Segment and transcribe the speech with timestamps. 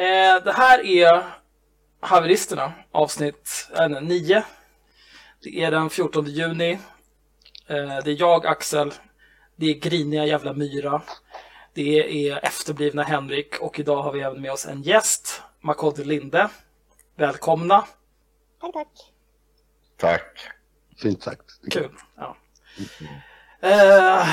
[0.00, 1.22] Eh, det här är
[2.00, 3.70] Haveristerna, avsnitt
[4.02, 4.44] 9.
[5.42, 6.72] Det är den 14 juni.
[7.66, 8.94] Eh, det är jag, Axel.
[9.56, 11.02] Det är griniga jävla Myra.
[11.74, 16.48] Det är efterblivna Henrik och idag har vi även med oss en gäst, Makoto Linde.
[17.16, 17.84] Välkomna!
[18.60, 18.88] Tack, tack.
[19.96, 20.38] Tack.
[21.02, 21.50] Fint sagt.
[21.70, 21.96] Kul.
[22.16, 22.36] Ja.
[23.60, 24.26] Eh,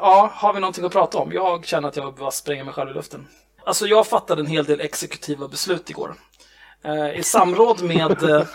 [0.00, 1.32] ja, har vi någonting att prata om?
[1.32, 3.28] Jag känner att jag bara spränger mig själv i luften.
[3.66, 6.14] Alltså jag fattade en hel del exekutiva beslut igår.
[6.82, 8.46] Eh, I samråd med, eh,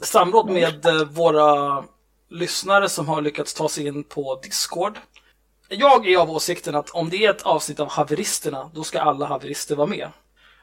[0.00, 1.84] samråd med eh, våra
[2.30, 4.98] lyssnare som har lyckats ta sig in på Discord.
[5.68, 9.26] Jag är av åsikten att om det är ett avsnitt av haveristerna, då ska alla
[9.26, 10.08] haverister vara med.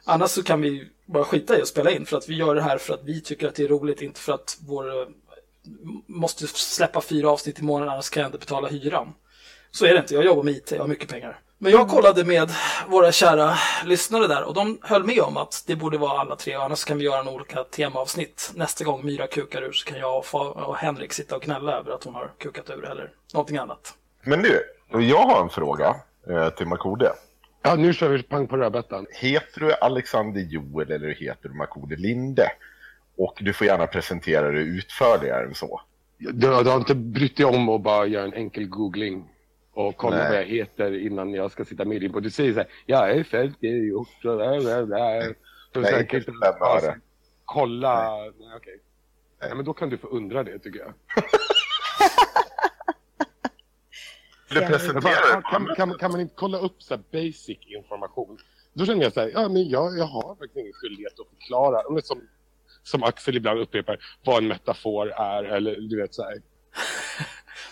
[0.05, 2.61] Annars så kan vi bara skita i att spela in för att vi gör det
[2.61, 5.07] här för att vi tycker att det är roligt, inte för att vår eh,
[6.07, 9.13] måste släppa fyra avsnitt i månaden annars kan jag inte betala hyran.
[9.71, 11.39] Så är det inte, jag jobbar med IT, jag har mycket pengar.
[11.63, 12.51] Men jag kollade med
[12.87, 13.53] våra kära
[13.85, 16.97] lyssnare där och de höll med om att det borde vara alla tre, annars kan
[16.97, 18.51] vi göra en olika temaavsnitt.
[18.55, 22.03] Nästa gång Myra kukar ur så kan jag och Henrik sitta och knälla över att
[22.03, 23.93] hon har kukat ur eller någonting annat.
[24.23, 25.95] Men du, jag har en fråga
[26.29, 27.11] eh, till Makode.
[27.61, 29.05] Ja, nu kör vi pang på rödbetan.
[29.11, 32.51] Heter du Alexander Joel eller heter du Makode Linde?
[33.17, 35.81] Och du får gärna presentera det utförligare än så.
[36.17, 36.31] Du,
[36.63, 39.30] du har inte brytt dig om att bara göra en enkel googling
[39.73, 40.29] och kolla Nej.
[40.29, 42.23] vad jag heter innan jag ska sitta med i din podd.
[42.23, 45.35] Du säger så här, jag är född i och där, där, där.
[45.73, 46.99] Så Nej, inte kan inte öre.
[47.45, 48.17] kolla.
[48.39, 48.79] Nej, okej.
[49.41, 50.93] Nej, men då kan du få undra det tycker jag.
[55.01, 58.37] Bara, kan, kan, kan man inte kolla upp så här basic information?
[58.73, 61.89] Då känner jag så här, ja men jag, jag har faktiskt ingen skyldighet att förklara.
[61.89, 62.21] Men som,
[62.83, 66.41] som Axel ibland upprepar, vad en metafor är eller du vet så här.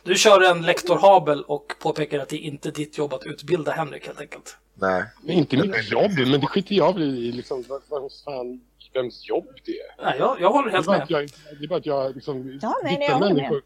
[0.04, 3.72] Du kör en lektor Habel och påpekar att det är inte ditt jobb att utbilda
[3.72, 4.58] Henrik helt enkelt.
[4.74, 5.04] Nej.
[5.22, 7.32] Men inte mitt jobb, men det skiter jag i.
[7.32, 8.62] Liksom, vad, vad fan,
[8.94, 10.04] vems jobb det är.
[10.04, 11.02] Nej, jag, jag håller helt med.
[11.04, 12.60] att jag, det är bara att jag liksom...
[12.62, 13.62] Ja, nej, nej, jag håller människor.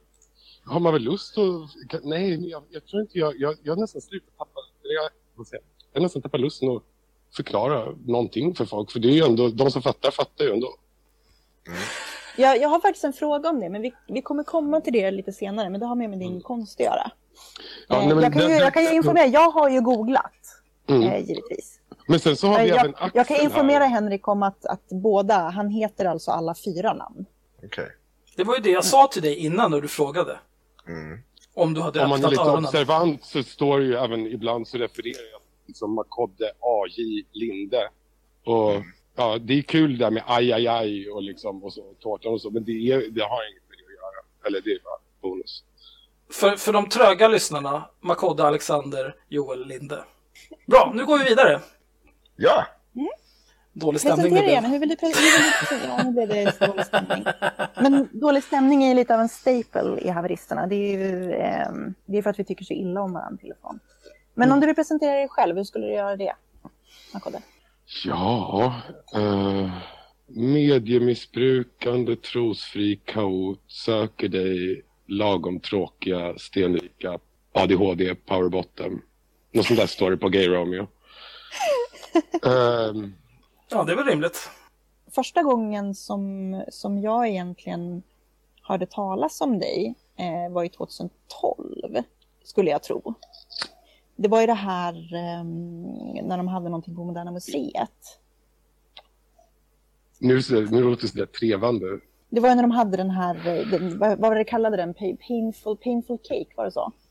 [0.66, 2.04] Har man väl lust att...
[2.04, 3.40] Nej, jag, jag tror inte jag...
[3.40, 4.60] Jag, jag nästan slutat tappa...
[4.82, 5.12] Jag,
[5.94, 6.02] jag?
[6.02, 6.84] nästan tappat lusten att
[7.36, 8.92] förklara någonting för folk.
[8.92, 9.48] För det är ju ändå...
[9.48, 10.76] De som fattar, fattar ju ändå.
[12.38, 15.12] Jag, jag har faktiskt en fråga om det, men vi, vi kommer komma till det
[15.12, 15.70] lite senare.
[15.70, 17.12] Men det har med, med din konst att göra.
[17.88, 20.32] Ja, Eh, nej, men jag, kan ju, jag kan ju informera, jag har ju googlat,
[20.90, 21.02] Mm.
[21.04, 21.80] eh, givetvis.
[22.08, 23.90] Men sen så har vi Eh, även jag, Axel jag kan informera här.
[23.90, 27.26] Henrik om att, att båda, han heter alltså alla fyra namn.
[27.66, 27.90] Okej.
[28.38, 30.40] Det var ju det jag sa till dig innan när du frågade.
[30.88, 31.20] Mm.
[31.56, 32.66] Om du hade Om man är öppnat lite öronen.
[32.66, 37.90] observant så står det ju även ibland så refererar jag liksom Makodde AJ Linde.
[38.46, 38.72] Och
[39.16, 42.42] ja, det är kul där med aj, aj, aj och liksom och så tårtan och
[42.42, 42.50] så.
[42.50, 44.48] Men det, är, det har inget med det att göra.
[44.48, 45.64] Eller det är bara bonus.
[46.32, 50.04] För, för de tröga lyssnarna, Makodde, Alexander, Joel, Linde.
[50.66, 51.62] Bra, nu går vi vidare.
[52.36, 52.66] Ja,
[53.76, 55.88] Dålig stämning Presentera gärna, hur vill du presentera?
[55.88, 57.26] Ja, nu blev det så dålig stämning.
[57.76, 60.68] Men dålig stämning är ju lite av en staple i haveristerna.
[60.68, 63.80] Det är ju ehm, det är för att vi tycker så illa om varandra från.
[64.34, 66.34] Men om du vill presentera dig själv, hur skulle du göra det?
[67.14, 67.42] Makodde?
[68.06, 68.74] Ja,
[69.16, 69.72] eh,
[70.28, 77.20] mediemissbrukande, trosfri kaot, söker dig lagom tråkiga, stenrika,
[77.54, 79.02] ADHD, powerbottom.
[79.52, 80.88] Något sånt där står det på Gay Romeo.
[82.46, 83.14] Ehm,
[83.70, 84.50] Ja, det väl rimligt.
[85.16, 88.04] första gången som, som jag egentligen
[88.62, 91.10] hörde talas om dig eh, var ju 2012,
[92.44, 93.14] skulle jag tro.
[94.16, 95.84] Det var ju det här ehm,
[96.28, 98.20] när de hade någonting på Moderna Museet.
[100.20, 100.42] nu,
[100.72, 102.00] nu låter det sådär trevande.
[102.30, 104.78] Det var ju när de hade den här, eh, den, vad, var det de kallade
[104.78, 104.94] den?
[104.94, 106.92] Pa- Painful, painful cake, var det så?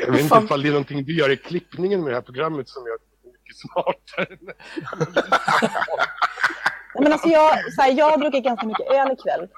[0.00, 2.68] Jag vet inte ifall det är någonting du gör i klippningen med det här programmet
[2.68, 2.90] som det
[3.30, 4.38] mycket smartare.
[4.40, 4.54] Nej,
[7.02, 9.48] Men alltså jag, så här, jag har druckit ganska mycket öl ikväll.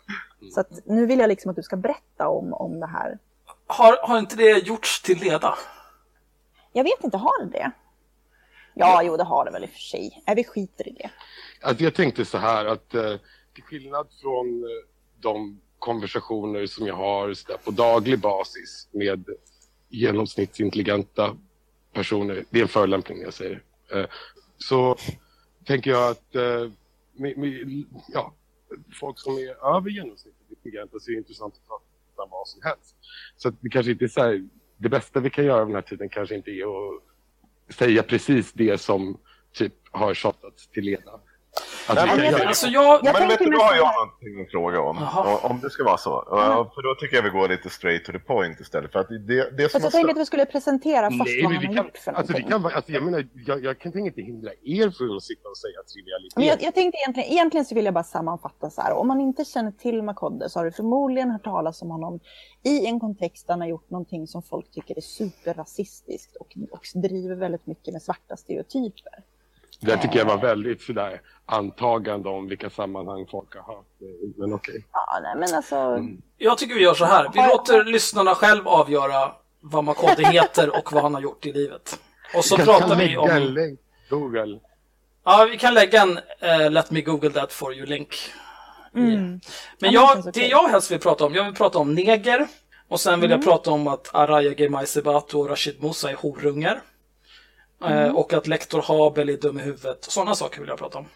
[0.55, 3.19] Så att nu vill jag liksom att du ska berätta om, om det här.
[3.67, 5.59] Har, har inte det gjorts till leda?
[6.73, 7.71] Jag vet inte, har det det?
[8.75, 10.23] Ja, jo det har det väl i och för sig.
[10.27, 11.11] Nej, vi skiter i det.
[11.61, 13.17] Alltså jag tänkte så här att eh,
[13.55, 14.69] till skillnad från eh,
[15.21, 19.25] de konversationer som jag har så där, på daglig basis med
[19.89, 21.37] genomsnittsintelligenta
[21.93, 23.63] personer, det är en förolämpning jag säger
[23.95, 24.07] eh,
[24.59, 24.97] så
[25.65, 26.71] tänker jag att eh,
[27.13, 28.33] med, med, ja,
[29.01, 30.36] folk som är över genomsnittet
[30.67, 32.97] intelligenta så är det intressant att prata om vad som helst.
[33.37, 35.83] Så att det kanske inte är så här, det bästa vi kan göra den här
[35.83, 39.19] tiden kanske inte är att säga precis det som
[39.53, 41.21] typ har tjatats till leda.
[41.89, 42.85] Alltså, Nej, men jag, jag- Alltså jag...
[42.85, 44.97] Jag men vet tänker du, då har jag någonting att fråga om.
[45.51, 46.25] Om det ska vara så.
[46.31, 48.93] Ja, För då tycker jag vi går lite straight to the point istället.
[48.93, 51.57] För att det, det som jag tänkte att vi skulle presentera först nej, vad men
[51.57, 53.99] han vi har kan, gjort för alltså, kan vara, alltså, jag menar, jag, jag kan
[53.99, 56.37] inte hindra er från att sitta och säga trivialitet.
[56.37, 58.93] Men jag, jag tänkte egentligen, egentligen så vill jag bara sammanfatta så här.
[58.93, 62.21] Om man inte känner till Makodde så har du förmodligen hört talas om honom
[62.63, 66.83] i en kontext där han har gjort någonting som folk tycker är superrasistiskt och, och
[66.95, 69.13] driver väldigt mycket med svarta stereotyper.
[69.81, 73.87] Det tycker jag var väldigt sådär antagande om vilka sammanhang folk har hört.
[74.37, 74.85] Men okej.
[74.93, 76.23] Ja, nej, men alltså, Mm.
[76.39, 77.31] Jag tycker vi gör så här.
[77.35, 81.53] Vi Har- låter lyssnarna själv avgöra vad Makodde heter och vad han har gjort i
[81.53, 81.99] livet.
[82.37, 83.31] Och så Jag pratar vi om...
[83.31, 83.81] en länk.
[84.11, 84.61] Google.
[85.25, 88.15] Ja, vi kan lägga en eh, Let me google that for you-länk.
[88.95, 89.41] mm.
[89.79, 92.47] Men Ja, jag, det det jag helst vill prata om, jag vill prata om neger.
[92.89, 93.47] Och sen vill jag Mm.
[93.47, 96.81] prata om att Araya Gemay Sebato och Rashid Musa är horungar.
[97.85, 97.99] Mm.
[97.99, 100.05] Eh, och att lektor Habel är dum i huvudet.
[100.05, 101.07] Sådana saker vill jag prata om.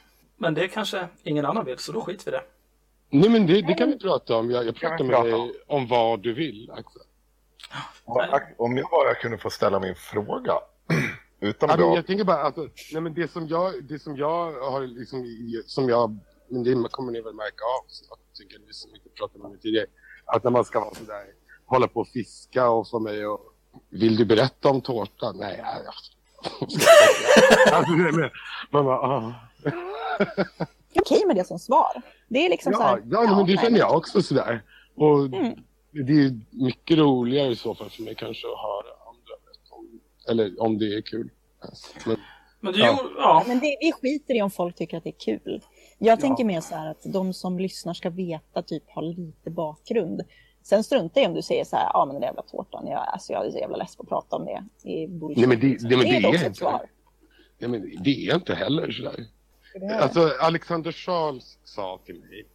[0.40, 2.42] Men det kanske ingen annan vill, så då skiter vi det.
[3.10, 4.50] Nej men det, det kan vi prata om.
[4.50, 7.02] Jag, jag pratar med prata dig om vad du vill Axel.
[8.56, 10.52] Om jag bara kunde få ställa min fråga.
[11.40, 11.96] Utan Ja, men bra.
[11.96, 12.56] jag tänker bara att
[12.92, 15.24] nej, men det som jag, det som jag har liksom,
[15.66, 19.38] som jag, men det kommer ni väl märka av snart, tycker ni som inte pratade
[19.42, 19.86] med mig tidigare,
[20.24, 21.24] att när man ska vara sådär,
[21.66, 23.40] hålla på och fiska och få mig och
[23.90, 25.36] vill du berätta om tårtan?
[25.38, 25.92] Nej, ja, ja.
[27.76, 28.30] alltså, är med,
[28.70, 29.34] man bara, ah.
[30.24, 32.02] Det är okej med det som svar.
[32.28, 34.62] Det är liksom så Ja, här, ja, men det nej, känner jag också sådär.
[34.94, 35.54] Och Mm.
[35.92, 39.34] det är mycket roligare i så fall för mig kanske att höra andra
[39.70, 40.00] om,
[40.30, 41.30] eller om det är kul.
[42.06, 42.16] Men,
[42.60, 42.98] Men du Ja.
[43.18, 43.44] ja.
[43.46, 45.62] Men det, vi skiter i om folk tycker att det är kul.
[45.98, 50.20] Jag tänker mer så här att de som lyssnar ska veta, typ ha lite bakgrund.
[50.62, 53.00] Sen struntar jag om du säger så här, ja men den där jävla tårtan, jag,
[53.08, 54.64] alltså, jag är så jävla less på att prata om det.
[54.82, 55.38] Det är bullshit.
[55.38, 56.58] Nej, men det- nej, men det ett är ett inte.
[56.58, 56.86] svar.
[57.58, 59.12] ja, men det är inte heller sådär.
[59.16, 59.26] Det är-
[60.00, 62.46] Alltså, Alexander Charles sa till mig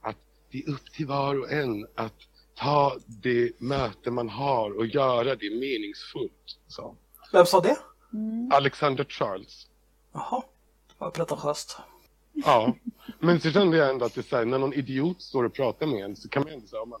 [0.00, 0.16] att
[0.50, 2.14] det är upp till var och en att
[2.54, 6.58] ta det möte man har och göra det meningsfullt.
[6.68, 6.96] Så.
[7.32, 7.76] Vem sa det?
[8.12, 8.50] Mm.
[8.52, 9.66] Alexander Charles.
[10.12, 10.42] Jaha,
[10.98, 11.76] vad pretentiöst.
[12.32, 12.74] Ja,
[13.18, 15.52] men så kände jag ändå att det är så här, när någon idiot står och
[15.54, 17.00] pratar med en så kan man ändå säga, om man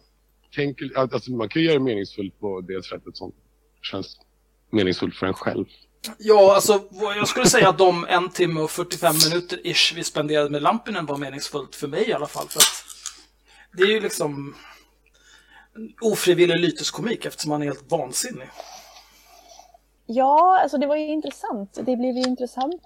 [0.54, 3.32] tänker, att- alltså man kan göra det meningsfullt på det sättet som
[3.82, 4.20] känns
[4.70, 5.64] meningsfullt för en själv.
[6.18, 10.50] Ja, alltså jag skulle säga att de en timme och 45 minuter ish vi spenderade
[10.50, 12.48] med Lampinen var meningsfullt för mig i alla fall.
[12.48, 12.84] För att
[13.72, 14.54] det är ju liksom
[16.00, 18.50] ofrivillig lyteskomik eftersom han är helt vansinnig.
[20.06, 21.74] Ja, alltså det var ju intressant.
[21.74, 22.82] Det blev ju intressant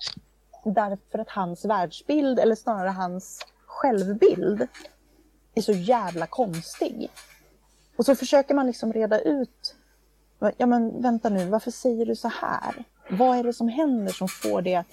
[0.65, 4.69] därför att hans världsbild, eller snarare hans självbild,
[5.55, 7.11] är så jävla konstig.
[7.97, 9.75] Och så försöker man liksom reda ut,
[10.57, 12.85] ja men vänta nu, varför säger du så här?
[13.11, 14.85] Vad är det som händer som får det?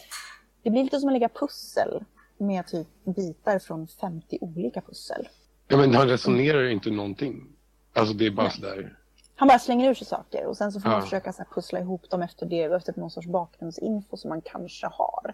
[0.64, 2.04] Det blir lite som att lägga pussel
[2.38, 5.30] med typ bitar från 50 olika pussel.
[5.68, 7.48] Ja, men han resonerar inte någonting.
[7.94, 8.98] Alltså det är bara sådär.
[9.36, 11.04] Han bara slänger ur sig saker och sen så får man Ja.
[11.04, 14.88] försöka så här pussla ihop dem efter det, efter någon sorts bakgrundsinfo som man kanske
[14.88, 15.34] har.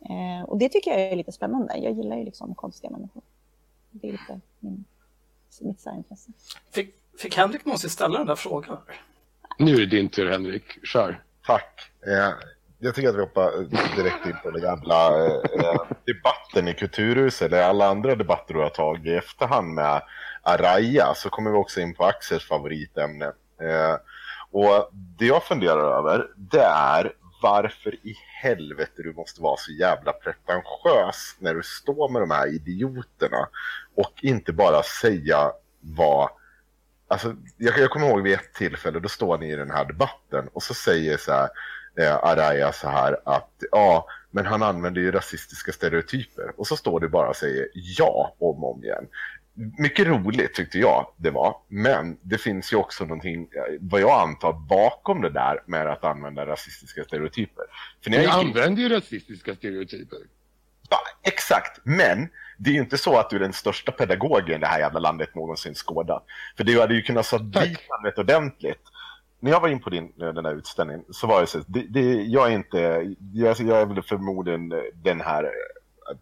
[0.00, 1.76] Eh, och det tycker jag är lite spännande.
[1.76, 3.22] Jag gillar ju liksom konstiga människor.
[3.90, 4.84] Det är lite min,
[5.60, 6.30] mitt särintresse.
[6.70, 8.78] Fick, fick Henrik någonsin ställa den där frågan?
[9.58, 11.22] Nu är det din tur Henrik, kör.
[11.46, 11.92] Tack.
[12.06, 12.34] Eh,
[12.78, 13.50] jag tycker att vi hoppar
[13.96, 18.60] direkt in på den gamla eh, eh, debatten i Kulturhuset, eller alla andra debatter du
[18.60, 20.02] har tagit i efterhand med
[20.42, 23.26] Araya, så kommer vi också in på Axels favoritämne.
[23.60, 23.96] Eh,
[24.50, 27.12] och det jag funderar över, det är
[27.42, 32.54] varför i helvete du måste vara så jävla pretentiös när du står med de här
[32.54, 33.48] idioterna
[33.96, 36.30] och inte bara säga vad
[37.12, 40.48] Alltså, jag, jag kommer ihåg vid ett tillfälle, då står ni i den här debatten
[40.52, 41.48] och så säger så här,
[41.98, 46.52] eh, Araya så här att ja, men han använder ju rasistiska stereotyper.
[46.56, 49.06] Och så står det bara och säger ja om och om igen.
[49.78, 54.20] Mycket roligt tyckte jag det var, men det finns ju också någonting, eh, vad jag
[54.20, 57.64] antar, bakom det där med att använda rasistiska stereotyper.
[58.04, 60.18] För Ni använder ju rasistiska stereotyper.
[60.90, 62.28] Ja, exakt, men
[62.62, 65.34] det är ju inte så att du är den största pedagogen det här jävla landet
[65.34, 66.24] någonsin skådat.
[66.56, 68.82] För du hade ju kunnat satt dit rätt ordentligt.
[69.40, 72.22] När jag var in på din, den här utställningen så var det så det, det,
[72.22, 72.78] jag är inte,
[73.34, 75.50] jag, jag är väl förmodligen den här,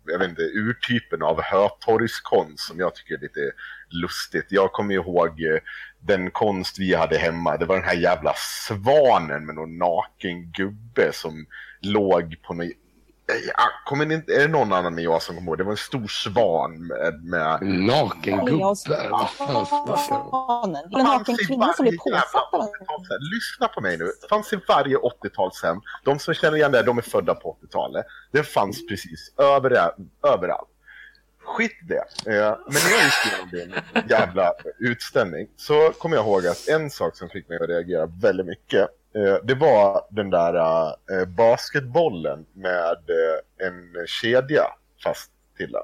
[0.04, 3.52] jag vet inte, urtypen av hötorgskonst som jag tycker är lite
[3.88, 4.46] lustigt.
[4.48, 5.58] Jag kommer ihåg eh,
[5.98, 11.12] den konst vi hade hemma, det var den här jävla svanen med någon naken gubbe
[11.12, 11.46] som
[11.80, 12.72] låg på någon
[13.56, 15.58] Ja, kommer ni inte, är det någon annan än jag som kommer ihåg?
[15.58, 17.24] Det var en stor svan med...
[17.24, 18.58] med Naken Ja, gubbe.
[18.60, 19.98] jag- Vad fan snackar du om?
[19.98, 20.84] Svanen.
[20.98, 23.18] En naken kvinna som jävla påsatt av en 80-talshem.
[23.34, 24.04] Lyssna på mig nu.
[24.22, 25.80] Det fanns i varje 80-talshem.
[26.04, 28.06] De som känner igen det, de är födda på 80-talet.
[28.32, 29.94] Det fanns precis överallt.
[30.26, 30.68] överallt.
[31.44, 31.94] Skit det.
[31.96, 36.90] Eh, Men när jag gick igenom din jävla utställning så kommer jag ihåg att en
[36.90, 38.88] sak som fick mig att reagera väldigt mycket
[39.42, 40.54] det var den där
[40.86, 44.62] eh, basketbollen med eh, en kedja
[45.04, 45.82] fast till den.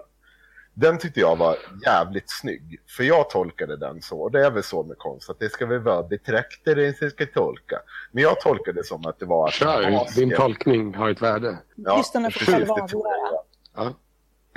[0.75, 2.81] Den tyckte jag var jävligt snygg.
[2.97, 5.67] För jag tolkade den så, och det är väl så med konst, att det ska
[5.67, 7.81] väl vara betraktaren som ska tolka.
[8.13, 9.49] Men jag tolkade det som att det var...
[9.49, 11.59] att Kör, basket- din tolkning har ett värde.
[11.75, 13.43] Ja, Lyssnarna får precis, själva avgöra.
[13.75, 13.85] jag.
[13.85, 13.95] Ja.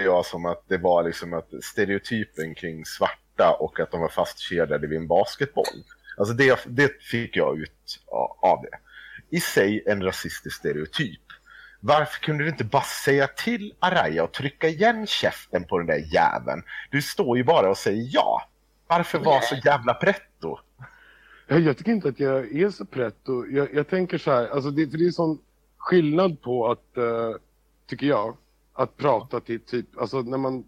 [0.04, 4.88] Jag som att det var liksom att stereotypen kring svarta och att de var fastkedjade
[4.88, 5.84] vid en basketboll.
[6.20, 8.00] Alltså det, det fick jag ut
[8.42, 8.78] av det.
[9.38, 11.22] I sig en rasistisk stereotyp.
[11.80, 16.14] Varför kunde du inte bara säga till Araya och trycka igen käften på den där
[16.14, 16.64] jäveln?
[16.92, 18.50] Du står ju bara och säger ja.
[18.88, 20.60] Varför vara så jävla pretto?
[21.48, 23.46] Jag, jag tycker inte att jag är så pretto.
[23.46, 25.40] Jag, jag tänker så här, alltså det, för det är sån
[25.78, 27.32] skillnad på att, eh,
[27.88, 28.38] tycker jag,
[28.74, 30.64] att prata till typ, alltså när man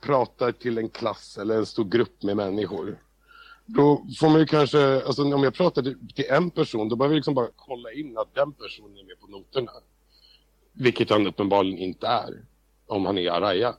[0.00, 2.98] pratar till en klass eller en stor grupp med människor.
[3.66, 7.18] Då får man ju kanske, alltså om jag pratar till, en person, då behöver jag
[7.18, 9.72] liksom bara kolla in att den personen är med på noterna.
[10.72, 12.44] Vilket han uppenbarligen inte är,
[12.86, 13.74] om han är Araya.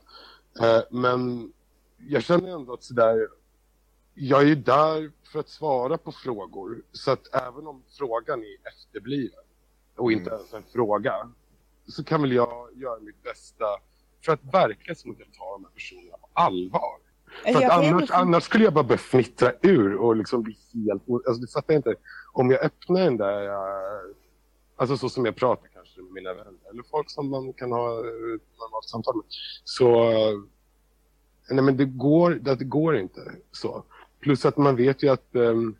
[0.60, 1.52] Eh, men
[2.08, 3.28] jag känner ändå att sådär,
[4.14, 6.82] jag är ju där för att svara på frågor.
[6.92, 9.44] Så att även om frågan är efterbliven
[9.96, 10.38] och inte Mm.
[10.40, 11.32] ens en fråga
[11.86, 13.64] så kan väl jag göra mitt bästa
[14.24, 16.98] för att verka som att jag tar de här personerna på allvar.
[17.42, 20.56] För Jag kan ju annars, annars skulle jag bara börja fnittra ur och liksom bli
[20.74, 21.02] helt...
[21.28, 21.94] Alltså du fattar inte.
[22.32, 23.46] Om jag öppnar den där...
[23.46, 24.14] eh,
[24.76, 27.90] Alltså så som jag pratar kanske med mina vänner eller folk som man kan ha
[27.92, 29.24] eh, ett normalt samtal med.
[29.64, 30.10] Så...
[30.10, 30.38] eh,
[31.50, 33.20] Nej men det går, det går inte
[33.52, 33.84] så.
[34.20, 35.76] Plus att man vet ju att um,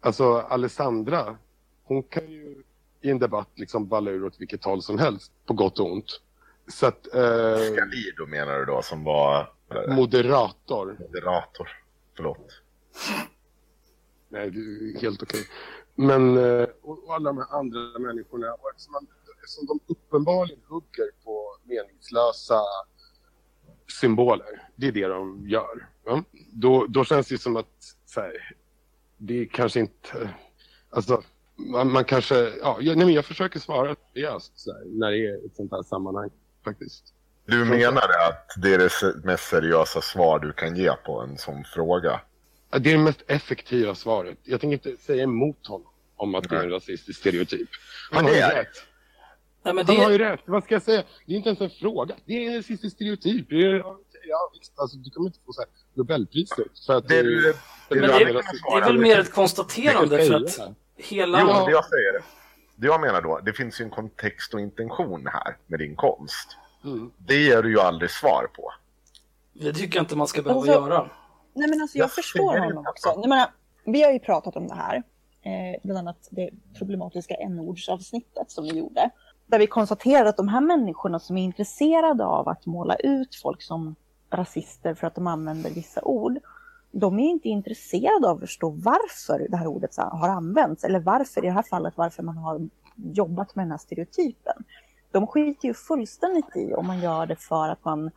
[0.00, 1.36] alltså Alessandra,
[1.84, 2.62] hon kan ju
[3.00, 6.20] i en debatt liksom balla ur åt vilket håll som helst, på gott och ont.
[6.68, 9.40] Så att eh, Scalido menar du då, som var
[9.74, 11.68] eh, moderator, moderator.
[12.16, 12.62] Förlåt.
[14.28, 15.46] nej det är helt okej.
[15.94, 21.10] Men eh, och, alla de här andra människorna, och eftersom, man, eftersom de uppenbarligen hugger
[21.24, 22.60] på meningslösa
[24.00, 25.88] symboler, det är det de gör.
[26.04, 26.22] Ja?
[26.52, 28.56] Då, då känns det som att så här,
[29.16, 30.34] det är kanske inte...
[30.90, 31.22] Alltså,
[31.56, 32.34] man, man kanske...
[32.34, 34.52] Ja, jag, nej, men jag försöker svara seriöst
[34.86, 36.30] när det är ett sånt här sammanhang
[36.64, 37.04] faktiskt.
[37.46, 41.64] Du menar att det är det mest seriösa svar du kan ge på en sån
[41.64, 42.20] fråga?
[42.70, 44.38] Det är det mest effektiva svaret.
[44.42, 46.74] Jag tänker inte säga emot honom om att det är en Nej.
[46.76, 47.68] rasistisk stereotyp.
[48.10, 48.60] Han har det ju är det.
[48.60, 48.82] rätt.
[49.64, 50.40] Nej, men Han har det, ju rätt.
[50.46, 51.02] Vad ska jag säga?
[51.26, 52.14] Det är inte ens en fråga.
[52.24, 53.48] Det är en rasistisk stereotyp.
[53.50, 53.84] Det är,
[54.28, 54.72] ja, visst.
[54.78, 57.42] Alltså, du kommer inte få så här Nobelpriset för att Det du...
[57.42, 57.52] det
[57.88, 60.58] det, det är väl mer ett konstaterande för att
[60.96, 61.40] hela...
[61.40, 61.64] Jo, Ja.
[61.66, 62.22] det jag säger det.
[62.76, 66.56] Det jag menar då, det finns ju en kontext och intention här med din konst.
[66.84, 67.10] Mm.
[67.16, 68.72] Det ger du ju aldrig svar på.
[69.52, 71.10] Det tycker jag inte man ska behöva Alltså, göra.
[71.54, 73.08] Nej men alltså jag Jag förstår honom också.
[73.08, 73.50] Jag menar,
[73.84, 74.96] vi har ju pratat om det här,
[75.42, 79.10] eh, bland annat det problematiska n-ordsavsnittet som vi gjorde.
[79.46, 83.62] Där vi konstaterade att de här människorna som är intresserade av att måla ut folk
[83.62, 83.94] som
[84.30, 86.38] rasister för att de använder vissa ord,
[86.92, 91.44] de är inte intresserade av att förstå varför det här ordet har använts, eller varför,
[91.44, 94.64] i det här fallet, varför man har jobbat med den här stereotypen.
[95.10, 98.10] De skiter ju fullständigt i om man gör det för att man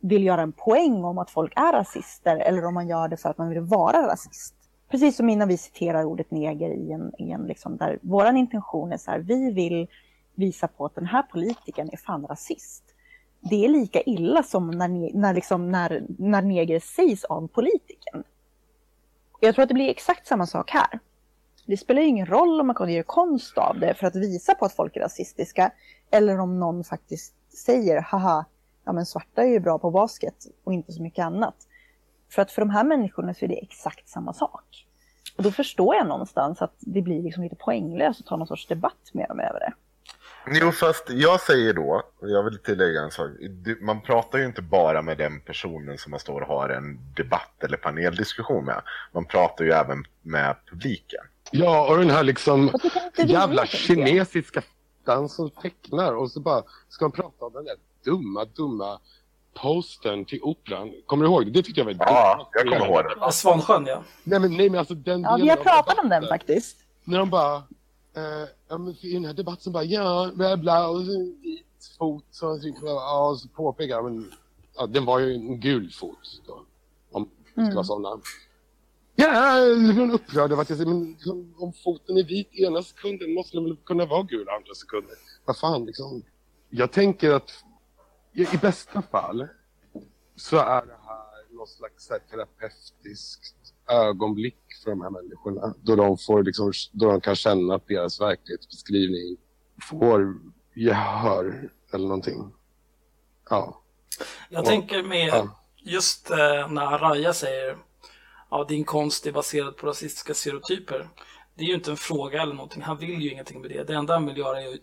[0.00, 3.28] vill göra en poäng om att folk är rasister eller om man gör det för
[3.28, 4.54] att man vill vara rasist.
[4.90, 8.92] Precis som innan vi citerar ordet neger i en, i en liksom där våran intention
[8.92, 9.88] är så här, vi vill
[10.34, 12.84] visa på att den här politikern är fan rasist.
[13.50, 18.24] Det är lika illa som när, när, liksom, när, när neger sägs av politikern.
[19.40, 20.98] Jag tror att det blir exakt samma sak här.
[21.66, 24.64] Det spelar ingen roll om man kan göra konst av det för att visa på
[24.64, 25.72] att folk är rasistiska
[26.10, 27.34] eller om någon faktiskt
[27.66, 28.44] säger haha,
[28.84, 31.54] ja men svarta är ju bra på basket och inte så mycket annat.
[32.30, 34.86] För att för de här människorna så är det exakt samma sak.
[35.36, 38.66] Och då förstår jag någonstans att det blir liksom lite poänglöst att ta någon sorts
[38.66, 39.72] debatt med dem över det.
[40.46, 43.30] Jo, fast jag säger då, och jag vill tillägga en sak.
[43.80, 47.64] Man pratar ju inte bara med den personen som man står och har en debatt
[47.64, 48.82] eller paneldiskussion med.
[49.12, 51.20] Man pratar ju även med publiken.
[51.50, 52.70] Ja, och den här liksom
[53.16, 58.44] jävla kinesiska f***an som tecknar och så bara ska man prata om den där dumma,
[58.44, 58.98] dumma
[59.54, 60.92] posten till operan.
[61.06, 61.50] Kommer du ihåg det?
[61.50, 62.46] Det tyckte jag var Ja, dumt.
[62.52, 63.14] jag kommer ihåg det.
[63.20, 64.02] Ja, Svansjön, ja.
[64.24, 66.76] Nej men, nej, men alltså den Ja, vi har pratat om den faktiskt.
[67.04, 68.48] När de bara, eh,
[69.00, 71.66] i den här debatten bara, ja, bla bla, och så, vit
[71.98, 72.24] fot.
[72.30, 74.32] Så, ja, så påpekar jag, men
[74.76, 76.64] ja, den var ju en gul fot då.
[77.12, 77.74] Om det ska Mm.
[77.74, 78.20] vara sådana.
[79.14, 82.82] Ja, jag blev upprörd över att jag säger, men liksom, om foten är vit ena
[82.82, 85.16] sekunden måste den väl kunna vara gul andra sekunden.
[85.44, 86.22] Vad fan liksom.
[86.70, 87.50] Jag tänker att
[88.32, 89.48] i, bästa fall
[90.36, 95.74] så är det här något slags terapeutiskt ögonblick för de här människorna.
[95.82, 99.36] Då de, får, liksom, då de kan känna att deras verklighetsbeskrivning
[99.90, 100.34] får
[100.74, 102.52] gehör eller någonting.
[103.50, 103.82] Ja.
[104.48, 104.66] Jag Ja.
[104.68, 105.58] tänker med Ja.
[105.76, 107.76] just eh, när Araya säger
[108.50, 111.08] ja, din konst är baserad på rasistiska stereotyper.
[111.54, 112.82] Det är ju inte en fråga eller någonting.
[112.82, 113.84] Han vill ju ingenting med det.
[113.84, 114.78] Det enda han vill göra är att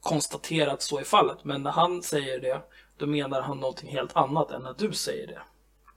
[0.00, 1.44] konstatera att så är fallet.
[1.44, 2.62] Men när han säger det,
[2.96, 5.40] då menar han någonting helt annat än när du säger det.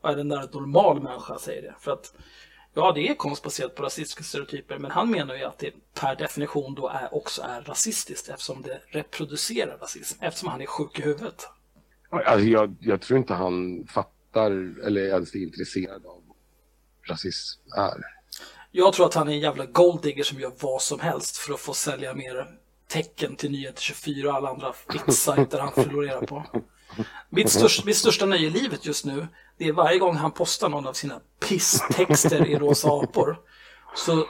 [0.09, 1.75] Eller när en normal människa säger det.
[1.79, 2.13] För att,
[2.73, 4.77] ja, det är konst baserat på rasistiska stereotyper.
[4.77, 8.81] Men han menar ju att det per definition då är, också är rasistiskt eftersom det
[8.87, 10.23] reproducerar rasism.
[10.23, 11.47] Eftersom han är sjuk i huvudet.
[12.09, 14.51] Alltså, jag, jag tror inte han fattar
[14.85, 16.37] eller ens är intresserad av vad
[17.09, 18.21] rasism är.
[18.71, 21.59] Jag tror att han är en jävla golddigger som gör vad som helst för att
[21.59, 22.47] få sälja mer
[22.87, 26.45] tecken till Nyheter 24 och alla andra fittsajter han florerar på.
[27.29, 30.69] Mitt största, mitt största nöje i livet just nu, det är varje gång han postar
[30.69, 33.39] någon av sina pisstexter i rosa apor.
[33.95, 34.27] Så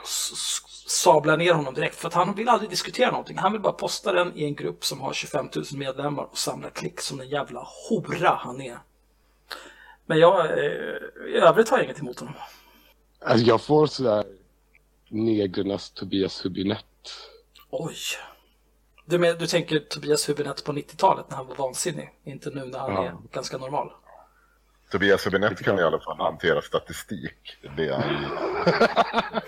[0.86, 3.38] sablar ner honom direkt för att han vill aldrig diskutera någonting.
[3.38, 6.70] Han vill bara posta den i en grupp som har 25 000 medlemmar och samla
[6.70, 8.78] klick som den jävla hora han är.
[10.06, 12.34] Men jag, eh, i övrigt har jag inget emot honom.
[13.24, 14.24] Alltså, jag får sådär
[15.08, 17.10] negrernas Tobias Hübinette.
[17.70, 17.96] Oj.
[19.12, 22.78] Du, men, du tänker Tobias Hübinette på 90-talet när han var vansinnig, inte nu när
[22.78, 23.04] han Ja.
[23.04, 23.90] är ganska normal.
[24.90, 27.56] Tobias Hübinette kan i alla fall hantera statistik.
[27.76, 28.30] Det är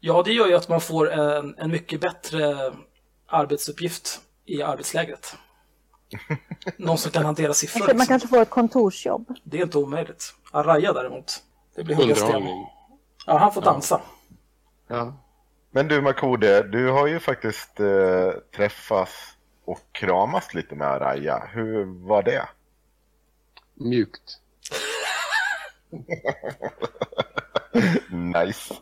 [0.00, 2.72] Ja, det gör ju att man får en, en mycket bättre
[3.26, 5.36] arbetsuppgift i arbetslägret.
[6.76, 7.80] Någon som kan hantera siffror.
[7.80, 8.06] Man Liksom.
[8.06, 9.34] kanske får ett kontorsjobb.
[9.44, 10.34] Det är inte omöjligt.
[10.52, 11.42] Araya däremot,
[11.74, 12.42] det blir hugga sten.
[13.26, 14.00] Ja, han får dansa.
[14.88, 15.14] Ja.
[15.76, 21.48] Men du Makode, du har ju faktiskt eh, träffats och kramats lite med Araya.
[21.52, 22.48] Hur var det?
[23.74, 24.40] Mjukt.
[28.10, 28.74] Nice.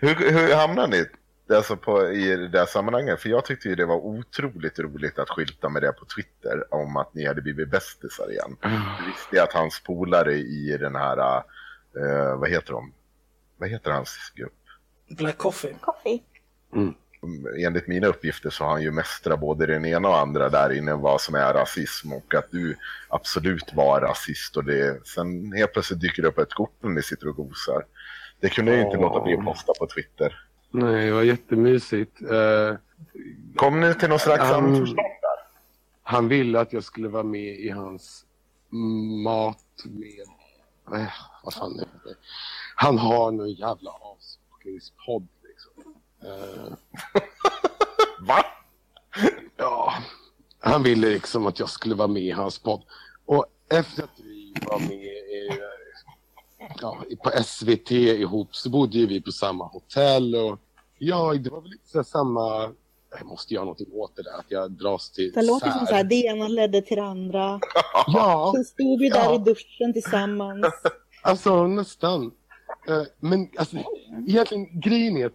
[0.00, 1.06] hur, hur hamnade ni
[1.56, 3.20] alltså på, i det där sammanhanget?
[3.20, 6.96] För jag tyckte ju det var otroligt roligt att skylta med det på Twitter om
[6.96, 8.56] att ni hade blivit bästisar igen.
[8.62, 11.36] Du visste att hans polare i den här,
[11.96, 12.92] eh, vad heter de?
[13.56, 14.57] Vad heter hans grupp?
[15.08, 15.76] Black Coffee.
[15.80, 16.22] Coffee.
[17.66, 20.94] enligt mina uppgifter så har han ju mästrat både den ena och andra där inne
[20.94, 22.76] vad som är rasism och att du
[23.08, 27.02] absolut var rasist och det sen helt plötsligt dyker det upp ett kort när ni
[27.02, 27.84] sitter och gosar.
[28.40, 29.02] Det kunde jag ju inte Åh.
[29.02, 30.44] låta bli att posta på Twitter.
[30.70, 32.22] Nej, det var jättemysigt.
[32.22, 32.74] Eh,
[33.56, 34.98] Kom ni till någon slags Um, samförstånd?
[36.02, 38.24] han ville att jag skulle vara med i hans
[39.24, 40.20] mat med...
[41.00, 41.08] Eh,
[41.44, 42.14] vad fan är det?
[42.74, 43.90] Han har någon jävla
[44.76, 45.94] avsmakningspodd liksom.
[46.22, 46.72] Eh,
[48.26, 48.44] Va?
[49.56, 49.92] Ja,
[50.60, 52.82] han ville liksom att jag skulle vara med i hans podd.
[53.26, 55.50] Och efter att vi var med i,
[56.80, 60.34] ja, på SVT ihop så bodde ju vi på samma hotell.
[60.34, 60.58] Och
[60.98, 62.72] ja, det var väl lite så samma...
[63.18, 65.94] Jag måste göra någonting åt det där, att jag dras till Det låter som så
[65.94, 67.60] här, det ena ledde till det andra.
[68.06, 69.34] Ja, Sen stod vi där Ja.
[69.34, 70.66] i duschen tillsammans.
[71.22, 72.32] alltså nästan.
[72.88, 73.76] Eh, Men alltså,
[74.26, 75.32] egentligen grejen är att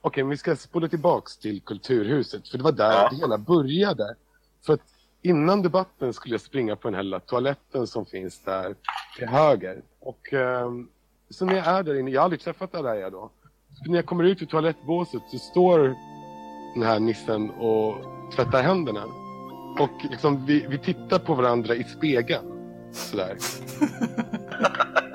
[0.00, 3.08] Okej, men vi ska spola tillbaks till Kulturhuset, för det var där Ja.
[3.10, 4.14] det hela började.
[4.66, 4.80] För att
[5.22, 8.74] innan debatten skulle jag springa på den här lilla toaletten som finns där
[9.18, 9.82] till höger.
[10.00, 10.88] Och ehm,
[11.30, 13.30] så när jag är där inne, jag har aldrig träffat Araya då.
[13.84, 15.78] Så när jag kommer ut ur toalettbåset så står
[16.74, 17.94] den här nissen och
[18.36, 19.04] tvättar händerna.
[19.80, 22.52] Och liksom, vi, vi tittar på varandra i spegeln.
[22.92, 23.36] Sådär.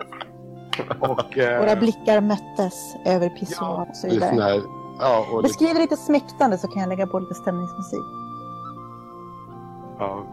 [1.00, 4.42] och, eh, Våra blickar möttes över pissoar och så vidare.
[4.42, 4.62] här,
[5.00, 8.00] ja, och Beskriv lite smäktande så kan jag lägga på lite stämningsmusik.
[10.00, 10.24] ja,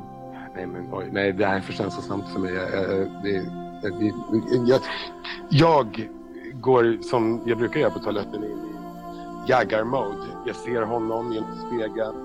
[0.55, 2.55] nej men oj, nej det här är för känslosamt för mig.
[2.55, 3.41] Jag, jag, det,
[3.83, 4.13] det,
[4.67, 4.81] jag,
[5.49, 6.09] jag
[6.53, 10.27] går som jag brukar göra på toaletten in i jaggar-mode.
[10.47, 12.25] Jag ser honom genom spegeln.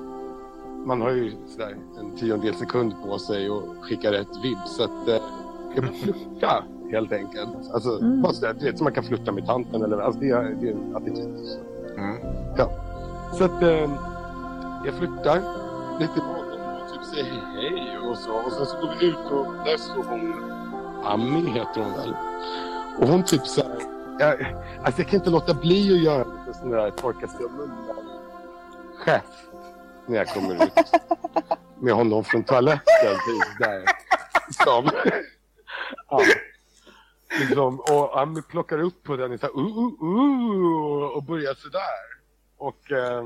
[0.86, 5.08] Man har ju sådär en tiondel sekund på sig och skicka rätt vibb så att
[5.08, 5.22] eh,
[5.76, 5.84] jag
[6.42, 7.72] börjar helt enkelt.
[7.74, 8.22] Alltså, Mm.
[8.22, 10.68] bara sådär, du vet, som man kan flirta med tanten eller alltså det, är, det
[10.68, 11.60] är en attityd.
[11.98, 12.18] Mm.
[13.38, 13.90] Så att eh,
[14.86, 15.36] jag flyttar
[16.00, 17.26] lite honom och typ säger
[17.56, 18.32] hej och så.
[18.34, 20.34] Och sen så går vi ut och där står hon,
[21.04, 22.16] Ami heter hon väl.
[23.00, 23.72] Och hon typ så här,
[24.20, 27.46] jag, alltså jag kan inte låta bli att göra lite sån där torka sig
[29.06, 29.26] gest.
[30.06, 30.74] när jag kommer ut.
[31.80, 33.16] Med honom från toaletten.
[33.60, 33.84] Där.
[34.64, 34.90] Som,
[36.10, 36.20] ja.
[37.40, 41.54] Liksom, och han plockar upp på den och, så här, uh, uh, uh, och börjar
[41.54, 42.14] sådär.
[42.58, 43.24] Och eh,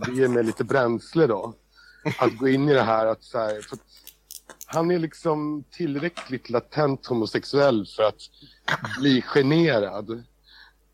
[0.00, 1.54] det ger mig lite bränsle då.
[2.18, 3.06] Att gå in i det här.
[3.06, 3.80] Att, så här, att
[4.66, 8.20] han är liksom tillräckligt latent homosexuell för att
[8.98, 10.24] bli generad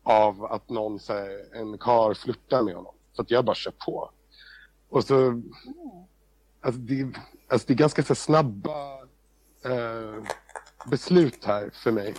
[0.03, 2.95] av att någon, så här, en kar flörtar med honom.
[3.15, 4.09] Så att jag bara kör på.
[4.89, 5.41] Och så...
[6.61, 7.13] Alltså det,
[7.47, 8.93] alltså det är ganska så snabba
[9.65, 10.23] eh,
[10.85, 12.13] beslut här för mig.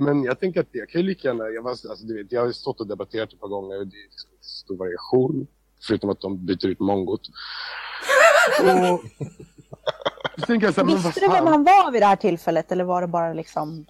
[0.00, 1.44] Men jag tänker att jag kan ju lika gärna...
[1.44, 3.86] Jag, var, alltså, du vet, jag har ju stått och debatterat ett par gånger och
[3.86, 5.46] det är liksom stor variation.
[5.86, 7.20] Förutom att de byter ut mongot.
[8.60, 8.66] Och,
[10.48, 13.06] jag så här, Visste du vem han var vid det här tillfället eller var det
[13.06, 13.86] bara liksom...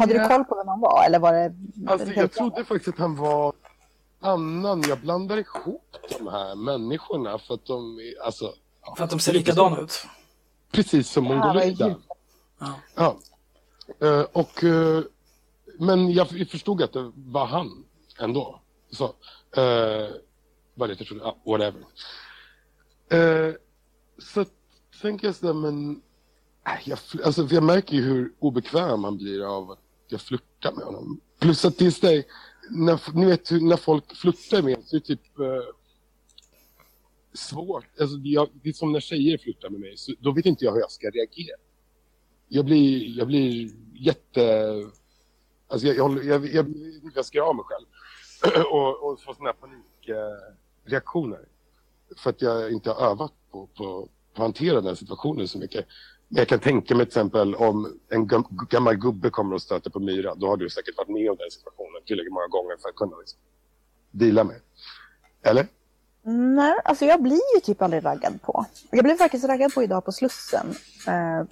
[0.00, 1.54] Hade du koll på vem han var eller var det...
[1.86, 3.52] Alltså, jag trodde faktiskt att han var
[4.20, 4.82] annan.
[4.88, 8.52] Jag blandar ihop de här människorna för att de alltså,
[8.96, 10.06] För att de ser likadana ut.
[10.72, 11.26] precis som
[11.64, 11.80] djupt.
[12.58, 12.74] Ja.
[12.94, 13.18] Ja.
[14.00, 15.02] Eh, och, eh,
[15.78, 17.84] men jag förstod att det var han
[18.18, 18.60] ändå.
[18.90, 20.10] Så, uh,
[20.74, 21.84] vad det heter, whatever.
[23.14, 23.54] Uh,
[24.18, 24.44] så
[25.02, 26.02] tänker jag sådär, men
[26.84, 31.20] jag, alltså, jag märker ju hur obekväm han blir av att jag flörtar med honom.
[31.38, 32.24] Plus att det är sådär,
[32.70, 35.74] när, ni vet när folk flörtar med en så är det typ eh,
[37.34, 38.00] svårt.
[38.00, 40.64] Alltså, det, jag, det är som när tjejer flörtar med mig, så, då vet inte
[40.64, 41.56] jag hur jag ska reagera.
[42.52, 44.74] Jag blir, jag blir jätte...
[45.68, 46.74] Alltså jag, jag, jag, jag,
[47.14, 47.86] jag, ska av mig själv.
[48.72, 49.56] och, och få sådana här
[50.84, 51.40] panikreaktioner.
[52.16, 55.86] För att jag inte har övat på, på, på att hantera den situationen så mycket.
[56.28, 59.90] Men jag kan tänka mig till exempel om en gam, gammal gubbe kommer och stöter
[59.90, 60.34] på myra.
[60.34, 63.16] Då har du säkert varit med om den situationen tillräckligt många gånger för att kunna
[63.16, 63.38] liksom,
[64.10, 64.60] deala med.
[65.42, 65.66] Eller?
[66.22, 68.64] Nej, alltså jag blir ju typ aldrig raggad på.
[68.90, 70.74] Jag blev faktiskt raggad på idag på Slussen.
[71.06, 71.44] Eh,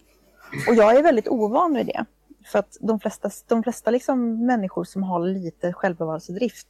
[0.69, 2.05] och jag är väldigt ovan vid det.
[2.47, 6.67] För att de flesta, de flesta liksom människor som har lite självbevarelsedrift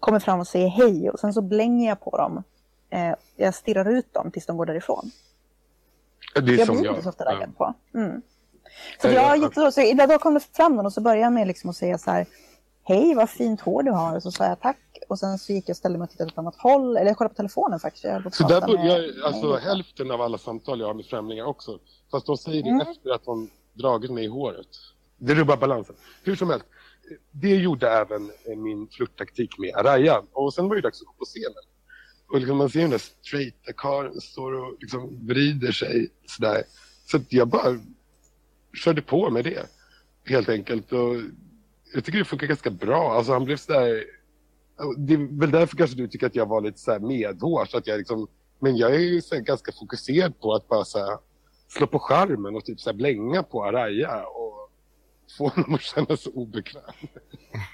[0.00, 2.42] kommer fram och säger hej och sen så blänger jag på dem.
[2.90, 5.10] Eh, jag stirrar ut dem tills de går därifrån.
[6.34, 6.92] Det är Jag som blir jag.
[6.92, 7.30] inte så ofta Ja.
[7.32, 7.74] raggad på.
[7.94, 8.22] Mm.
[9.02, 11.32] Så jag har jag- jätte- så idag kom det fram någon och så började jag
[11.32, 12.26] med liksom att säga så här
[12.84, 14.16] Hej, vad fint hår du har.
[14.16, 14.78] Och så sa jag tack.
[15.08, 16.96] Och sen så gick jag och ställde mig och tittade åt ett annat håll.
[16.96, 18.04] Eller jag kollade på telefonen faktiskt.
[18.04, 21.06] Jag Så där börjar med- jag, alltså med- hälften av alla samtal jag har med
[21.06, 21.78] främlingar också.
[22.10, 22.80] Fast de säger det Mm.
[22.80, 24.66] efter att de dragit mig i håret.
[25.18, 25.96] Det rubbar balansen.
[26.22, 26.66] Hur som helst.
[27.30, 30.22] Det gjorde även eh, min flörttaktik med Araya.
[30.32, 31.62] Och sen var det dags att gå på scenen.
[32.28, 36.62] Och liksom man ser den där straighta karln står och liksom vrider sig sådär.
[37.10, 37.78] Så jag bara
[38.84, 39.66] körde på med det.
[40.24, 40.92] Helt enkelt.
[40.92, 41.16] Och
[41.94, 43.12] jag tycker det funkar ganska bra.
[43.12, 44.04] Alltså han blev sådär...
[44.96, 47.74] Det är väl därför kanske du tycker att jag var lite så här medhårs.
[47.74, 51.18] Att jag liksom, men jag är ju ganska fokuserad på att bara så här,
[51.68, 54.70] slå på skärmen och typ så här blänga på Araya och
[55.38, 56.82] få honom att känna sig obekväm.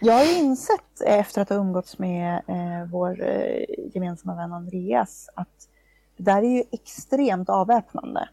[0.00, 5.28] Jag har insett eh, efter att ha umgåtts med eh, vår eh, gemensamma vän Andreas
[5.34, 5.68] att
[6.16, 8.28] det där är ju extremt avväpnande.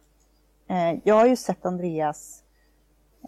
[0.68, 2.44] Eh, jag har ju sett Andreas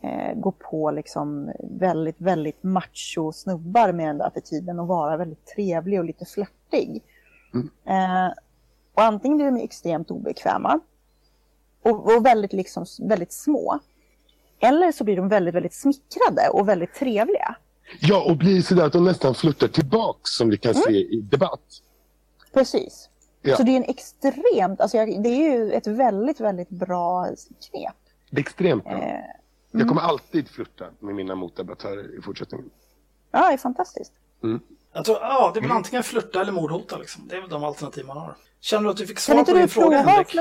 [0.03, 5.45] eh, gå på liksom väldigt, väldigt macho snubbar med den där attityden och vara väldigt
[5.45, 7.03] trevlig och lite flörtig.
[7.53, 7.69] Mm.
[7.85, 8.33] Eh,
[8.93, 10.79] och antingen blir de extremt obekväma
[11.83, 13.79] och, och väldigt, liksom, väldigt små.
[14.59, 17.55] Eller så blir de väldigt, väldigt smickrade och väldigt trevliga.
[17.99, 21.59] Ja, och blir sådär att de nästan flörtar tillbaks som vi kan se i debatt.
[22.53, 23.09] Precis.
[23.41, 23.57] Ja.
[23.57, 27.25] Så det är en extremt, alltså jag, det är ju ett väldigt, väldigt bra
[27.69, 27.93] knep.
[28.29, 28.93] Det är extremt bra.
[29.03, 29.19] Eh,
[29.71, 32.69] Jag kommer alltid flörta med mina motdebattörer i fortsättningen.
[33.31, 34.11] ja, det är fantastiskt.
[34.93, 35.77] Jag tror, ja, det är väl Mm.
[35.77, 36.97] antingen flörta eller mordhota.
[36.97, 37.27] Liksom.
[37.27, 38.35] Det är väl de alternativ man har.
[38.63, 40.35] Känner du att du fick svar på din fråga, Henrik?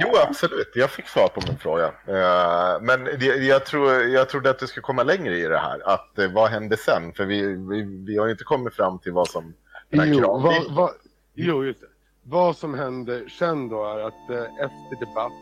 [0.00, 0.72] Jo, absolut.
[0.74, 1.86] Jag fick svar på min fråga.
[1.86, 5.88] Eh, men det, jag, tror, jag trodde att du skulle komma längre i det här.
[5.88, 7.12] Att eh, vad hände sen?
[7.16, 9.54] För vi, vi, vi har ju inte kommit fram till vad som...
[9.90, 10.90] Jo, vad, vad,
[11.34, 11.86] jo, just det.
[12.22, 15.32] Vad som händer sen då är att eh, efter debatt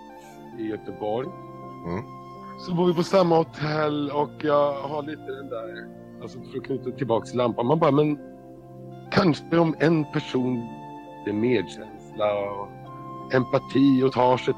[0.59, 1.29] i Göteborg
[1.87, 2.05] Mm.
[2.67, 5.87] så bor vi på samma hotell och jag har lite den där,
[6.23, 8.19] alltså för att knyta tillbaka till lampan, man bara men
[9.11, 10.57] kanske om en person
[11.27, 11.33] är
[12.19, 12.69] medkänsla och
[13.35, 14.55] empati och tar sig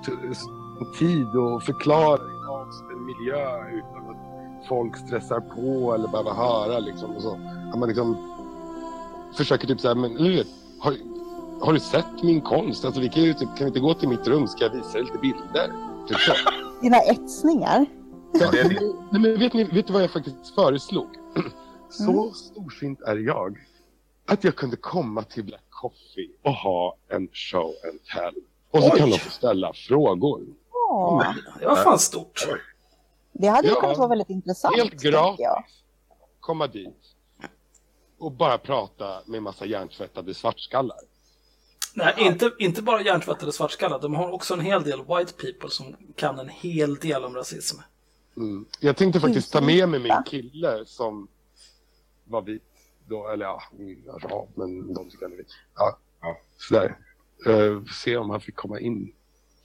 [0.99, 7.11] tid och förklarar av en miljö utan att folk stressar på eller behöver höra liksom
[7.17, 7.39] och så.
[7.73, 8.17] Att man liksom
[9.37, 10.47] försöker typ såhär, men eller, du vet,
[10.81, 10.95] har,
[11.61, 12.85] har du sett min konst?
[12.85, 14.93] Alltså vi kan ju typ, kan vi inte gå till mitt rum ska jag visa
[14.93, 15.73] dig lite bilder?
[16.09, 16.33] Typ så.
[16.83, 17.87] Dina etsningar.
[18.33, 21.07] Ja, Nej, men vet ni vet du vad jag faktiskt föreslog?
[21.89, 22.33] Så Mm.
[22.35, 23.59] storsint är jag
[24.29, 28.35] att jag kunde komma till Black Coffee och ha en show and tell.
[28.71, 28.99] Och så Oj.
[28.99, 30.43] kan de få ställa frågor.
[30.73, 32.47] Ja, Det var fan stort.
[33.33, 33.81] det hade ju Ja.
[33.81, 34.77] kunnat vara väldigt intressant.
[34.77, 35.41] Helt gratis.
[35.41, 35.65] jag.
[36.41, 36.95] Komma dit
[38.19, 40.97] och bara prata med massa hjärntvättade svartskallar.
[41.95, 43.99] Nej, inte, inte bara hjärntvättade svartskallar.
[44.01, 47.77] De har också en hel del white people som kan en hel del om rasism.
[48.37, 48.67] Mm.
[48.81, 51.29] Jag tänkte faktiskt ta med mig min kille som
[52.25, 52.63] var vit
[53.09, 53.63] då, eller ja,
[54.11, 55.49] arab, men de tycker vit.
[55.77, 56.37] Ja, Ja.
[56.59, 56.99] sådär.
[57.47, 59.13] Uh, se om han fick komma in.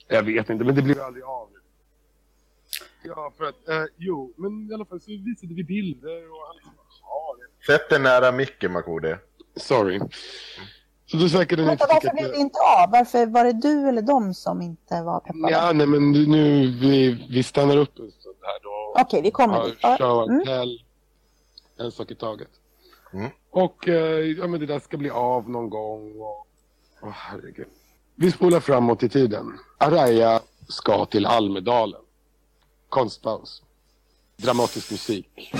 [0.08, 1.48] Jag vet inte, men det blir aldrig av.
[3.04, 6.56] Ja, för att, eh, jo, men i alla fall så visade vi bilder och han
[6.56, 9.18] liksom, ja, det- Sätt dig nära micken, Makode.
[9.56, 10.00] Sorry.
[11.06, 12.90] Så då säkert Vänta, varför blev det inte av?
[12.90, 15.52] Varför var det du eller de som inte var peppade?
[15.52, 18.94] Ja, nej men nu, vi, vi stannar upp en stund här då.
[19.00, 19.78] Okej, vi kommer dit.
[19.80, 20.78] Ja, Show mm.
[21.78, 22.48] En sak i taget.
[23.12, 23.30] Mm.
[23.50, 26.20] Och eh, ja, men det där ska bli av någon gång.
[26.20, 26.46] Och,
[27.02, 27.66] åh, herregud.
[28.14, 29.58] Vi spolar framåt i tiden.
[29.78, 32.00] Araya ska till Almedalen.
[32.88, 33.62] Konstpaus.
[34.36, 35.52] Dramatisk musik.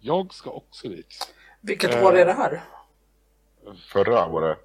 [0.00, 1.34] Jag ska också dit.
[1.60, 2.04] Vilket Eh.
[2.06, 2.64] år är det här?
[3.92, 4.58] Förra året,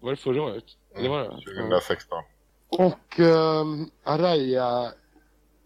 [0.00, 0.64] Var det förra året?
[0.96, 1.28] Det var det?
[1.28, 2.22] 2016.
[2.68, 4.92] Och um, Araya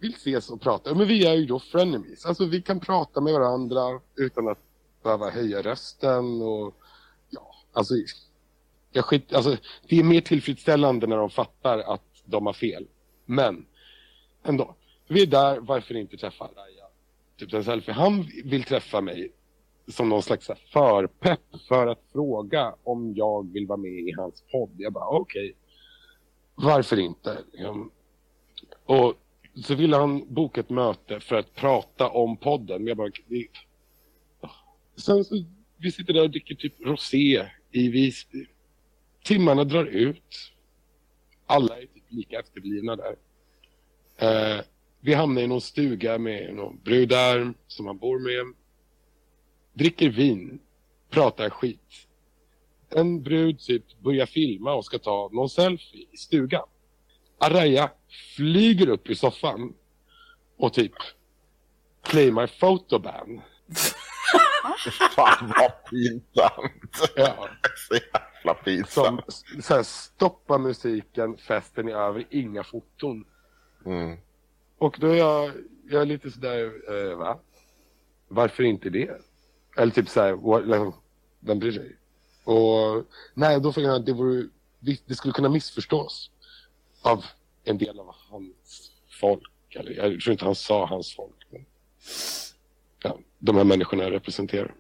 [0.01, 0.95] vill ses och prata.
[0.95, 2.27] Men vi är ju då frenemies.
[2.27, 4.59] Alltså vi kan prata med varandra utan att
[5.03, 6.75] behöva höja rösten och
[7.31, 7.95] ja, alltså,
[8.93, 9.57] jag skit, alltså
[9.89, 12.87] det är mer tillfredsställande när de fattar att de har fel.
[13.25, 13.67] Men
[14.43, 14.75] ändå.
[15.09, 16.85] Vi är där, varför inte träffa Araya?
[17.37, 17.95] Typ en selfie.
[17.95, 19.33] Han vill träffa mig
[19.89, 24.71] som någon slags förpepp för att fråga om jag vill vara med i hans podd.
[24.77, 25.55] Jag bara okej
[26.63, 27.39] varför inte?
[27.53, 27.91] Liksom.
[28.87, 29.15] Och
[29.65, 32.79] så ville han boka ett möte för att prata om podden.
[32.79, 33.47] Men jag bara, det...
[34.97, 35.45] Sen så,
[35.77, 38.47] vi sitter där och dricker typ rosé i Visby.
[39.25, 40.53] Timmarna drar ut.
[41.47, 43.17] Alla är typ lika efterblivna där.
[44.17, 44.65] Eh,
[45.01, 48.55] vi hamnar i någon stuga med någon brud där som han bor med.
[49.73, 50.61] Dricker vin.
[51.11, 52.09] Pratar skit
[52.91, 56.67] en brud typ börjar filma och ska ta någon selfie i stugan.
[57.39, 57.91] Araya
[58.37, 59.75] flyger upp i soffan
[60.59, 60.93] och typ
[62.03, 63.41] play my photoban.
[65.17, 67.13] Fan vad pinsamt.
[67.17, 67.49] Ja,
[67.89, 69.45] Så jävla som pinsamt.
[69.61, 73.25] så här, stoppa musiken, festen är över, inga foton.
[73.87, 74.17] Mm.
[74.79, 75.53] Och då är jag,
[75.91, 76.73] jag är lite sådär,
[77.11, 77.39] eh, va?
[78.29, 79.11] Varför inte det?
[79.77, 80.95] Eller typ såhär, what- liksom,
[81.41, 81.97] vem bryr sig?
[82.45, 84.49] Och nej, då fick jag det, vore,
[85.07, 86.31] det skulle kunna missförstås
[87.03, 87.25] av
[87.69, 89.53] en del av hans folk.
[89.71, 91.47] Eller jag tror inte han sa hans folk.
[91.51, 91.65] Men,
[93.03, 94.75] ja, de här människorna jag representerar.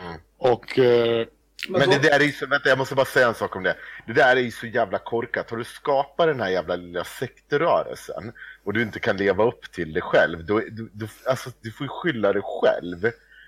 [0.00, 0.20] Mm.
[0.38, 1.26] Och eh,
[1.68, 3.76] Men det där är ju så, vänta jag måste bara säga en sak om det.
[4.06, 5.50] Det där är ju så jävla korkat.
[5.50, 8.32] Har du skapat den här jävla lilla sektrörelsen
[8.64, 11.84] och du inte kan leva upp till det själv, då, du, du, alltså, du får
[11.84, 13.00] ju skylla dig själv.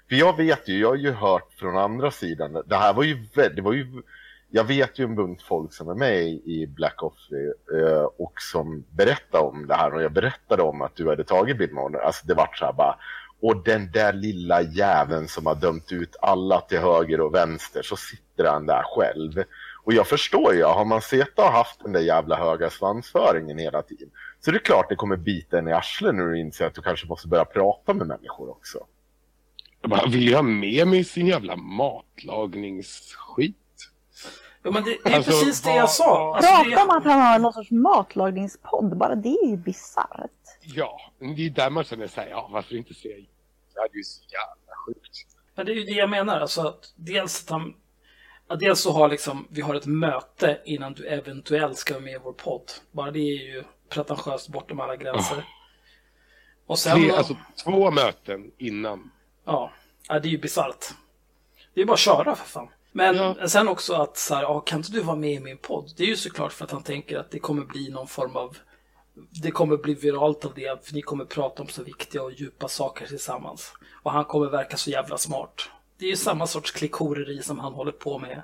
[0.08, 3.26] För jag vet ju, jag har ju hört från andra sidan, det här var ju,
[3.34, 4.02] det var ju
[4.54, 8.84] jag vet ju en bunt folk som är med i Black Coffee eh, och som
[8.90, 11.70] berättar om det här och jag berättade om att du hade tagit Bill
[12.04, 12.96] Alltså det vart så här bara,
[13.42, 17.96] och den där lilla jäveln som har dömt ut alla till höger och vänster så
[17.96, 19.44] sitter han där själv.
[19.84, 23.82] Och jag förstår ju, har man sett och haft den där jävla höga svansföringen hela
[23.82, 24.08] tiden
[24.44, 26.82] så det är klart det kommer bita en i arslet när du inser att du
[26.82, 28.86] kanske måste börja prata med människor också.
[29.80, 33.56] jag bara, vill jag ha med mig sin jävla matlagningsskit?
[34.64, 36.36] Jo, men det, det är Alltså, precis det jag sa.
[36.36, 40.30] Alltså, Prata det, om att han har någon sorts matlagningspodd, bara det är ju bisarrt.
[40.60, 43.16] Ja, det är där man känner sig, ja varför inte säga
[43.74, 45.26] det är ju så jävla sjukt.
[45.54, 46.40] men det är ju det jag menar.
[46.40, 47.74] Alltså, att dels att han...
[48.46, 52.12] Att dels så har liksom, vi har ett möte innan du eventuellt ska vara med
[52.12, 52.72] i vår podd.
[52.90, 55.44] Bara det är ju pretentiöst bortom alla gränser.
[56.66, 57.00] Och sen...
[57.00, 59.10] Tre, alltså två möten innan.
[59.44, 59.72] Ja,
[60.08, 60.84] ja det är ju bisarrt.
[61.74, 62.68] Det är bara att köra för fan.
[62.92, 63.48] Men Ja.
[63.48, 65.92] sen också att så här, ja, kan inte du vara med i min podd?
[65.96, 68.56] Det är ju såklart för att han tänker att det kommer bli någon form av
[69.42, 72.68] det kommer bli viralt av det, för ni kommer prata om så viktiga och djupa
[72.68, 73.72] saker tillsammans.
[74.02, 75.68] Och han kommer verka så jävla smart.
[75.98, 78.42] Det är ju samma sorts klickhoreri som han håller på med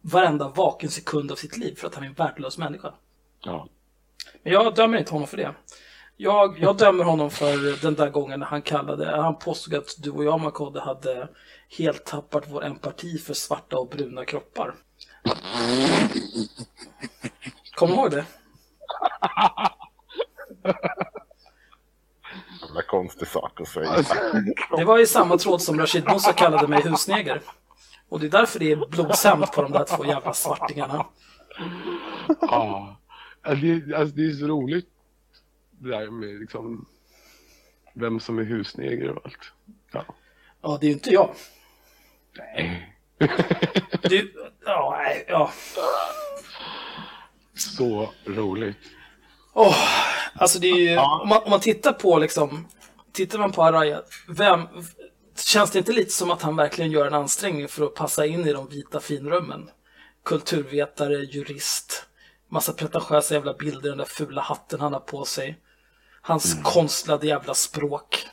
[0.00, 2.94] varenda vaken sekund av sitt liv för att han är en värdelös människa.
[3.44, 3.68] Ja.
[4.42, 5.54] Men jag dömer inte honom för det.
[6.16, 10.10] Jag, jag dömer honom för den där gången när han kallade, han påstod att du
[10.10, 11.28] och jag Makode hade
[11.78, 14.74] helt tappat vår empati för svarta och bruna kroppar.
[17.74, 18.26] Kommer du ihåg det?
[22.62, 24.04] Jävla konstig sak att säga.
[24.76, 27.42] Det var i samma tråd som Rashid Musa kallade mig husneger.
[28.08, 31.06] Och det är därför det är blodshämnd på de där två jävla svartingarna.
[32.40, 32.96] Ja.
[33.42, 34.88] Alltså, det, alltså, det är så roligt
[35.70, 36.86] det där med liksom
[37.94, 39.52] vem som är husneger och allt.
[39.92, 40.04] Ja.
[40.62, 41.34] Ja, det är ju inte jag.
[42.40, 42.96] Nej.
[44.02, 45.50] Du, ja, nej, ja.
[47.54, 48.76] Så roligt.
[49.52, 49.76] Åh,
[50.34, 52.68] alltså det är ju, om, man, om man tittar på liksom,
[53.12, 54.68] tittar man på Araya, vem,
[55.38, 58.46] känns det inte lite som att han verkligen gör en ansträngning för att passa in
[58.46, 59.70] i de vita finrummen?
[60.24, 62.06] Kulturvetare, jurist,
[62.48, 65.58] massa pretentiösa jävla bilder, den där fula hatten han har på sig.
[66.22, 68.26] Hans konstlade jävla språk.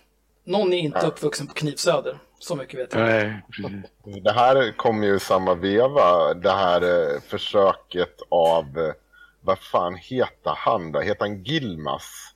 [0.44, 3.02] Någon är inte uppvuxen på Knivsöder, så mycket vet jag.
[3.02, 4.24] Nej, precis.
[4.24, 8.94] Det här kom ju samma veva, det här eh, försöket av, eh,
[9.42, 11.00] vad fan heter han då?
[11.00, 12.34] Heter han Gilmas?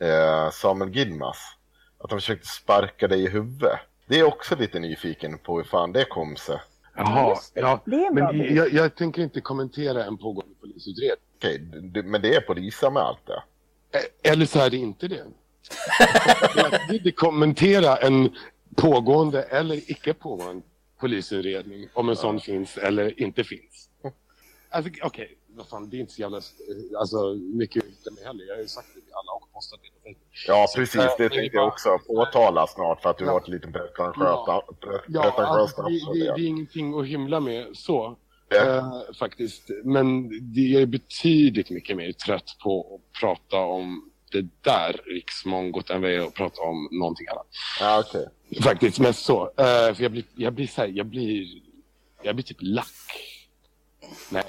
[0.00, 1.38] Eh, Samuel Gilmas.
[1.98, 3.78] Att de försökte sparka dig i huvudet.
[4.06, 6.58] Det är också lite nyfiken på hur fan det kom sig.
[6.96, 7.60] Jaha, det.
[7.60, 7.80] ja.
[7.84, 11.16] Det Men jag, jag tänker inte kommentera en pågående polisutredning.
[11.38, 13.42] Okej, d- men det är polisanmält det.
[13.98, 15.24] Eh, Eller så är det inte det.
[16.56, 18.36] Jag vill inte kommentera en
[18.76, 20.62] pågående eller icke pågående
[21.00, 23.88] polisutredning om en sån finns eller inte finns.
[24.70, 26.40] Alltså okej, vad fan, det är inte så jävla
[26.98, 28.44] alltså, mycket ute med heller.
[28.44, 30.14] Jag har ju sagt det till alla och postat det.
[30.46, 30.96] Ja, precis.
[31.00, 33.32] eh, Det det är tänkte jag också påtala snart för att du Ja.
[33.32, 34.14] varit lite pretentiös.
[34.16, 34.64] Ja.
[35.08, 36.34] Ja, alltså, det, det, det ja.
[36.34, 38.16] är ingenting att hymla med så.
[38.48, 38.76] Ja.
[38.76, 39.70] Eh, faktiskt.
[39.84, 46.00] Men det, är betydligt mycket mer trött på att prata om det där riksmongot än
[46.02, 47.46] vad jag är att prata om någonting annat.
[47.80, 48.28] Ja, okej.
[48.62, 49.42] Faktiskt, mest så.
[49.46, 51.46] Eh, för jag blir, jag blir så här, jag blir,
[52.22, 52.86] jag blir typ lack.
[54.30, 54.46] När jag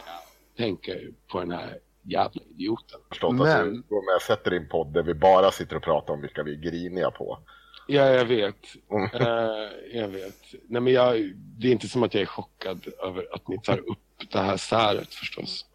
[0.57, 2.99] tänker på den här jävla idioten.
[3.09, 5.83] Förstått att Men- du går med och sätter din podd där vi bara sitter och
[5.83, 7.39] pratar om vilka vi är griniga på.
[7.87, 8.55] Ja, jag vet.
[8.91, 9.09] Mm.
[9.13, 10.37] Eh, jag vet.
[10.67, 13.77] Nej, men jag, det är inte som att jag är chockad över att ni tar
[13.77, 13.97] upp
[14.31, 15.65] det här säret förstås.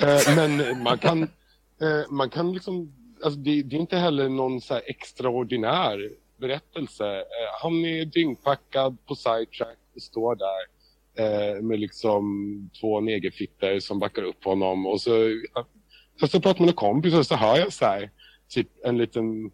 [0.00, 4.60] Eh, men man kan, eh, man kan liksom, alltså det, det är inte heller någon
[4.60, 7.18] så här extraordinär berättelse.
[7.18, 10.64] Eh, han är dyngpackad på sidetrack och står där
[11.24, 12.24] eh, med liksom
[12.80, 15.10] två negerfittor som backar upp honom och så,
[16.18, 18.10] jag så, pratar man med kompisar och så hör jag så här,
[18.48, 19.50] typ en liten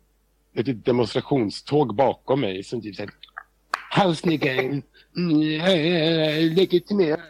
[0.54, 3.10] ett demonstrationståg bakom mig som typ såhär
[3.90, 4.82] Halsnigger,
[5.16, 7.20] mm, eh, legitimera,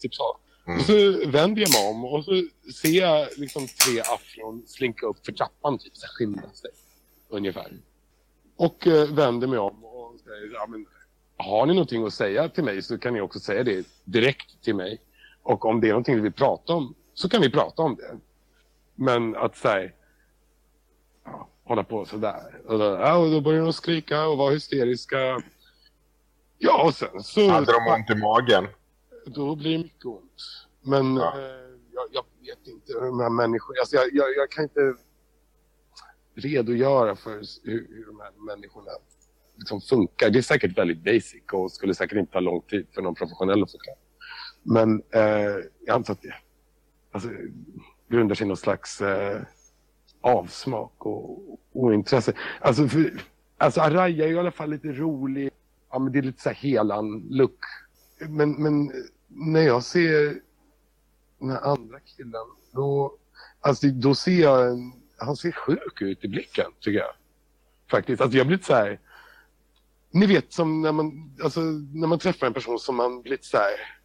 [0.00, 0.38] typ så.
[0.66, 0.78] Mm.
[0.78, 0.94] Och så
[1.30, 2.42] vänder jag mig om och så
[2.82, 6.70] ser jag liksom tre afron slinka upp för trappan, typ så skynda sig.
[7.28, 7.72] Ungefär.
[8.56, 10.86] Och eh, vänder mig om och säger, ja men
[11.36, 14.74] har ni någonting att säga till mig så kan ni också säga det direkt till
[14.74, 15.00] mig.
[15.42, 18.18] Och om det är någonting vi vill prata om så kan vi prata om det.
[18.94, 19.90] Men att säga
[21.24, 22.60] ja, hålla på sådär.
[22.66, 25.42] Och då, ja, och då börjar de skrika och vara hysteriska.
[26.58, 27.50] Ja, och sen så...
[27.50, 28.68] Hade de ont i magen?
[29.26, 30.42] Då blir det mycket ont.
[30.82, 31.38] Men Ja.
[31.38, 31.44] eh,
[31.92, 33.80] jag, jag vet inte hur de här människorna...
[33.80, 34.94] Alltså jag, jag, jag kan inte
[36.34, 37.30] redogöra för
[37.64, 38.90] hur, hur de här människorna
[39.56, 40.30] liksom funkar.
[40.30, 43.62] Det är säkert väldigt basic och skulle säkert inte ta lång tid för någon professionell
[43.62, 43.96] att förklara.
[44.62, 46.34] Men eh, jag antar att det
[47.12, 47.28] alltså,
[48.08, 49.42] grundar sig i någon slags eh,
[50.20, 52.32] avsmak och ointresse.
[52.60, 53.22] Alltså, för,
[53.58, 55.50] alltså Araya är i alla fall lite rolig.
[55.90, 57.58] Ja, men det är lite så här helan-look.
[58.28, 58.92] Men, men
[59.34, 60.40] när jag ser
[61.38, 63.14] den här andra killen, då,
[63.60, 67.12] alltså, då ser jag en, han ser sjuk ut i blicken, tycker jag.
[67.90, 68.20] Faktiskt.
[68.20, 69.00] Alltså, jag blir lite så här...
[70.10, 73.46] Ni vet som när man, alltså, när man träffar en person som man blir lite
[73.46, 73.98] så här...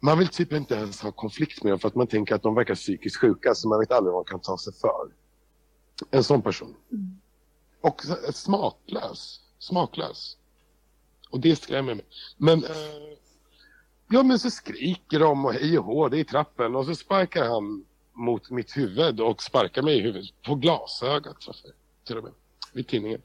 [0.00, 2.54] Man vill typ inte ens ha konflikt med dem för att man tänker att de
[2.54, 5.08] verkar psykiskt sjuka så man vet aldrig vad man kan ta sig för.
[6.10, 6.76] En sån person.
[7.80, 9.40] Och så- smaklös.
[9.58, 10.36] Smaklös.
[11.30, 12.04] Och det skrämmer mig.
[12.36, 12.70] Men, eh,
[14.08, 16.76] ja men så skriker de och hej och hå, det är i trappen.
[16.76, 20.42] Och så sparkar han mot mitt huvud och sparkar mig i huvudet.
[20.42, 21.36] På glasögat
[22.06, 22.32] till och med.
[22.72, 23.22] Vid tinningen.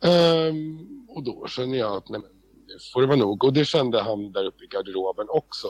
[0.00, 2.30] Um, och då känner jag att nej men,
[2.66, 3.44] nu får det vara nog.
[3.44, 5.68] Och det kände han där uppe i garderoben också.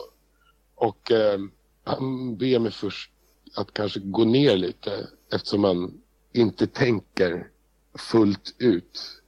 [0.75, 1.51] Och um,
[1.83, 3.11] han ber mig först
[3.55, 6.01] att kanske gå ner lite eftersom man
[6.33, 7.51] inte tänker
[7.97, 9.21] fullt ut.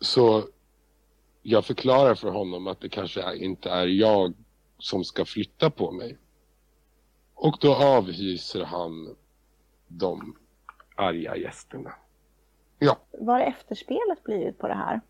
[0.00, 0.44] Så
[1.42, 4.34] jag förklarar för honom att det kanske inte är jag
[4.78, 6.18] som ska flytta på mig.
[7.34, 9.16] Och då avhyser han
[9.88, 10.36] de
[10.96, 11.92] arga gästerna.
[12.78, 15.00] Ja, Vad har efterspelet blivit på det här?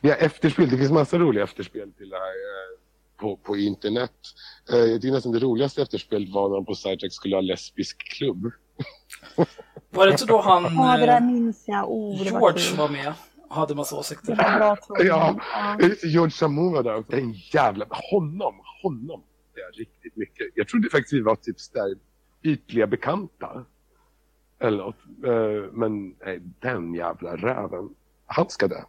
[0.00, 0.70] ja efterspel.
[0.70, 2.78] Det finns massa roliga efterspel till det här eh,
[3.16, 4.12] på, på internet.
[4.72, 7.98] Eh, jag tycker nästan det roligaste efterspelet var när de på Sidetrack skulle ha lesbisk
[7.98, 8.52] klubb.
[9.90, 11.90] Var det inte då han, Ja, det där eh, minns jag.
[11.90, 12.76] Oh, var George kul.
[12.78, 13.12] var med?
[13.50, 14.36] Hade massa Det åsikter.
[14.36, 14.96] var bra ton.
[15.00, 15.34] Ja.
[15.52, 15.88] Ja.
[16.02, 17.86] George Samora där, den jävla...
[17.90, 19.22] Honom, honom
[19.54, 20.46] det är riktigt mycket.
[20.54, 21.94] Jag trodde faktiskt vi var typ där
[22.42, 23.64] ytliga bekanta.
[24.58, 24.96] Eller något.
[25.26, 27.88] Eh, Men nej, den jävla räven.
[28.26, 28.82] Han ska dö.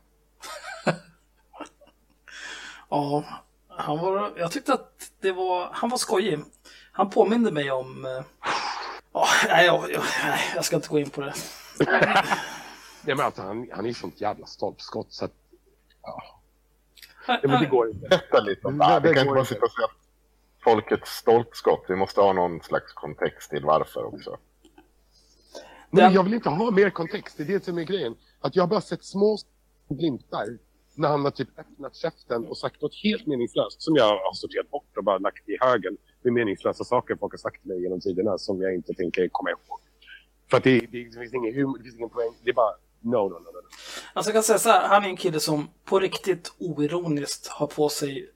[2.90, 3.24] Ja,
[3.68, 6.40] han var, jag tyckte att det var, han var skojig.
[6.92, 8.06] Han påminde mig om...
[8.06, 8.24] eh,
[9.14, 11.34] ja, nej, jag, jag, nej, jag ska inte gå in på det.
[13.08, 15.34] Nej, men alltså, han, han är sånt jävla stolpskott så att...
[16.04, 16.24] Ja.
[17.28, 18.08] Nej, men det går inte.
[18.08, 19.00] Berätta lite om det här.
[19.00, 19.88] det Vi kan inte bara sitta och säga
[20.64, 21.86] folkets stolpskott.
[21.88, 24.38] Vi måste ha någon slags kontext till varför också.
[25.90, 28.16] Men Den- jag vill inte ha mer kontext, det är det som är grejen.
[28.40, 29.38] Att jag har bara sett små
[29.90, 30.58] glimtar
[30.96, 34.70] när han har typ öppnat käften och sagt något helt meningslöst som jag har sorterat
[34.70, 38.00] bort och bara lagt i högen med meningslösa saker folk har sagt till mig genom
[38.00, 39.80] tiderna som jag inte tänker komma ihåg.
[40.50, 42.34] För att det, det, det finns ingen humor, det finns ingen poäng.
[42.44, 43.62] Det är bara no, no, no, no.
[44.14, 47.68] Alltså jag kan säga så här, han är en kille som på riktigt oironiskt har
[47.68, 48.30] på sig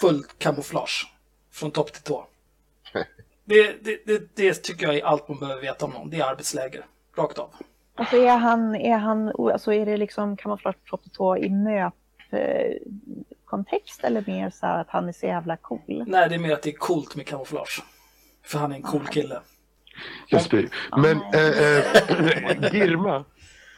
[0.00, 1.12] fullt kamouflage.
[1.52, 2.26] Från topp till tå.
[3.44, 6.10] Det, det, det, det tycker jag är allt man behöver veta om någon.
[6.10, 6.86] Det är arbetsläger.
[7.16, 7.50] Rakt av.
[7.94, 11.94] Alltså är han, är han, alltså är det liksom kamouflage topp till tå i nöp
[12.30, 12.76] eh,
[13.44, 16.04] kontext eller mer så här att han är så jävla cool?
[16.06, 17.82] Nej, det är mer att det är coolt med kamouflage.
[18.44, 19.40] För han är en cool kille.
[20.28, 20.70] Jag spyr.
[20.96, 23.24] Men eh, eh, Girma,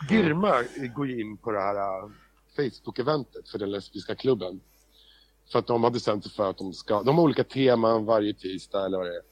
[0.09, 0.62] Girma
[0.94, 2.11] går ju in på det här eh,
[2.57, 4.61] Facebook-eventet för den lesbiska klubben.
[5.53, 8.34] För att de har bestämt sig för att de ska, de har olika teman varje
[8.34, 9.22] tisdag eller vad det är.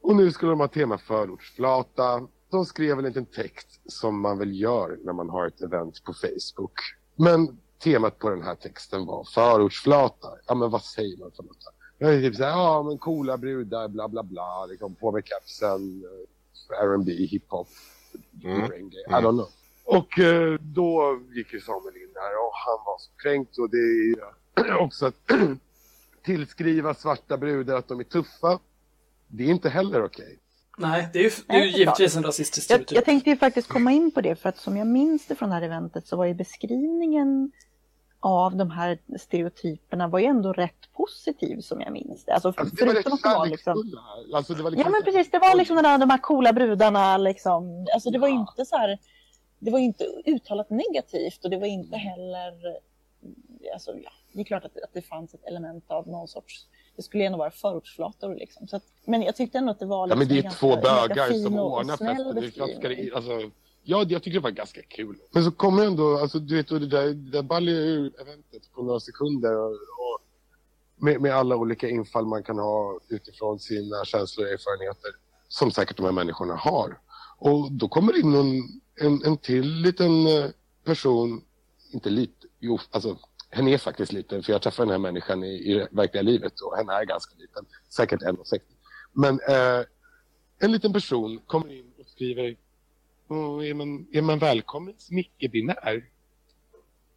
[0.00, 2.28] Och nu skulle de ha tema förortsflata.
[2.50, 6.12] De skrev en liten text som man väl gör när man har ett event på
[6.14, 6.72] Facebook.
[7.16, 10.28] Men temat på den här texten var förortsflata.
[10.46, 11.56] Ja men vad säger man för något?
[11.98, 16.04] Jag är typ såhär, ja men coola brudar, bla bla bla, liksom på med kepsen,
[16.04, 17.68] eh, R&B, hiphop,
[18.44, 18.64] Mm.
[18.64, 19.48] I don't know.
[19.88, 23.76] Och eh, då gick ju Samuel in där och han var så kränkt och det
[23.76, 25.14] är ju också att
[26.24, 28.58] tillskriva svarta brudar att de är tuffa.
[29.28, 30.38] Det är inte heller okej.
[30.78, 32.96] Nej, det är ju, det är ju Nej, givetvis en rasistisk Jag, stereotyp.
[32.96, 35.48] jag tänkte ju faktiskt komma in på det för att som jag minns det från
[35.48, 37.52] det här eventet så var ju beskrivningen
[38.20, 42.32] av de här stereotyperna var ju ändå rätt positiv som jag minns det.
[42.32, 43.98] Alltså, Alltså, det var att det var liksom...
[44.34, 44.84] Alltså, det var liksom...
[44.92, 47.86] Ja men precis, det var liksom där, de här coola brudarna liksom.
[47.94, 48.40] Alltså det var ju Ja.
[48.50, 48.98] inte så här,
[49.58, 52.52] det var ju inte uttalat negativt och det var inte heller,
[53.72, 57.02] alltså ja, det är klart att, att det fanns ett element av någon sorts, det
[57.02, 58.68] skulle ändå vara förortsflator liksom.
[58.68, 60.60] Så att, men jag tyckte ändå att det var Ja, liksom men det är ganska-
[60.60, 63.12] två bögar som ordnar festen.
[63.14, 63.50] Alltså,
[63.82, 65.16] ja, jag tycker det var ganska kul.
[65.30, 68.72] Men så kommer ändå, alltså, du vet, det där, det där ballar ju ur eventet
[68.72, 69.56] på några sekunder.
[69.56, 70.20] Och, och
[70.96, 75.10] med, med alla olika infall man kan ha utifrån sina känslor och erfarenheter.
[75.48, 76.98] Som säkert de här människorna har.
[77.38, 80.50] Och då kommer det in någon, en, en till liten eh,
[80.84, 81.44] person,
[81.92, 83.18] inte lite, jo, alltså
[83.50, 86.76] henne är faktiskt liten, för jag träffar den här människan i, i verkliga livet och
[86.76, 88.60] henne är ganska liten, säkert 1,60.
[89.12, 89.84] Men eh,
[90.58, 92.56] en liten person kommer in och skriver
[93.64, 96.10] är, man, är man välkommen som icke-binär?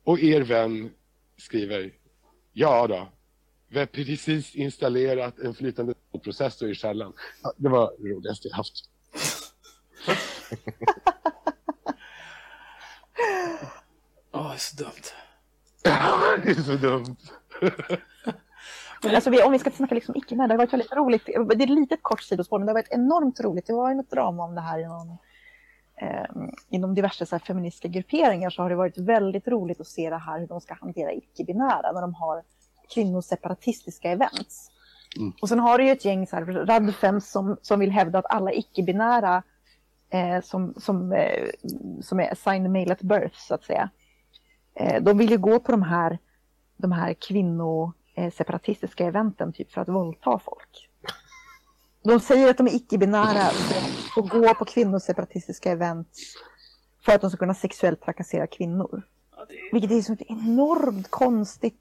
[0.04, 0.92] Och er vän
[1.38, 1.94] skriver
[2.54, 3.10] Ja då,
[3.68, 5.94] vi har precis installerat en flytande
[6.24, 7.14] processor i källaren.
[7.44, 8.90] Ja, det var det roligaste jag haft.
[14.32, 15.10] Åh, det är så dumt.
[16.44, 17.18] det är så dumt.
[19.04, 21.26] Men alltså, vi, om vi ska snacka liksom icke det har varit väldigt roligt.
[21.26, 23.68] Det är ett litet kort sidospår, men det har varit enormt roligt.
[23.68, 25.18] Det var ju något drama om det här inom,
[26.02, 26.26] eh,
[26.70, 30.18] inom diverse så här, feministiska grupperingar så har det varit väldigt roligt att se det
[30.18, 32.44] här hur de ska hantera icke-binära när de har
[32.94, 34.72] kvinnoseparatistiska events.
[35.18, 35.34] Mm.
[35.42, 38.26] Och sen har du ju ett gäng så här, radfems som, som vill hävda att
[38.30, 39.44] alla icke-binära
[40.10, 41.50] eh, som, som, eh,
[42.02, 43.90] som är assigned male at birth så att säga.
[44.76, 46.18] Eh, de vill ju gå på de här,
[46.78, 50.90] de här kvinno eh, separatistiska eventen typ för att våldta folk.
[52.04, 56.08] De säger att de är icke-binära för att få gå på kvinnoseparatistiska event
[57.06, 59.02] för att de ska kunna sexuellt trakassera kvinnor.
[59.36, 61.80] Ja, det är, Vilket är så ett enormt konstigt,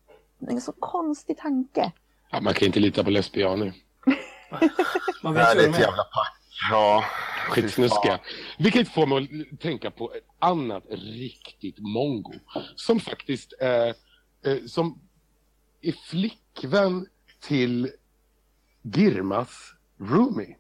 [0.49, 1.93] en så konstig tanke.
[2.31, 3.73] Ja, man kan inte lita på lesbianer.
[4.51, 5.81] man vet ju vad Härligt de är.
[5.81, 6.38] jävla pack.
[6.71, 7.05] Ja.
[7.49, 8.21] Skitsnuskiga.
[8.59, 12.33] Vilket får mig att tänka på ett annat riktigt mongo.
[12.77, 13.95] Som faktiskt är,
[14.45, 15.01] eh, som
[15.81, 17.07] är flickvän
[17.41, 17.93] till
[18.83, 20.57] Girmas roomie.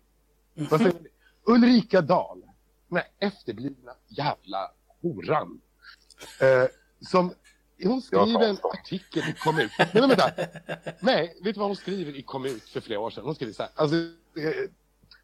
[0.54, 1.08] Vad säger ni?
[1.46, 2.42] Ulrika Dahl.
[2.88, 4.70] Den här efterblivna jävla
[5.02, 5.60] horan.
[6.40, 6.68] Eh,
[7.00, 7.34] som,
[7.82, 9.70] hon skriver en artikel i Komut.
[9.78, 10.30] Nej, men vänta.
[11.00, 13.24] Nej, vet du vad hon skriver i Komut för flera år sedan?
[13.24, 13.72] Hon skriver så här.
[13.74, 14.70] Alltså, eh,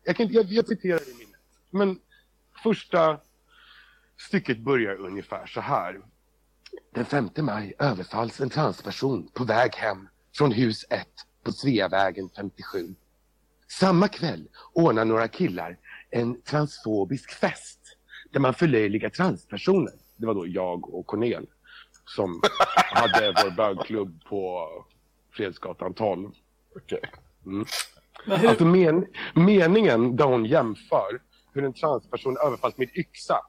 [0.05, 1.41] jag, kan, jag, jag citerar i minnet.
[1.71, 1.99] Men
[2.63, 3.21] första
[4.17, 6.01] stycket börjar ungefär så här.
[6.95, 11.09] Den 5 maj överfalls en transperson på väg hem från hus 1
[11.43, 12.95] på Sveavägen 57.
[13.69, 15.79] Samma kväll ordnar några killar
[16.11, 17.81] en transfobisk fest
[18.31, 19.93] där man förlöjligar transpersoner.
[20.17, 21.47] Det var då jag och Cornel
[22.07, 22.41] som
[22.75, 24.69] hade vår bögklubb på
[25.33, 26.31] Fredsgatan 12.
[26.75, 27.01] Okay.
[27.47, 27.67] Mm
[28.25, 31.21] hur, Alltså men, meningen där hon jämför
[31.53, 33.41] hur en transperson överfalls med yxa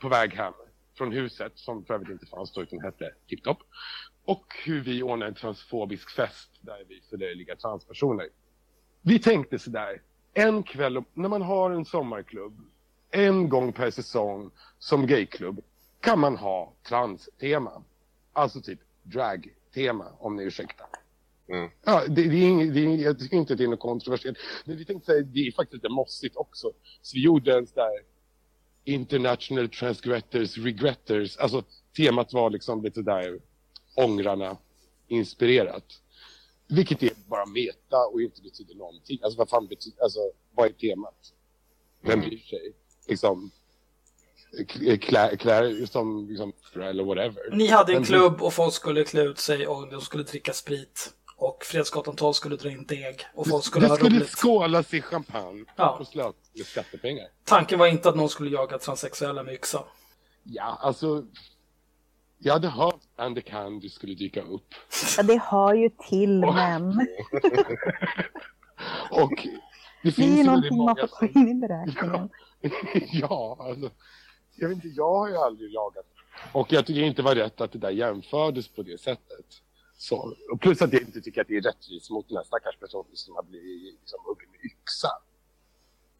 [0.00, 0.52] på väg hem
[0.98, 3.58] från huset, som för övrigt inte fanns då utan hette Tipptopp.
[4.24, 8.28] Och hur vi ordnar en transfobisk fest där vi förlöjligar transpersoner.
[9.02, 10.02] Vi tänkte sådär,
[10.34, 12.60] en kväll, när man har en sommarklubb,
[13.10, 15.60] en gång per säsong som gayklubb,
[16.00, 17.82] kan man ha transtema.
[18.32, 20.86] Alltså typ drag-tema, om ni ursäktar.
[21.48, 21.70] Mm.
[21.84, 24.38] Ja, det, det är inget, det är, jag tycker inte att det är något kontroversiellt.
[24.64, 26.72] Men vi tänkte säga, det är faktiskt lite mossigt också.
[27.02, 27.90] Så vi gjorde en sån där
[28.84, 31.36] International Transgressors Regretters.
[31.36, 31.62] Alltså
[31.96, 33.40] temat var liksom lite där
[33.94, 34.56] ångrarna
[35.08, 36.00] inspirerat.
[36.68, 39.18] Vilket är bara meta och inte betyder någonting.
[39.22, 40.18] Alltså vad fan betyder, alltså
[40.54, 41.32] vad är temat?
[42.00, 42.72] Vem bryr sig?
[43.08, 43.50] Liksom
[44.68, 47.50] klä, klä, klä som liksom, eller whatever.
[47.56, 50.52] ni hade en Men- klubb och folk skulle klä ut sig och de skulle dricka
[50.52, 51.14] sprit.
[51.36, 55.02] Och Fredsgatan 12 skulle dra in deg och folk skulle det ha skulle skålas i
[55.02, 55.96] champagne Ja.
[56.00, 57.26] och slös med skattepengar.
[57.44, 59.84] Tanken var inte att någon skulle jaga transsexuella med yxa.
[60.42, 61.24] Ja, alltså.
[62.38, 64.74] Jag hade hört Andy Candy skulle dyka upp.
[65.16, 66.88] Ja, det hör ju till, men
[69.10, 69.50] Och det
[70.02, 72.28] det är finns ju ju väldigt någonting man får ta in i beräkningen.
[73.12, 73.90] ja, alltså.
[74.56, 76.06] Jag vet inte, jag har ju aldrig jagat.
[76.52, 79.46] Och jag tycker inte det var rätt att det där jämfördes på det sättet.
[79.96, 82.76] Så, och plus att jag inte tycker att det är rättvist mot den här stackars
[82.78, 85.08] personen som har blivit liksom, huggen med yxa.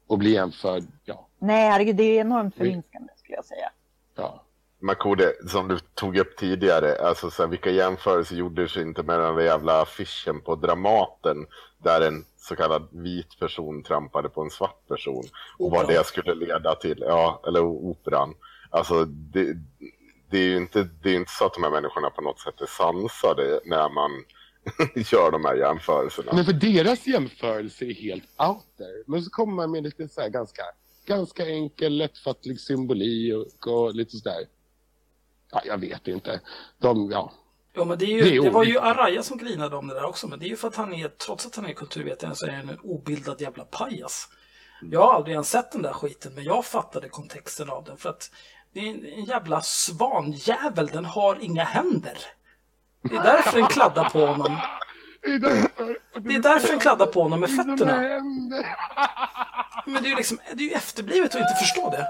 [0.07, 1.27] Och blir jämförd, ja.
[1.39, 3.71] Nej, herregud, det är enormt förminskande skulle jag säga.
[4.15, 4.41] ja.
[4.79, 9.35] Makode, som du tog upp tidigare, alltså så här, vilka jämförelser gjordes inte med den
[9.35, 11.45] där jävla affischen på Dramaten
[11.77, 15.23] där en så kallad vit person trampade på en svart person
[15.57, 18.33] och vad det skulle leda till, ja, eller operan.
[18.69, 19.57] Alltså det,
[20.29, 22.61] det är ju inte, det är inte så att de här människorna på något sätt
[22.61, 24.11] är sansade när man
[25.11, 26.33] gör de här jämförelserna.
[26.33, 29.03] Men för deras jämförelse är helt out there.
[29.07, 30.63] Men så kommer man med lite så här ganska,
[31.05, 33.33] ganska enkel, lättfattlig symbolik
[33.67, 34.45] och, och lite sådär.
[35.51, 36.41] Ja, jag vet inte.
[36.77, 37.31] De, ja.
[37.73, 39.93] Ja, men det, är ju, Det är det var ju Araya som grinade om det
[39.93, 40.27] där också.
[40.27, 42.51] Men det är ju för att han är, trots att han är kulturvetare, så är
[42.51, 44.29] han en obildad jävla pajas.
[44.91, 47.97] Jag har aldrig ens sett den där skiten, men jag fattade kontexten av den.
[47.97, 48.31] För att
[48.75, 52.17] det är en, en jävla svanjävel, den har inga händer.
[53.01, 54.57] Det är därför den kladdar på honom.
[55.21, 57.95] Det är därför, den kladdar på honom med fötterna.
[59.85, 62.07] Men det är ju liksom, det är ju efterblivet att inte förstå det.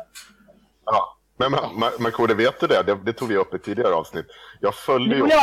[0.85, 1.17] Ja.
[1.37, 2.83] Men Ma- Ma- Makode, vet du det?
[2.83, 2.95] det?
[2.95, 4.25] Det tog vi upp i ett tidigare avsnitt.
[4.59, 5.41] Jag följde Det ju också...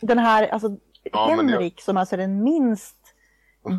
[0.00, 0.68] den här, alltså
[1.12, 2.96] Ja, det- Henrik som alltså är den minst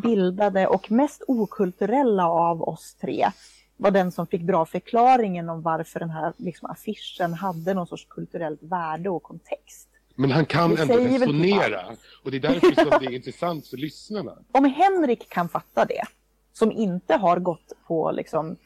[0.02, 3.30] bildade och mest okulturella av oss tre
[3.76, 8.06] var den som fick dra förklaringen om varför den här liksom, affischen hade någon sorts
[8.10, 9.88] kulturellt värde och kontext.
[10.14, 11.80] Men han kan Det ändå säger väl resonera.
[12.24, 14.38] Och det är därför som det är intressant för lyssnarna.
[14.52, 16.02] Om Henrik kan fatta det,
[16.52, 18.56] som inte har gått på, liksom,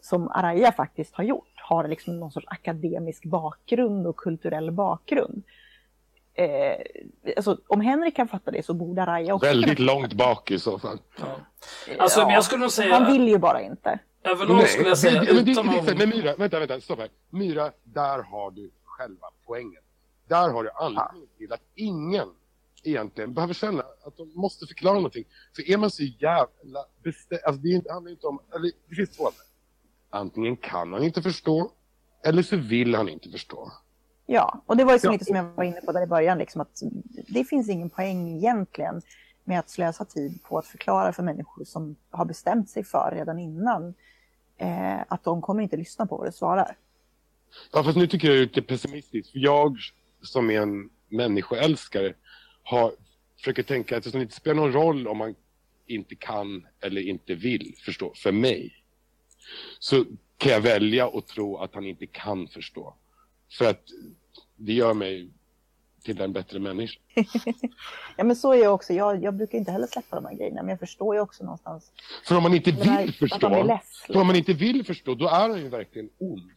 [0.00, 5.42] som Araya faktiskt har gjort, har liksom någon sorts akademisk bakgrund och kulturell bakgrund.
[6.34, 6.76] Eh,
[7.36, 10.78] alltså, om Henrik kan fatta det så borde Araya också Väldigt långt bak i så
[10.78, 10.98] fall.
[11.20, 11.36] Ja.
[11.98, 13.98] Alltså, men jag skulle nog säga, Han vill ju bara inte.
[14.24, 15.98] Överlag skulle jag säga, men, men, det, utan det, att...
[15.98, 17.08] men Myra, vänta, vänta, stopp här.
[17.30, 19.82] Myra, där har du själva poängen.
[20.28, 22.28] Där har du anledningen till att ingen
[22.84, 25.24] egentligen behöver känna att de måste förklara någonting.
[25.56, 28.94] För är man så jävla bestämd, alltså det är inte- handlar inte om, eller det
[28.94, 29.30] finns två.
[30.10, 31.72] Antingen kan han inte förstå,
[32.24, 33.72] eller så vill han inte förstå.
[34.26, 35.18] Ja, och det var ju så Ja.
[35.18, 36.82] som jag var inne på där i början, liksom att
[37.28, 39.02] det finns ingen poäng egentligen
[39.44, 43.38] med att slösa tid på att förklara för människor som har bestämt sig för redan
[43.38, 43.94] innan
[44.62, 46.76] eh, att de kommer inte lyssna på vad du svarar.
[47.72, 49.32] Ja, fast nu tycker jag det är lite pessimistiskt.
[49.32, 49.76] För jag
[50.22, 52.14] som är en människoälskare
[52.62, 52.92] har,
[53.36, 55.34] försöker tänka att det inte spelar någon roll om man
[55.86, 58.12] inte kan eller inte vill förstå.
[58.16, 58.84] För mig
[59.78, 60.04] så
[60.36, 62.94] kan jag välja att tro att han inte kan förstå.
[63.58, 63.84] För att
[64.56, 65.30] det gör mig
[66.02, 67.00] till en bättre människa.
[68.16, 68.92] Ja, men så är jag också.
[68.92, 71.92] Jag, jag brukar inte heller släppa de här grejerna, men jag förstår ju också någonstans
[72.26, 74.02] För om man inte det här, vill man förstå, less.
[74.06, 76.50] för om man inte vill förstå, då är han ju verkligen ond.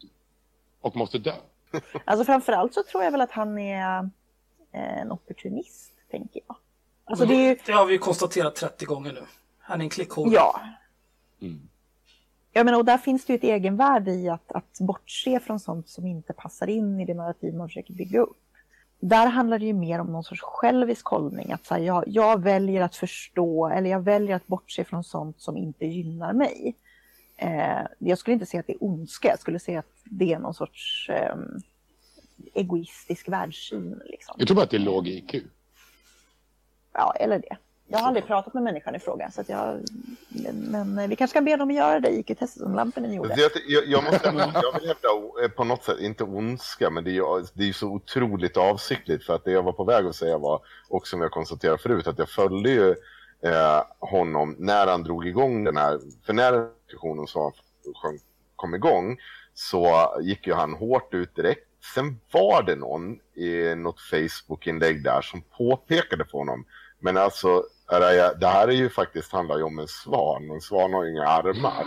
[0.81, 1.33] Och måste dö.
[2.05, 3.99] Alltså framförallt så tror jag väl att han är
[4.71, 6.57] eh, en opportunist, tänker jag.
[7.05, 9.21] Alltså det är ju, Det har vi ju konstaterat 30 gånger nu.
[9.59, 10.31] Han är en klickhora.
[10.33, 10.61] ja.
[11.41, 11.69] Mm.
[12.51, 15.89] Jag menar, och där finns det ju ett egenvärde i att, att bortse från sånt
[15.89, 18.37] som inte passar in i det narrativ man försöker bygga upp.
[18.99, 21.51] Där handlar det ju mer om någon sorts självisk hållning.
[21.51, 25.41] Att så här, jag, jag väljer att förstå eller jag väljer att bortse från sånt
[25.41, 26.75] som inte gynnar mig.
[27.37, 30.39] Eh, jag skulle inte säga att det är ondska, jag skulle säga att det är
[30.39, 31.35] någon sorts eh,
[32.53, 34.01] egoistisk världssyn.
[34.05, 34.35] Liksom.
[34.37, 35.35] Jag tror bara att det är låg IQ.
[36.93, 37.57] Ja, eller det.
[37.87, 39.79] Jag har aldrig pratat med människan i fråga, så att jag,
[40.53, 43.35] men vi kanske ska be dem att göra det IQ-testet som Lampinen gjorde.
[43.67, 45.09] Jag, jag, måste, jag vill hävda
[45.43, 49.25] eh, på något sätt, inte ondska, men det är ju det är så otroligt avsiktligt.
[49.25, 52.07] För att det jag var på väg att säga var, och som jag konstaterade förut,
[52.07, 52.89] att jag följde ju
[53.41, 57.27] eh, honom när han drog igång den här, för när diskussionen
[58.55, 59.17] kom igång
[59.53, 61.67] så gick ju han hårt ut direkt.
[61.95, 66.65] Sen var det någon i något Facebook-inlägg där som påpekade för honom
[67.05, 67.63] men alltså,
[68.39, 70.51] det här är ju faktiskt handlar ju om en svan.
[70.51, 71.85] En svan har ju inga armar.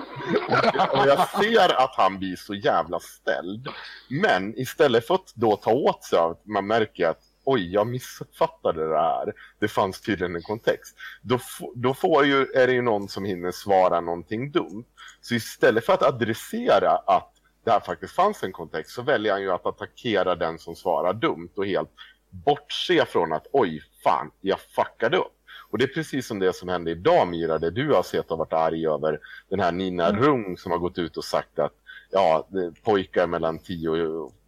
[0.92, 3.68] Och jag ser att han blir så jävla ställd.
[4.08, 7.86] Men istället för att då ta åt sig av att man märker att oj, jag
[7.86, 9.32] missuppfattade det här.
[9.58, 10.96] Det fanns tydligen en kontext.
[11.22, 11.38] Då,
[11.74, 14.84] då får ju, är det ju någon som hinner svara någonting dumt.
[15.20, 17.32] Så istället för att adressera att
[17.64, 21.12] det här faktiskt fanns en kontext så väljer han ju att attackera den som svarar
[21.12, 21.90] dumt och helt
[22.30, 25.37] bortse från att oj, fan, jag fuckade upp.
[25.70, 28.38] Och det är precis som det som hände idag Mira, det du har sett och
[28.38, 30.22] varit arg över den här Nina mm.
[30.22, 31.72] Rung som har gått ut och sagt att
[32.10, 32.48] ja,
[32.82, 33.88] pojkar mellan 10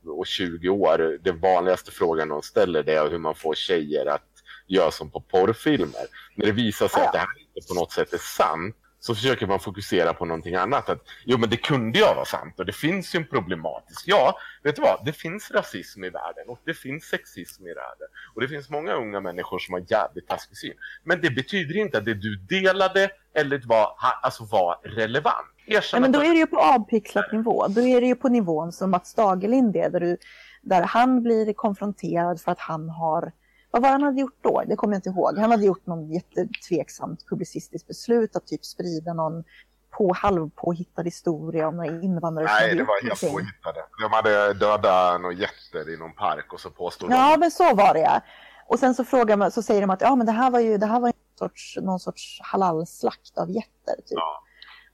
[0.05, 4.27] och 20 år, den vanligaste frågan de ställer det är hur man får tjejer att
[4.67, 6.07] göra som på porrfilmer.
[6.35, 9.47] När det visar sig att det här inte på något sätt är sant så försöker
[9.47, 10.89] man fokusera på någonting annat.
[10.89, 14.03] Att, jo, men det kunde ju vara sant och det finns ju en problematisk.
[14.07, 15.05] Ja, vet du vad?
[15.05, 18.09] Det finns rasism i världen och det finns sexism i världen.
[18.35, 20.75] Och det finns många unga människor som har jävligt taskig syn.
[21.05, 25.47] Men det betyder inte att det du delade eller var, alltså var relevant.
[25.67, 27.67] Ja, men då är det ju på avpixlat nivå.
[27.69, 30.17] Då är det ju på nivån som Mats Dagerlind är, där, du,
[30.63, 33.33] där han blir konfronterad för att han har
[33.71, 34.63] vad var han hade gjort då?
[34.67, 35.39] Det kommer jag inte ihåg.
[35.39, 39.45] Han hade gjort någon jättetveksamt publicistiskt beslut att typ sprida någon
[39.91, 43.85] på halvpåhittad historia om några invandrare Nej, det var helt påhittade.
[44.03, 47.31] De hade dödat några jätter i någon park och så påstod ja, de...
[47.31, 48.01] Ja, men så var det.
[48.01, 48.21] ja.
[48.67, 50.79] Och sen så, frågar man, så säger de att ja, men det här var ju
[50.79, 53.95] det här var en sorts, någon sorts halalslakt av jätter.
[53.97, 54.05] Typ.
[54.09, 54.43] Ja.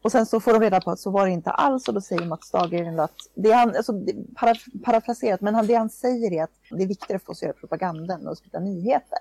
[0.06, 2.00] Och sen så får de reda på att så var det inte alls och då
[2.00, 3.92] säger Mats Dagergren att, det han, alltså,
[4.34, 7.42] paraf parafraserat, men han, det han säger är att det är viktigare för oss att
[7.42, 9.18] göra propaganda än att sprida nyheter.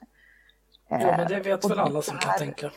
[0.88, 2.72] Ja, men det vet väl alla som kan tänka.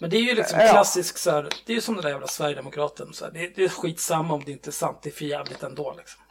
[0.00, 2.26] Men det är ju liksom klassiskt så här, det är ju som den där jävla
[2.26, 3.12] Sverigedemokraten.
[3.12, 5.62] Så här, det, det är skitsamma om det inte är sant, det är för jävligt
[5.62, 5.94] ändå.
[5.96, 6.22] Liksom.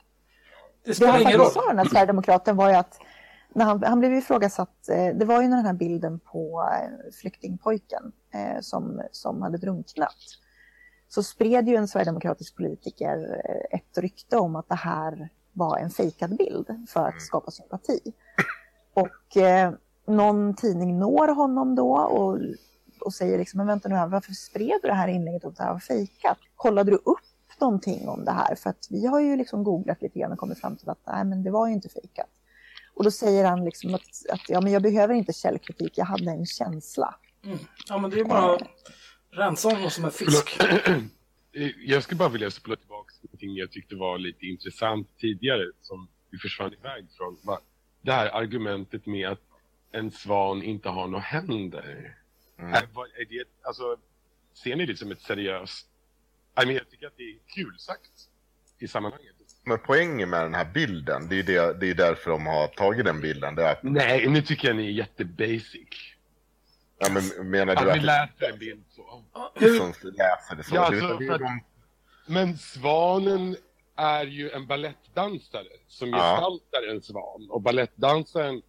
[0.85, 1.47] Det spelar det ingen roll.
[1.47, 2.99] Det sa den här Sverigedemokraten var ju att
[3.53, 8.11] när han, han blev ifrågasatt, eh, det var ju den här bilden på eh, flyktingpojken
[8.33, 10.15] eh, som, som hade drunknat
[11.09, 15.89] så spred ju en sverigedemokratisk politiker eh, ett rykte om att det här var en
[15.89, 17.19] fejkad bild för att mm.
[17.19, 18.13] skapa sympati.
[18.93, 19.73] Och eh,
[20.05, 22.39] någon tidning når honom då och,
[22.99, 25.57] och säger liksom, men vänta nu här, varför spred du det här inlägget om att
[25.57, 26.37] det här var fejkat?
[26.55, 27.19] Kollade du upp
[27.59, 28.55] någonting om det här?
[28.55, 31.25] För att vi har ju liksom googlat lite grann och kommit fram till att nej,
[31.25, 32.29] men det var ju inte fejkat.
[32.95, 36.31] Och då säger han liksom att, att ja, men jag behöver inte källkritik, jag hade
[36.31, 37.15] en känsla.
[37.45, 37.57] Mm.
[37.87, 38.57] Ja, men det är bara
[39.31, 40.59] Rensa honom som en fisk.
[41.85, 46.07] Jag skulle bara vilja spola tillbaka till någonting jag tyckte var lite intressant tidigare som
[46.29, 47.37] vi försvann iväg från.
[48.01, 49.41] Det här argumentet med att
[49.91, 52.15] en svan inte har några händer.
[52.59, 52.73] Mm.
[52.73, 52.81] Är,
[53.21, 53.97] är det, alltså,
[54.53, 55.87] ser ni det som ett seriöst...
[56.61, 58.11] I mean, jag tycker att det är kul sagt
[58.79, 59.35] i sammanhanget.
[59.63, 63.05] Men poängen med den här bilden, det är, det, det är därför de har tagit
[63.05, 63.55] den bilden.
[63.55, 63.83] Det är att...
[63.83, 66.15] Nej, nu tycker jag ni är jättebasic.
[66.99, 67.97] Ja, men menar du att...
[67.97, 69.23] vi läser en bild så.
[69.77, 70.75] Som läser det så.
[70.75, 71.39] Ja, alltså, att...
[71.39, 71.63] de...
[72.25, 73.55] Men svanen
[73.95, 76.17] är ju en ballettdansare som ja.
[76.17, 77.47] gestaltar en svan.
[77.49, 78.61] Och ballettdansaren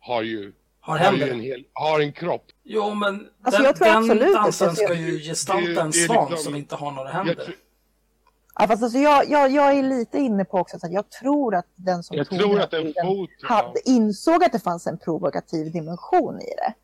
[0.00, 2.44] har ju har, har, en, hel, har en kropp.
[2.62, 6.92] Jo, men alltså, den, den dansaren ska ju gestalta en svan liksom, som inte har
[6.92, 7.54] några händer.
[8.58, 11.66] Ja, fast alltså jag, jag, jag är lite inne på också att jag tror att
[11.76, 15.72] den som jag tog tror att den fot, hade, insåg att det fanns en provokativ
[15.72, 16.74] dimension i det.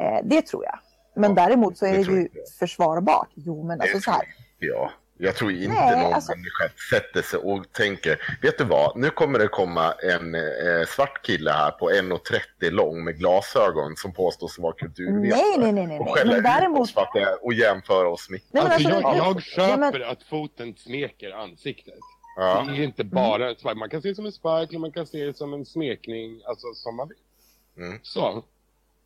[0.00, 0.78] Eh, det tror jag.
[1.14, 2.28] Men ja, däremot så är det, det ju
[2.58, 3.28] försvarbart.
[3.34, 4.22] Jo, men alltså så här.
[4.58, 4.90] Ja,
[5.22, 6.32] jag tror inte Nej, någon alltså...
[6.32, 11.26] människa sätter sig och tänker, vet du vad, nu kommer det komma en eh, svart
[11.26, 15.40] kille här på 1,30 lång med glasögon som påstås vara kulturvetare.
[15.40, 15.98] Nej, nej, nej, nej.
[15.98, 16.80] Och skäller däremot...
[16.80, 18.40] oss för att det, och jämföra oss med...
[18.50, 20.04] Nej, alltså, alltså, jag, jag köper men...
[20.04, 21.94] att foten smeker ansiktet.
[22.36, 22.66] Ja.
[22.68, 23.76] Det är inte bara en spark.
[23.76, 26.66] Man kan se det som en spark, man kan se det som en smekning, alltså
[26.74, 27.84] som man vill.
[27.86, 27.98] Mm.
[28.02, 28.44] Så.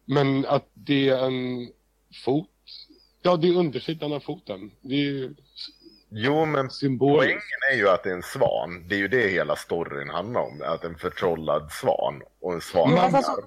[0.04, 1.68] Men att det är en
[2.24, 2.48] fot,
[3.22, 4.70] ja det är undersidan av foten.
[4.80, 5.34] Det är
[6.16, 7.24] Jo, men symboliskt.
[7.24, 8.88] poängen är ju att det är en svan.
[8.88, 10.62] Det är ju det hela storyn handlar om.
[10.64, 13.18] Att en förtrollad svan och en svan Men- hamnar.
[13.18, 13.46] alltså-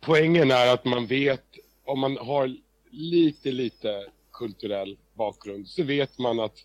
[0.00, 1.44] Poängen är att man vet,
[1.84, 2.56] om man har
[2.90, 6.56] lite, lite kulturell bakgrund, så vet man att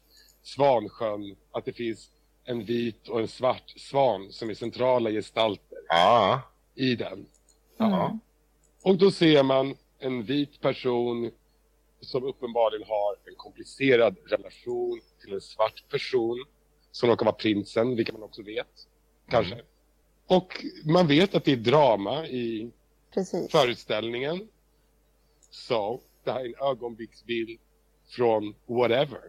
[0.44, 2.10] Svansjön, att det finns
[2.44, 6.42] en vit och en svart svan som är centrala gestalter Ja,
[6.76, 7.26] i den.
[7.78, 8.20] ja.
[8.86, 11.32] Och då ser man en vit person
[12.00, 16.46] som uppenbarligen har en komplicerad relation till en svart person
[16.92, 18.88] som råkar vara prinsen, vilket man också vet.
[19.30, 19.62] Kanske.
[20.28, 22.72] Och man vet att det är drama i
[23.14, 23.52] Precis.
[23.52, 24.48] föreställningen.
[25.50, 27.60] Så det här är en ögonblicksbild
[28.10, 29.22] från whatever,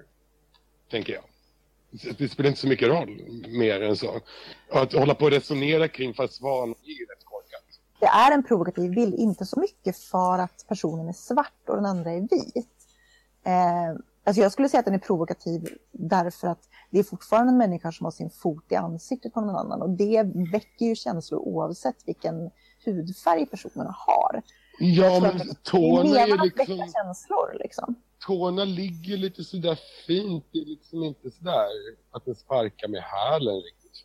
[0.91, 1.25] tänker jag.
[2.19, 4.21] Det spelar inte så mycket roll mer än så.
[4.71, 7.26] Att hålla på och resonera kring fast svan är rätt.
[8.07, 11.87] Det är en provokativ bild, inte så mycket för att personen är svart och den
[11.87, 12.69] andra är vit.
[13.45, 17.59] Eh, alltså jag skulle säga att den är provokativ därför att det är fortfarande en
[17.59, 21.41] människa som har sin fot i ansiktet på någon annan och det väcker ju känslor
[21.41, 22.51] oavsett vilken
[22.85, 24.43] hudfärg personerna har.
[24.79, 26.67] Ja, men att det är tårna är liksom...
[26.67, 27.95] väcka känslor liksom.
[28.27, 30.45] Tårna ligger lite sådär fint.
[30.53, 31.69] Det är liksom inte sådär
[32.11, 34.05] att den sparkar med hälen riktigt.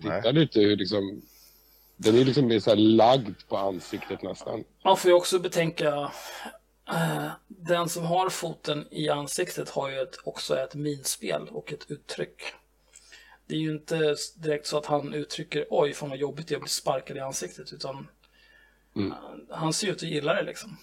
[0.00, 1.22] Titta lite hur liksom...
[2.02, 4.64] Den är liksom mer så här lagd på ansiktet nästan.
[4.84, 6.12] Man får ju också betänka
[6.88, 11.90] eh, den som har foten i ansiktet har ju ett, också ett minspel och ett
[11.90, 12.42] uttryck.
[13.46, 16.56] Det är ju inte direkt så att han uttrycker oj, fan vad jobbigt det är
[16.56, 18.06] att bli sparkad i ansiktet, utan
[18.96, 19.12] Mm.
[19.12, 19.18] eh,
[19.50, 20.76] han ser ut att gilla det liksom.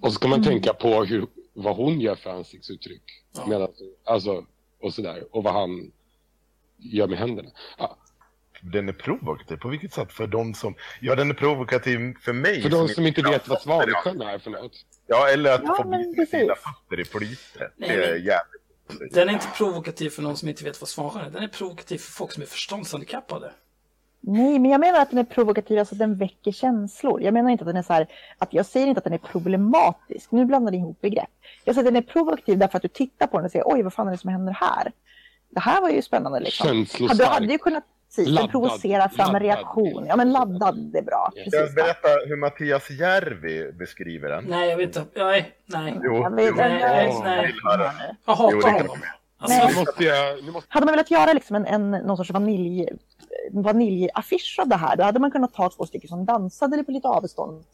[0.00, 3.02] Och så ska man tänka på hur, vad hon gör för ansiktsuttryck.
[3.32, 3.46] Ja.
[3.46, 3.68] Medan,
[4.04, 4.46] alltså,
[4.80, 5.24] och sådär.
[5.36, 5.92] Och vad han
[6.76, 7.50] gör med händerna.
[7.78, 7.96] Ja,
[8.60, 9.56] Den är provokativ.
[9.56, 10.12] På vilket sätt?
[10.12, 10.74] För de som...
[11.00, 12.62] Ja, den är provokativ för mig.
[12.62, 13.60] för de som inte vet vad.
[13.60, 14.72] Svansjön är för något.
[15.06, 17.72] Ja, eller att Ja, få bli sina fötter i flytet.
[17.76, 19.14] Det är jävligt...
[19.14, 21.98] Den är inte provokativ för någon som inte vet vad Svansjön är, den är provokativ
[21.98, 23.52] för folk som är förståndshandikappade.
[24.20, 27.22] Nej, men jag menar att den är provokativ, alltså att den väcker känslor.
[27.22, 28.06] Jag menar inte att den är så här,
[28.38, 30.30] att jag säger inte att den är problematisk.
[30.30, 31.30] Nu blandar ni ihop begrepp.
[31.64, 33.82] Jag säger att den är provokativ därför att du tittar på den och säger oj,
[33.82, 34.92] vad fan är det som händer här?
[35.50, 36.66] Det här var ju spännande liksom.
[36.66, 37.18] Känslostark.
[37.18, 37.84] Du hade ju kunnat
[38.16, 38.50] precis, den Laddad.
[38.50, 39.42] provocera fram en Laddad.
[39.42, 40.06] reaktion.
[40.08, 41.32] Ja, men laddad, det är bra.
[41.34, 41.54] Precis.
[41.54, 44.44] jag berätta hur Mattias Järvi beskriver den?
[44.48, 45.24] Nej, jag vet inte.
[45.24, 46.00] Nej, nej.
[46.02, 46.54] Jo, Jag vet- jo.
[46.56, 48.16] Nej, nej, nej.
[48.26, 48.98] Jag hatar honom.
[49.38, 49.68] Alltså.
[49.68, 50.44] Nu måste jag...
[50.44, 50.68] Nu måste...
[50.72, 52.88] Hade man velat göra liksom en, en, någon sorts vanilj,
[53.52, 57.08] vaniljaffisch av det här, då hade man kunnat ta två stycken som dansade på lite
[57.08, 57.64] avstånd.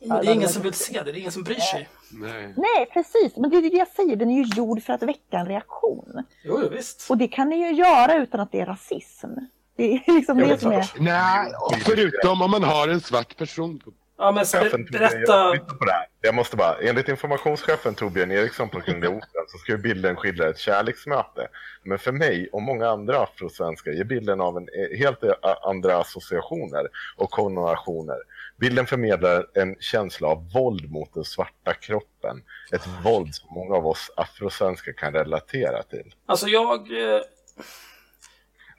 [0.00, 1.88] det är ingen som vill se det, det är ingen som bryr sig.
[2.12, 2.54] Nej.
[2.56, 3.36] Nej, precis.
[3.36, 6.22] Men det är det jag säger, den är ju gjord för att väcka en reaktion.
[6.44, 7.10] Jo visst.
[7.10, 9.28] Och det kan ni ju göra utan att det är rasism.
[9.76, 10.86] Det är liksom det som är...
[10.98, 11.52] Nej,
[11.84, 13.80] förutom om man har en svart person.
[14.18, 15.16] Ja, men Chefen berätta.
[15.16, 16.06] jag lyssnar på det här.
[16.20, 20.48] Jag måste bara, enligt informationschefen Torbjörn Eriksson på Kungliga Operan så ska ju bilden skildra
[20.48, 21.48] ett kärleksmöte.
[21.82, 25.96] Men för mig och många andra afrosvenskar ger bilden av en eh, helt eh, andra
[25.96, 28.18] associationer och konnotationer.
[28.56, 32.42] Bilden förmedlar en känsla av våld mot den svarta kroppen.
[32.72, 36.14] Ett våld som många av oss afrosvenskar kan relatera till.
[36.26, 36.88] Alltså jag...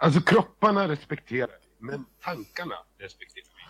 [0.06, 3.64] Alltså kropparna respekterar vi, men tankarna respekterar vi.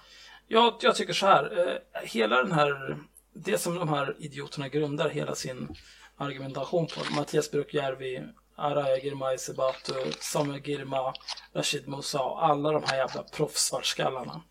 [0.47, 2.97] Ja, jag tycker så här, eh, hela den här,
[3.33, 5.75] det som de här idioterna grundar hela sin
[6.17, 8.23] argumentation på, Mattias Brukjärvi,
[8.55, 11.13] Araya Girmay Sebatu, Samuel Girma,
[11.53, 14.41] Rashid Musa och alla de här jävla proffsvartskallarna.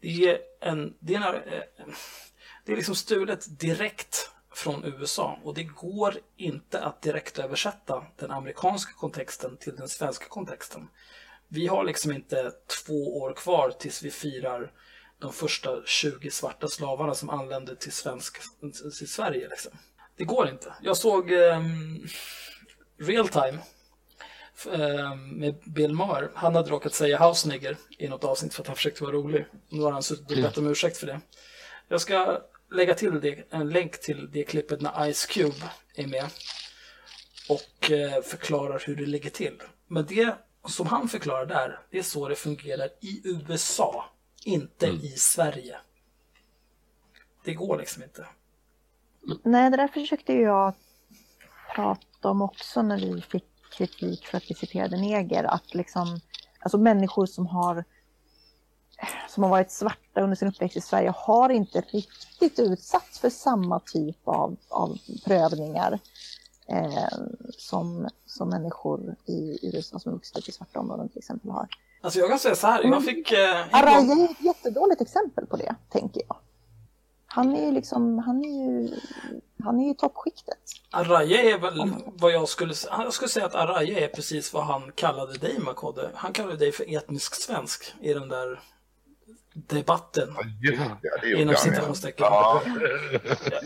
[0.00, 1.62] Det är en, det är, en, eh,
[2.64, 8.30] det är liksom stulet direkt från USA och det går inte att direkt översätta den
[8.30, 10.88] amerikanska kontexten till den svenska kontexten.
[11.48, 12.52] Vi har liksom inte
[12.84, 14.72] två år kvar tills vi firar
[15.18, 18.38] de första 20 svarta slavarna som anlände till, svensk,
[18.98, 19.48] till Sverige.
[19.48, 19.72] Liksom.
[20.16, 20.74] Det går inte.
[20.82, 22.06] Jag såg um,
[22.98, 23.58] Real Time
[24.72, 26.30] ehm, med Bill Maher.
[26.34, 29.46] Han hade råkat säga house nigger i något avsnitt för att han försökte vara rolig.
[29.68, 31.20] Nu har han suttit och bett om ursäkt för det.
[31.88, 32.40] Jag ska
[32.74, 36.30] lägga till det, en länk till det klippet när Ice Cube är med
[37.48, 39.62] och eh, förklarar hur det ligger till.
[39.86, 40.36] Men det
[40.68, 44.04] som han förklarar där, det är så det fungerar i USA,
[44.44, 45.76] inte i Sverige.
[47.44, 48.26] Det går liksom inte.
[49.42, 50.74] Nej, det där försökte jag
[51.74, 53.44] prata om också när vi fick
[53.76, 55.44] kritik för att vi citerade neger.
[55.44, 56.20] Att liksom,
[56.58, 57.84] alltså människor som har
[59.28, 63.80] som har varit svarta under sin uppväxt i Sverige har inte riktigt utsatts för samma
[63.80, 65.98] typ av, av prövningar
[66.68, 67.18] eh,
[67.50, 71.68] som, som människor i USA som vuxit upp i svarta områden till exempel har.
[72.00, 73.32] Alltså jag kan säga så här, jag fick...
[73.32, 76.36] Eh, Araya är ett jättedåligt exempel på det, tänker jag.
[77.26, 78.90] Han är ju liksom, han är ju,
[79.64, 80.58] han är i toppskiktet.
[80.90, 82.94] Araya är väl vad jag skulle säga.
[82.98, 86.10] Jag skulle säga att Araya är precis vad han kallade dig, Makode.
[86.14, 88.60] Han kallade dig för etnisk svensk i den där
[89.54, 90.28] debatten.
[90.60, 91.58] Gjorde Inom ja.
[91.58, 92.26] citationstecken.
[92.30, 92.62] Ja,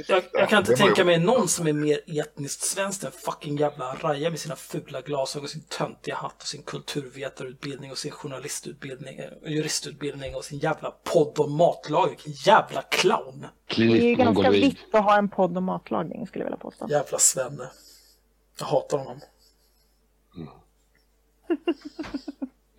[0.09, 3.85] Jag, jag kan inte tänka mig någon som är mer etniskt svensk än fucking jävla
[3.85, 9.53] Araya med sina fula glasögon, sin töntiga hatt och sin kulturvetarutbildning och sin journalistutbildning, eh,
[9.53, 12.11] juristutbildning och sin jävla podd om matlagning.
[12.11, 13.47] Vilken jävla clown!
[13.77, 16.87] Det är ju ganska vitt att ha en podd om matlagning skulle jag vilja påstå.
[16.91, 17.71] Jävla svenne.
[18.59, 19.21] Jag hatar honom.
[20.35, 20.63] Ja,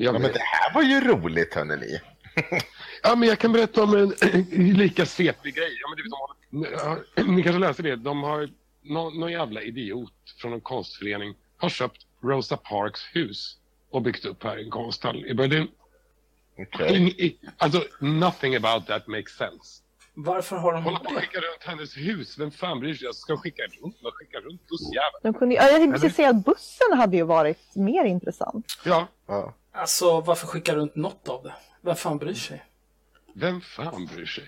[0.02, 2.00] Ja, men, men det här var ju roligt, hörni.
[3.04, 4.10] ja, men jag kan berätta om en
[4.78, 5.78] lika svepig grej.
[5.82, 7.96] Ja, men det, de har, ni kanske läser det.
[7.96, 8.50] De har,
[8.82, 13.58] någon, någon jävla idiot från en konstförening har köpt Rosa Parks hus
[13.92, 15.68] och byggt upp här i en konsthall i Berlin.
[16.58, 16.98] Okej.
[16.98, 19.84] Ing, i, alltså, nothing about that makes sense.
[20.14, 22.40] Varför har de Hålla på och skicka runt hennes hus.
[22.40, 23.06] Vem fan bryr sig?
[23.06, 25.20] Jag ska skicka runt vad skicka runt bussjäveln.
[25.24, 28.66] De kunde, ja, jag tänkte precis säga att bussen hade ju varit mer intressant.
[28.86, 29.54] Ja, Ja.
[29.72, 31.54] Alltså, varför skicka runt något av det?
[31.82, 32.64] Vem fan bryr sig?
[33.36, 34.44] Vem fan bryr sig?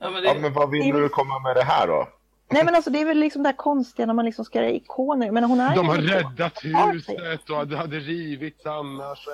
[0.00, 2.08] Ja, men det, ja, men vad vill du komma med det här då?
[2.50, 4.70] Nej men alltså det är väl liksom det här konstiga när man liksom ska göra
[4.70, 5.30] ikoner.
[5.30, 9.26] Men hon är De har räddat huset och det hade rivits annars.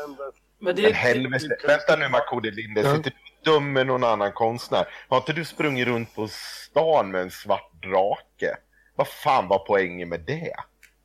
[0.58, 1.56] men det, Men helvete.
[1.66, 2.80] Vänta nu, Makode Linde.
[2.80, 2.96] Ja.
[2.96, 3.10] Sitter
[3.44, 4.84] du och dömer någon annan konstnär?
[5.08, 8.56] Har inte du sprungit runt på stan med en svart drake?
[8.96, 10.52] Vad fan var poängen med det?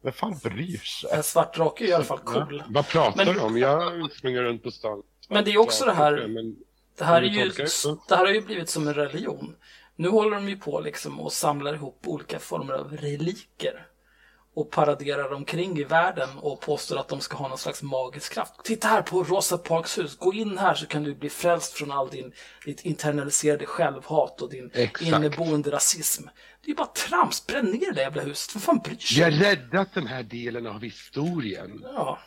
[0.03, 1.09] Vem fan bryr sig?
[1.13, 2.63] en svart drake är i alla fall cool.
[2.69, 3.57] Vad pratar Men- du om?
[3.57, 5.03] Jag sprungit runt på stan.
[5.29, 6.55] Men det är också det här- Men,
[6.97, 8.15] Det här, är ju, det?
[8.15, 9.55] här har ju blivit som en religion.
[9.95, 13.87] Nu håller de ju på liksom och samlar ihop olika former av reliker
[14.55, 18.53] och paraderar omkring i världen och påstår att de ska ha någon slags magisk kraft.
[18.63, 20.17] Titta här på Rosa Parks hus.
[20.17, 22.31] Gå in här så kan du bli frälst från all din
[22.65, 25.01] ditt internaliserade självhat och din Exakt.
[25.01, 26.23] inneboende rasism.
[26.61, 27.47] Det är ju bara trams.
[27.47, 28.55] Bränn ner det jävla huset.
[28.55, 29.23] Vem fan bryr vi sig?
[29.23, 31.81] har räddat den här delen av historien.
[31.83, 32.19] Ja.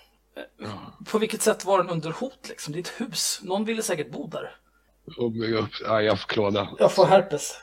[1.04, 2.72] På vilket sätt var den under hot liksom?
[2.72, 3.40] Det är ett hus.
[3.42, 4.56] Någon ville säkert bo där.
[5.84, 6.68] Ja, jag får klåda.
[6.78, 7.58] Jag får herpes.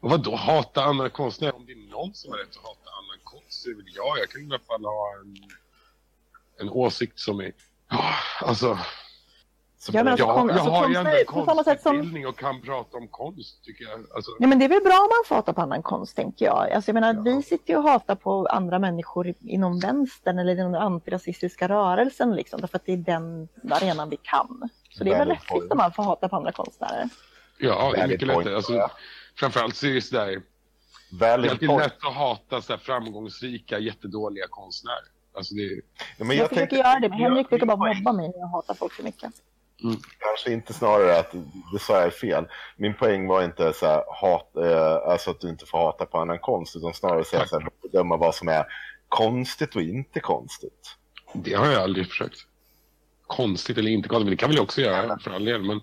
[0.00, 1.56] Och vad då hata andra konstnärer?
[1.56, 3.92] Om det är någon som har rätt att hata annan konst så är det väl
[3.94, 4.18] jag.
[4.18, 5.36] Jag kan i alla fall ha en,
[6.60, 7.52] en åsikt som är...
[7.88, 8.78] Ja, alltså...
[9.92, 12.26] Ja, men alltså, jag, kon- jag alltså, har ju ändå på samma sätt som- konstutbildning
[12.26, 14.00] och kan prata om konst, tycker jag.
[14.14, 16.44] Alltså, Ja, men det är väl bra om man får hata på annan konst, tänker
[16.44, 16.70] jag.
[16.72, 20.52] Alltså, jag menar, vi sitter ju och hatar på andra människor i- inom vänstern eller
[20.58, 24.68] inom den antirasistiska rörelsen, liksom, därför att det är den arenan vi kan.
[24.90, 25.72] Så det är väl point.
[25.72, 27.08] om man får hata på andra konstnärer.
[27.58, 28.54] ja, det är mycket lättare.
[28.54, 28.90] Alltså, ja.
[29.36, 30.42] framförallt så är det sådär...
[31.10, 31.82] Det är alltid point.
[31.82, 35.04] lätt att hata så här framgångsrika, jättedåliga konstnärer.
[35.36, 35.62] Alltså det.
[35.62, 38.38] Ja, men jag jag försöker göra det, men Henrik jag- brukar bara mobba mig när
[38.38, 39.32] jag hatar folk för mycket.
[40.18, 41.34] Kanske inte snarare att
[41.72, 42.46] det sa jag fel.
[42.76, 46.18] Min poäng var inte så här, hat, eh, alltså att du inte får hata på
[46.18, 48.66] annan konst, utan snarare säga så här, bedöma vad som är
[49.08, 50.96] konstigt och inte konstigt.
[51.34, 52.38] Det har jag aldrig försökt.
[53.26, 55.62] Konstigt eller inte konstigt, men det kan väl jag också göra för all del.
[55.62, 55.80] Men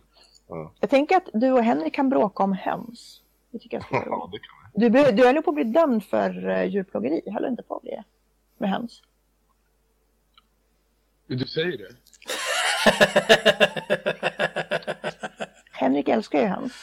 [0.79, 3.21] Jag tänker att du och Henrik kan bråka om höns.
[3.51, 4.89] Det tycker jag Ja, det kan vi.
[4.89, 7.75] Du, du höll ju på att bli dömd för uh, djurplågeri, höll du inte på
[7.75, 8.03] att bli det?
[8.57, 9.01] Med höns.
[11.27, 11.95] du säger det?
[15.71, 16.73] Henrik älskar ju höns.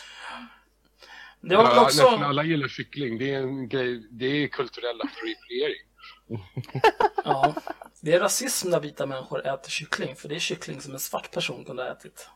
[1.41, 2.03] Det var Ja, också...
[2.03, 3.19] Nästan alla gillar kyckling.
[3.19, 5.83] Det är en grej, det är kulturell appropriering.
[7.25, 7.55] Ja,
[8.01, 11.31] det är rasism när vita människor äter kyckling, för det är kyckling som en svart
[11.31, 12.29] person kunde ha ätit.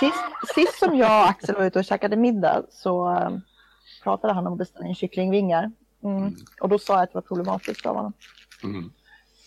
[0.00, 3.30] Sist, sist som jag och Axel var ute och käkade middag så eh,
[4.02, 5.70] pratade han om att beställa in kycklingvingar.
[6.04, 6.36] Mm.
[6.60, 8.12] Och då sa jag att det var problematiskt av honom.
[8.62, 8.92] Mm.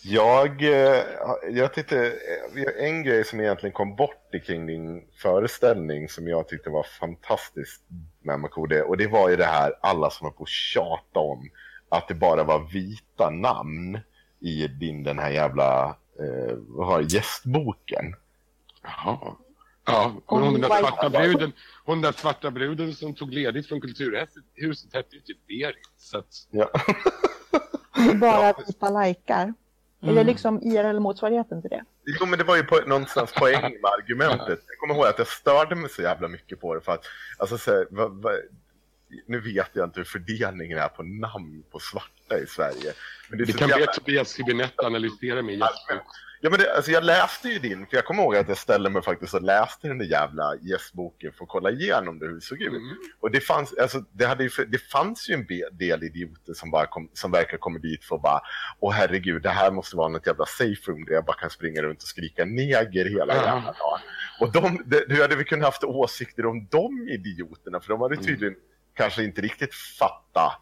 [0.06, 1.02] Jag, eh,
[1.50, 6.70] jag tyckte, eh, en grej som egentligen kom bort kring din föreställning som jag tyckte
[6.70, 7.82] var fantastiskt
[8.22, 11.50] med Makode, och det var ju det här alla som var på tjata om
[11.88, 13.98] att det bara var vita namn
[14.40, 15.84] i din den här jävla,
[16.18, 18.16] eh, vad har det, gästboken.
[18.82, 19.34] Jaha.
[19.86, 21.52] Ja, och hon den där svarta bruden,
[21.84, 25.90] hon där svarta bruden som tog ledigt från Kulturhuset hette ju typ Berit.
[25.96, 26.70] Så att, Ja.
[28.14, 29.54] Bara vita lajkar.
[30.04, 31.84] Är det liksom IRL-motsvarigheten till det?
[32.20, 34.60] Jo, men det var ju på, någonstans poäng med argumentet.
[34.66, 37.04] Jag kommer ihåg att jag störde mig så jävla mycket på det för att,
[37.38, 38.30] alltså så här, va, va,
[39.26, 42.92] nu vet jag inte hur fördelningen är på namn på svarta i Sverige.
[43.28, 43.86] Men det är det kan jävla...
[43.86, 46.00] be Tobias Hübinette analysera med Jesper.
[46.44, 48.90] Ja, men det, alltså jag läste ju din, för jag kommer ihåg att jag ställde
[48.90, 52.40] mig faktiskt och läste den där jävla gästboken för att kolla igenom det, hur det
[52.40, 52.68] såg ut.
[52.68, 52.96] Mm.
[53.20, 56.86] Och det fanns, alltså, det, hade ju, det fanns ju en del idioter som, bara
[56.86, 58.40] kom, som verkar komma dit för att bara,
[58.80, 61.82] åh herregud, det här måste vara något jävla safe room där jag bara kan springa
[61.82, 63.44] runt och skrika neger hela Ja.
[63.44, 64.00] jävla dagen.
[64.40, 67.80] Och de, det, hur hade vi kunnat haft åsikter om de idioterna?
[67.80, 68.54] För de hade tydligen
[68.94, 70.60] kanske inte riktigt fattat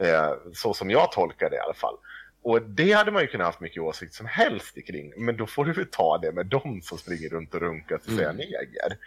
[0.00, 1.94] Eh, så som jag tolkar det i alla fall.
[2.48, 5.12] Och det hade man ju kunnat haft mycket åsikt som helst kring.
[5.16, 8.16] Men då får du väl ta det med dem som springer runt och runkar till
[8.16, 8.98] säga neger.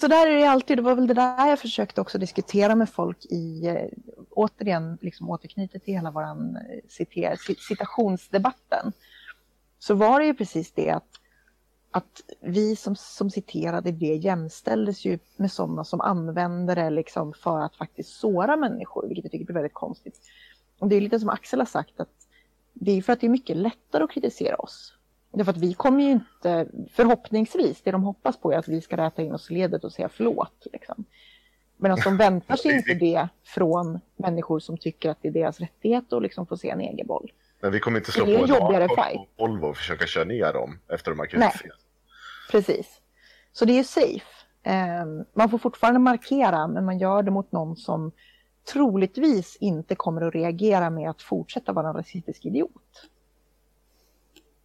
[0.00, 2.90] Så där är det alltid, det var väl det där jag försökte också diskutera med
[2.90, 3.88] folk i, eh,
[4.30, 8.92] återigen liksom återknyter till hela våran eh, citer, ci- citationsdebatten.
[9.78, 11.20] Så var det ju precis det att,
[11.90, 17.60] att vi som, som citerade det jämställdes ju med sådana som använder det liksom för
[17.60, 20.20] att faktiskt såra människor, vilket jag tycker blir väldigt konstigt.
[20.78, 22.08] Och det är lite som Axel har sagt, att
[22.72, 24.94] det är för att det är mycket lättare att kritisera oss.
[25.32, 28.96] Därför att vi kommer ju inte, förhoppningsvis, det de hoppas på är att vi ska
[28.96, 30.66] räta in oss i ledet och säga förlåt.
[30.72, 31.04] Liksom.
[31.76, 35.60] Men att de väntar sig inte det från människor som tycker att det är deras
[35.60, 37.32] rättighet att liksom få se en egen boll.
[37.60, 40.78] Men vi kommer inte slå på en jobbigare på Volvo och försöka köra ner dem
[40.88, 41.50] efter de har Nej.
[41.50, 41.78] kritiserat.
[42.50, 43.00] Precis.
[43.52, 44.26] Så det är safe.
[44.62, 45.04] Eh,
[45.34, 48.12] man får fortfarande markera, men man gör det mot någon som
[48.64, 53.08] troligtvis inte kommer att reagera med att fortsätta vara en rasistisk idiot.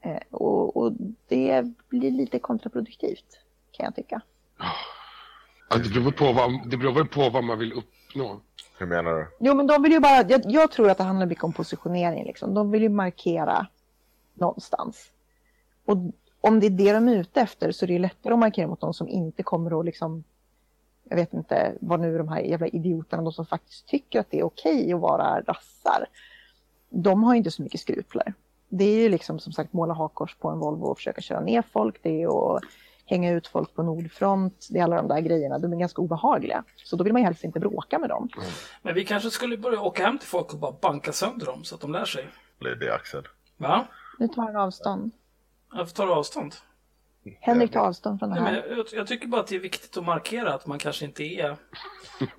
[0.02, 0.94] Eh, och, och
[1.28, 3.40] det blir lite kontraproduktivt,
[3.72, 4.22] kan jag tycka.
[5.70, 8.42] Ja, det, beror på vad, det beror väl på vad man vill uppnå.
[8.80, 9.28] Hur menar du?
[9.40, 12.26] Jo, men de vill ju bara, jag, jag tror att det handlar mycket om positionering.
[12.26, 12.54] Liksom.
[12.54, 13.68] De vill ju markera
[14.34, 15.12] någonstans.
[15.86, 15.98] Och
[16.42, 18.68] om det är det de är ute efter så är det ju lättare att markera
[18.68, 20.24] mot de som inte kommer att liksom,
[21.10, 24.40] jag vet inte vad nu de här jävla idioterna, de som faktiskt tycker att det
[24.40, 26.06] är okej att vara rassar.
[26.90, 28.34] De har ju inte så mycket skrupler.
[28.70, 31.64] Det är ju liksom som sagt måla hakkors på en Volvo och försöka köra ner
[31.72, 32.00] folk.
[32.04, 32.64] Det är att
[33.06, 34.68] hänga ut folk på Nordfront.
[34.70, 35.60] Det är alla de där grejerna.
[35.60, 36.64] De är ganska obehagliga.
[36.76, 38.30] Så då vill man ju helst inte bråka med dem.
[38.82, 41.76] Men vi kanske skulle börja åka hem till folk och bara banka sönder dem så
[41.76, 42.28] att de lär sig.
[42.60, 43.24] Blir det Axel?
[43.58, 43.88] Va?
[44.20, 45.12] Nu tar han avstånd.
[45.74, 46.56] Jag tar avstånd.
[47.42, 48.76] Henrik tar avstånd från det Nej, men här.
[48.78, 51.58] jag, jag tycker bara att det är viktigt att markera att man kanske inte är...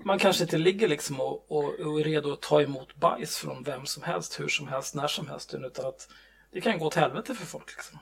[0.05, 3.63] Man kanske inte ligger liksom och, och, och är redo att ta emot bajs från
[3.63, 5.55] vem som helst, hur som helst, när som helst.
[5.55, 6.09] Utan att
[6.53, 7.99] det kan gå åt helvete för folk liksom.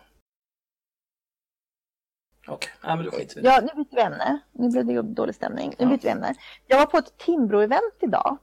[2.48, 3.46] Okej, nej men då skiter vi.
[3.46, 4.40] Ja, nu byter vi ämne.
[4.52, 5.68] Nu blev det dålig stämning.
[5.78, 5.88] Nu Ja.
[5.88, 6.34] byter vi ämne.
[6.66, 8.38] Jag var på ett Timbro-event idag.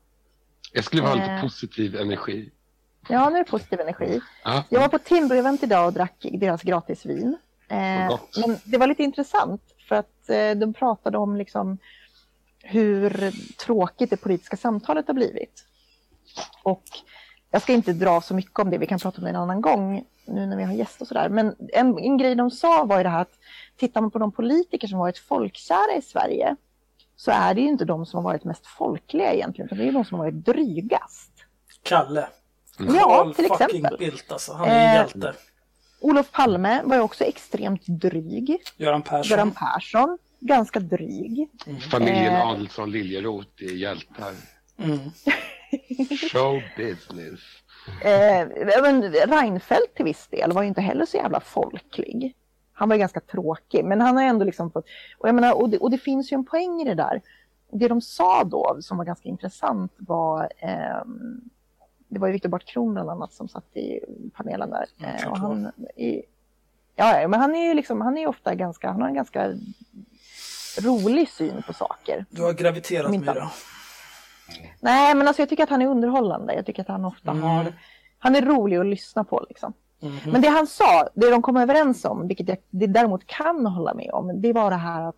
[0.74, 1.42] Jag skulle ha lite Eh.
[1.42, 2.52] positiv energi.
[3.10, 4.22] Ja, nu är det positiv energi.
[4.44, 4.64] Ja.
[4.70, 7.38] Jag var på ett Timbro-event idag och drack deras gratisvin.
[7.74, 11.78] Eh, men det var lite intressant för att eh, de pratade om liksom
[12.64, 13.34] hur
[13.66, 15.66] tråkigt det politiska samtalet har blivit.
[16.64, 16.84] Och
[17.52, 19.62] jag ska inte dra så mycket om det, vi kan prata om det en annan
[19.62, 21.30] gång nu när vi har gäst och sådär.
[21.30, 23.40] Men en, en grej de sa var ju det här att
[23.78, 26.56] tittar man på de politiker som varit folkkära i Sverige
[27.16, 29.92] så är det ju inte de som har varit mest folkliga egentligen, utan det är
[29.92, 31.32] de som har varit drygast.
[31.84, 32.28] Kalle.
[32.80, 33.98] Ja, Carl till exempel.
[34.00, 34.54] Bildt alltså.
[34.54, 35.34] Han är en Eh, hjälte.
[36.04, 38.58] Olof Palme var ju också extremt dryg.
[38.78, 39.24] Göran Persson.
[39.32, 41.50] Göran Persson, ganska dryg.
[41.92, 42.48] Familjen Eh.
[42.48, 44.34] Adelsson Liljeroth är hjältar.
[44.78, 45.00] Mm.
[46.32, 47.40] Show business.
[48.04, 48.48] Eh,
[48.82, 52.36] men Reinfeldt till viss del var ju inte heller så jävla folklig.
[52.74, 54.86] Han var ju ganska tråkig, men han har ändå liksom fått...
[55.18, 57.22] Och, jag menar, och, det, och det finns ju en poäng i det där.
[57.72, 60.50] Det de sa då, som var ganska intressant, var...
[60.60, 61.42] ehm,
[62.14, 64.00] det var ju Viktor Bartkron bland annat som satt i
[64.34, 64.86] panelen där.
[65.04, 66.22] Eh, och han, i,
[66.96, 69.54] ja, men han är ju liksom, han är ofta ganska, han har en ganska
[70.82, 72.26] rolig syn på saker.
[72.30, 73.50] Du har graviterat med det.
[74.80, 76.54] Nej, men alltså jag tycker att han är underhållande.
[76.56, 77.44] Jag tycker att han ofta Mm.
[77.44, 77.74] har...
[78.20, 79.74] Han är rolig att lyssna på liksom.
[80.00, 80.20] Mhm.
[80.32, 83.94] Men det han sa, det de kom överens om, vilket jag det däremot kan hålla
[83.94, 85.16] med om, det var det här att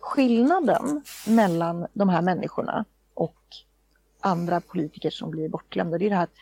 [0.00, 2.84] skillnaden mellan de här människorna
[4.20, 6.34] andra politiker som blir bortglömda, det är det här att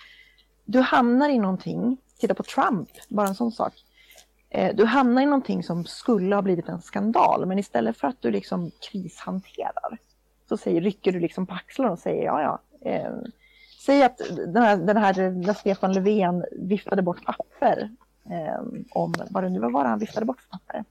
[0.65, 3.73] du hamnar i någonting, titta på Trump, bara en sån sak.
[4.51, 8.23] Eh, Du hamnar i någonting som skulle ha blivit en skandal, men istället för att
[8.23, 9.99] du liksom krishanterar
[10.49, 12.59] så säger, rycker du liksom på axlarna och säger ja, ja.
[12.91, 13.13] Eh,
[13.87, 17.91] säg att den här, den här, när Stefan Löfven viftade bort papper
[18.31, 20.85] eh, om, vad det nu var, han viftade bort papper.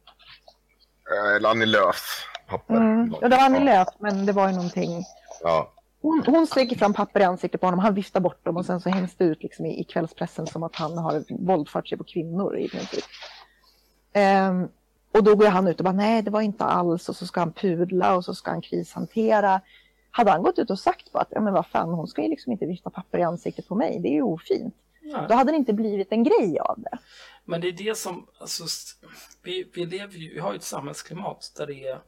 [1.11, 2.75] Eh, Eller Annie Lööfs papper.
[2.75, 3.13] Mm.
[3.13, 5.03] Och det var Annie Lööf, men det var ju någonting.
[5.43, 5.71] Ja.
[6.05, 8.81] Hon, hon sträcker fram papper i ansiktet på honom, han viftar bort dem och sen
[8.81, 12.03] så hängs det ut liksom i, i kvällspressen som att han har våldfört sig på
[12.03, 13.03] kvinnor i princip.
[14.13, 14.67] Ehm,
[15.11, 17.39] och då går han ut och bara nej det var inte alls och så ska
[17.39, 19.61] han pudla och så ska han krishantera.
[20.11, 22.29] Hade han gått ut och sagt bara att ja, men vad fan hon ska ju
[22.29, 24.75] liksom inte vifta papper i ansiktet på mig, det är ju ofint.
[25.01, 25.25] Ja.
[25.29, 26.97] Då hade det inte blivit en grej av det.
[27.45, 28.63] Men det är det som, alltså,
[29.43, 31.99] vi, vi lever ju, vi har ju ett samhällsklimat där det är,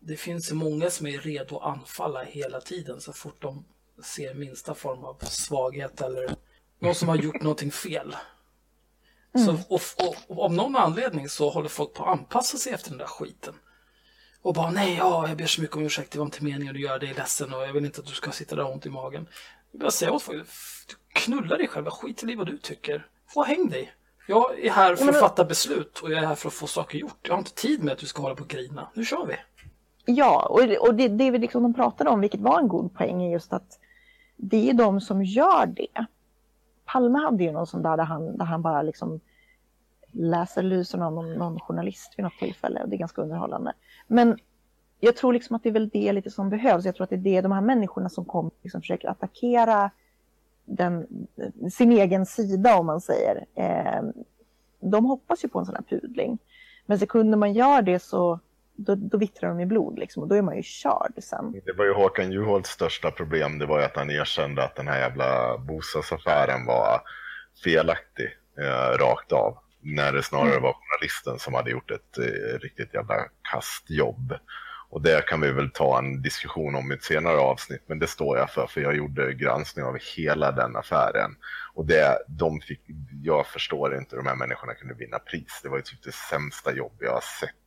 [0.00, 3.64] det finns många som är redo att anfalla hela tiden så fort de
[4.04, 6.36] ser minsta form av svaghet eller
[6.78, 8.16] någon som har gjort någonting fel.
[9.44, 9.80] Så, och,
[10.28, 13.54] och, av någon anledning så håller folk på att anpassa sig efter den där skiten.
[14.42, 16.80] Och bara nej, ja, jag ber så mycket om ursäkt, det var inte meningen att
[16.80, 18.90] göra dig ledsen och jag vill inte att du ska sitta där och ont i
[18.90, 19.28] magen.
[19.72, 20.46] Jag bara säga åt folk,
[20.88, 23.06] du knullar dig själv, skit i vad du tycker.
[23.28, 23.92] Få häng dig.
[24.28, 26.98] Jag är här för att fatta beslut och jag är här för att få saker
[26.98, 27.18] gjort.
[27.22, 28.90] Jag har inte tid med att du ska hålla på och grina.
[28.94, 29.36] Nu kör vi.
[30.08, 33.22] Ja, och, och det, det vi liksom de pratade om, vilket var en god poäng,
[33.22, 33.78] är just att
[34.36, 36.06] det är de som gör det.
[36.84, 39.20] Palme hade ju någon sån där där han, där han bara liksom
[40.12, 43.72] läser lysen av någon, någon journalist vid något tillfälle och det är ganska underhållande.
[44.06, 44.38] Men
[45.00, 46.84] jag tror liksom att det är väl det lite som behövs.
[46.84, 49.90] Jag tror att det är det de här människorna som kommer liksom försöker attackera
[50.64, 51.06] den,
[51.72, 53.46] sin egen sida om man säger.
[53.54, 54.02] Eh,
[54.80, 56.38] de hoppas ju på en sån här pudling.
[56.86, 58.40] Men sekunder man gör det så
[58.76, 61.60] då, då vittrar de i blod liksom, och då är man ju körd sen.
[61.64, 64.88] Det var ju Håkan Juholts största problem, det var ju att han erkände att den
[64.88, 67.00] här jävla bostadsaffären var
[67.64, 69.58] felaktig eh, rakt av.
[69.80, 70.62] När det snarare mm.
[70.62, 73.14] var journalisten som hade gjort ett eh, riktigt jävla
[73.52, 74.34] kastjobb.
[74.88, 78.06] Och det kan vi väl ta en diskussion om i ett senare avsnitt, men det
[78.06, 81.36] står jag för, för jag gjorde granskning av hela den affären.
[81.74, 82.80] Och det, de fick,
[83.22, 85.60] jag förstår inte hur de här människorna kunde vinna pris.
[85.62, 87.65] Det var ju typ det sämsta jobb jag har sett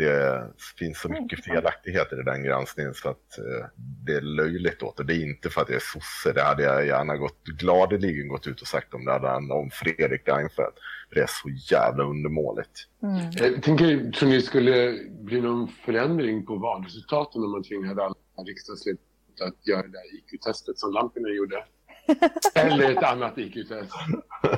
[0.00, 3.66] det finns så mycket felaktigheter i den granskningen så att eh,
[4.06, 5.04] det är löjligt åt det.
[5.04, 8.46] Det är inte för att jag är sosse, det hade jag gärna gått, gladeligen gått
[8.46, 10.78] ut och sagt om det hade handlat om Fredrik Reinfeldt.
[11.14, 12.86] Det är så jävla undermåligt.
[13.02, 13.30] Mm.
[13.32, 18.14] Jag tänker, tror ni skulle bli någon förändring på valresultaten om man tvingade alla
[18.46, 21.64] riksdagsledamöter att göra det där IQ-testet som Lampinen gjorde?
[22.54, 23.92] Eller ett annat IQ-test?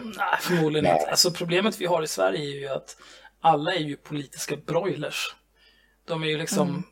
[0.02, 1.10] Nej, förmodligen inte.
[1.10, 2.96] Alltså problemet vi har i Sverige är ju att
[3.42, 5.34] alla är ju politiska broilers.
[6.04, 6.68] De är ju liksom...
[6.68, 6.82] Mm.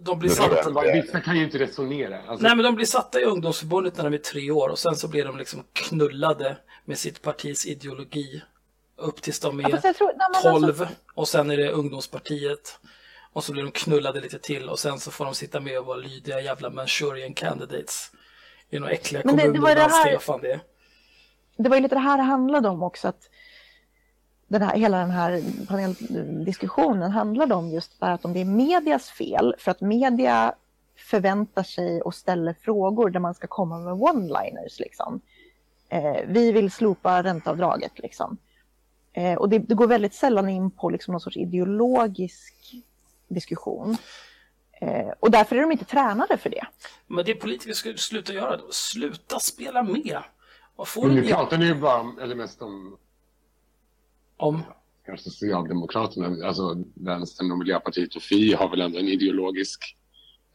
[0.00, 0.92] De blir satta...
[0.92, 2.18] Vissa kan ju inte resonera.
[2.18, 2.46] Alltså...
[2.46, 5.08] Nej, men de blir satta i ungdomsförbundet när de är tre år och sen så
[5.08, 8.42] blir de liksom knullade med sitt partis ideologi
[8.96, 10.12] upp tills de är ja, tror...
[10.16, 10.88] Nej, tolv alltså...
[11.14, 12.78] och sen är det ungdomspartiet.
[13.32, 15.86] Och så blir de knullade lite till och sen så får de sitta med och
[15.86, 18.10] vara lydiga jävla Manchurian candidates.
[18.70, 20.18] I några äckliga kommuner det, det var det här...
[20.18, 20.60] fan det
[21.56, 23.08] Det var ju lite det här det handlade om också.
[23.08, 23.30] att
[24.58, 29.10] den här, hela den här paneldiskussionen handlade om just för att om det är medias
[29.10, 30.54] fel, för att media
[30.96, 34.78] förväntar sig och ställer frågor där man ska komma med one-liners.
[34.80, 35.20] Liksom.
[35.88, 37.98] Eh, vi vill slopa ränteavdraget.
[37.98, 38.36] Liksom.
[39.12, 42.74] Eh, och det, det, går väldigt sällan in på liksom, någon sorts ideologisk
[43.28, 43.96] diskussion.
[44.80, 46.66] Eh, och därför är de inte tränade för det.
[47.06, 48.70] Men det politiker ska sluta göra, då.
[48.70, 50.18] sluta spela med.
[50.96, 52.96] Men nu pratar ni ju bara, eller mest om
[54.36, 54.62] om?
[55.06, 59.96] Kanske Socialdemokraterna, alltså Vänstern och Miljöpartiet och Fi har väl ändå en ideologisk,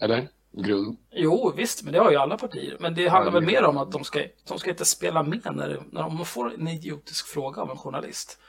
[0.02, 0.30] eller?
[0.52, 0.98] Grund.
[1.12, 2.78] Jo, visst, men det har ju alla partier.
[2.80, 5.84] Men det handlar väl mer om att de ska, de ska inte spela med när,
[5.92, 8.40] när de får en idiotisk fråga av en journalist.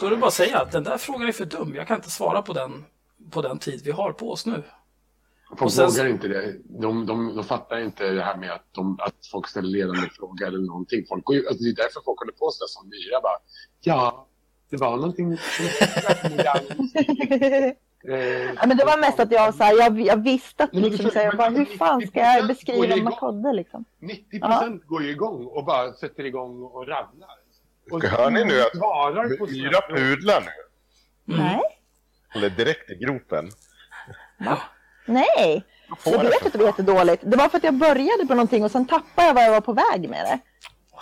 [0.00, 1.74] Då är det bara att säga att den där frågan är för dum.
[1.74, 2.84] Jag kan inte svara på den
[3.30, 4.62] på den tid vi har på oss nu.
[5.58, 5.86] Folk sen...
[5.86, 6.56] vågar inte det.
[6.64, 10.46] De, de, de fattar inte det här med att, de, att folk ställer ledande frågor
[10.46, 11.04] eller någonting.
[11.08, 13.20] Folk går ju, alltså det är därför folk håller på sig som myra.
[13.22, 13.38] Bara,
[13.80, 14.26] ja,
[14.70, 15.38] det var någonting...
[18.56, 21.12] ja, men det var mest att jag, så här, jag, jag visste att liksom, men,
[21.12, 23.84] så jag bara, hur fan ska jag beskriva Makodde liksom?
[23.98, 24.88] 90 procent ja.
[24.88, 27.28] går ju igång och bara sätter igång och rabblar.
[27.90, 28.74] Och hör ni nu att
[29.50, 31.34] Myra pudlar nu?
[31.34, 31.46] Mm.
[31.46, 31.60] Nej.
[32.34, 33.50] Eller direkt i gropen.
[34.38, 34.58] Va?
[35.06, 35.64] Nej,
[36.04, 37.22] jag vet att det var jättedåligt.
[37.26, 39.60] Det var för att jag började på någonting och sen tappade jag vad jag var
[39.60, 40.38] på väg med det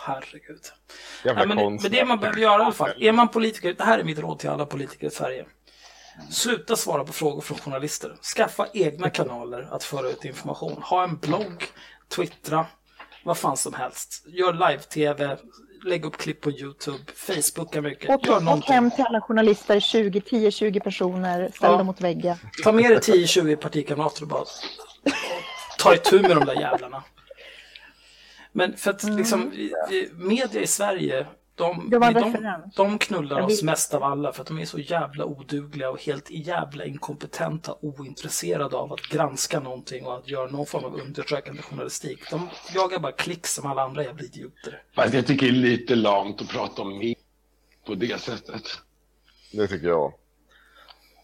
[0.06, 0.60] herregud.
[1.24, 3.98] Ja, men, men det man behöver göra i alla fall, är man politiker, det här
[3.98, 5.44] är mitt råd till alla politiker i Sverige.
[6.30, 8.16] Sluta svara på frågor från journalister.
[8.36, 10.82] Skaffa egna kanaler att föra ut information.
[10.82, 11.64] Ha en blogg,
[12.08, 12.66] twittra,
[13.24, 14.24] vad fan som helst.
[14.26, 15.36] Gör live-tv,
[15.84, 18.10] lägg upp klipp på Youtube, Facebooka mycket.
[18.10, 21.76] Och, Gör och hem till alla journalister, 20, 10-20 personer, ställ ja.
[21.76, 22.36] dem mot väggen.
[22.64, 24.44] Ta med dig 10-20 partikamrater och bara
[25.78, 27.02] ta itu med de där jävlarna.
[28.56, 29.16] Men för att mm.
[29.16, 29.52] liksom,
[30.14, 34.64] media i Sverige, de, de, de knullar oss mest av alla för att de är
[34.64, 40.50] så jävla odugliga och helt jävla inkompetenta, ointresserade av att granska någonting och att göra
[40.50, 42.30] någon form av undersökande journalistik.
[42.30, 44.82] De jagar bara klick som alla andra jävla idioter.
[44.94, 47.24] Fast jag tycker det är lite lamt att prata om media
[47.86, 48.62] på det sättet.
[49.52, 50.12] Det tycker jag.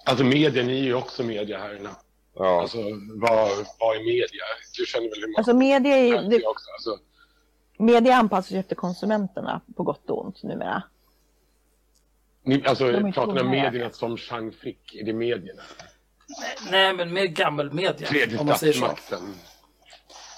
[0.04, 1.90] Alltså media, ni är ju också media här inne.
[2.34, 2.60] Ja.
[2.60, 2.78] Alltså,
[3.20, 3.48] vad,
[3.78, 4.44] vad är media?
[4.78, 5.34] Du känner väl hur man...
[5.36, 6.46] Alltså media är ju...
[6.46, 6.70] Också.
[6.70, 6.98] Alltså,
[7.78, 10.82] media anpassar sig efter konsumenterna på gott och ont numera.
[12.44, 12.84] Ni, alltså,
[13.14, 14.94] pratar ni om medierna som Jean Frick?
[14.94, 15.62] Är det medierna?
[16.28, 18.08] Nej, nej men mer gammelmedia.
[18.08, 18.96] Tredje om man säger så.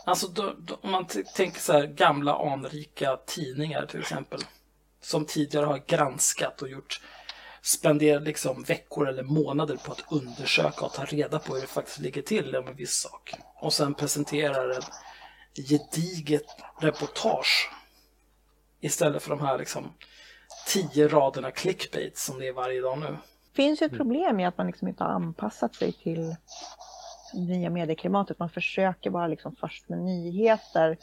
[0.04, 4.40] Alltså då, då, om man tänker så här gamla anrika tidningar till exempel.
[5.00, 7.00] Som tidigare har granskat och gjort
[7.62, 11.98] spenderat liksom veckor eller månader på att undersöka och ta reda på hur det faktiskt
[11.98, 13.34] ligger till med en viss sak.
[13.60, 14.82] Och sen presenterar en
[15.54, 16.46] gediget
[16.78, 17.70] reportage.
[18.80, 19.92] Istället för de här liksom
[20.66, 23.06] tio raderna clickbait som det är varje dag nu.
[23.06, 26.36] Det finns ju ett problem i att man liksom inte har anpassat sig till
[27.32, 28.38] det nya medieklimatet.
[28.38, 30.98] Man försöker vara liksom först med nyheter.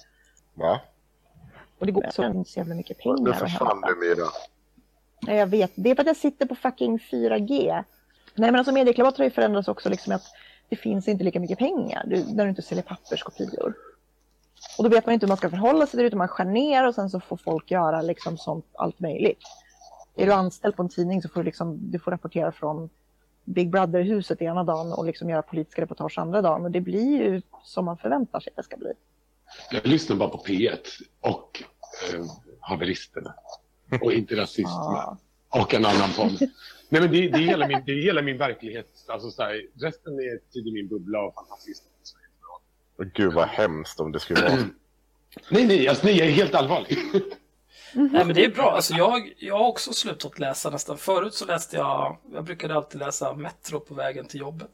[0.53, 0.82] Va?
[1.80, 4.28] Och det går så inte så jävla mycket Nu pengar att försvann du Myra.
[5.19, 5.72] Ja, jag vet.
[5.76, 7.84] Det är för att jag sitter på fucking 4G.
[8.36, 10.23] Nej, men alltså medieklimatet har ju förändrats också liksom att
[10.69, 13.73] det finns inte lika mycket pengar du, när du inte säljer papperskopior.
[14.78, 16.46] Och då vet man inte hur man ska förhålla sig till det, utan man skär
[16.46, 19.42] ner och sen så får folk göra liksom sånt, allt möjligt.
[20.16, 22.90] Är du anställd på en tidning så får du, liksom, du får rapportera från
[23.46, 26.66] Big Brother-huset ena dagen och liksom göra politiska reportage andra dagen.
[26.66, 28.92] Och det blir ju som man förväntar sig att det ska bli.
[29.72, 30.78] Jag lyssnar bara på P1
[31.22, 31.64] och
[32.14, 32.26] eh,
[32.60, 33.34] haveristerna.
[34.02, 34.70] Och inte rasism.
[34.70, 35.18] Ja.
[35.50, 36.38] Och en annan podd.
[36.90, 39.06] Nej, men det, det, är hela min, det är hela min verklighet.
[39.08, 41.84] Alltså, så här, resten är tid i min bubbla och fantastiskt.
[43.14, 44.57] Gud vad hemskt om det skulle vara.
[45.49, 46.98] Nej, nej, alltså, nej, jag är helt allvarlig.
[47.94, 48.72] Nej men det är bra.
[48.72, 50.98] Alltså, jag, jag har också slutat läsa nästan.
[50.98, 54.72] Förut så läste jag, jag brukade alltid läsa Metro på vägen till jobbet.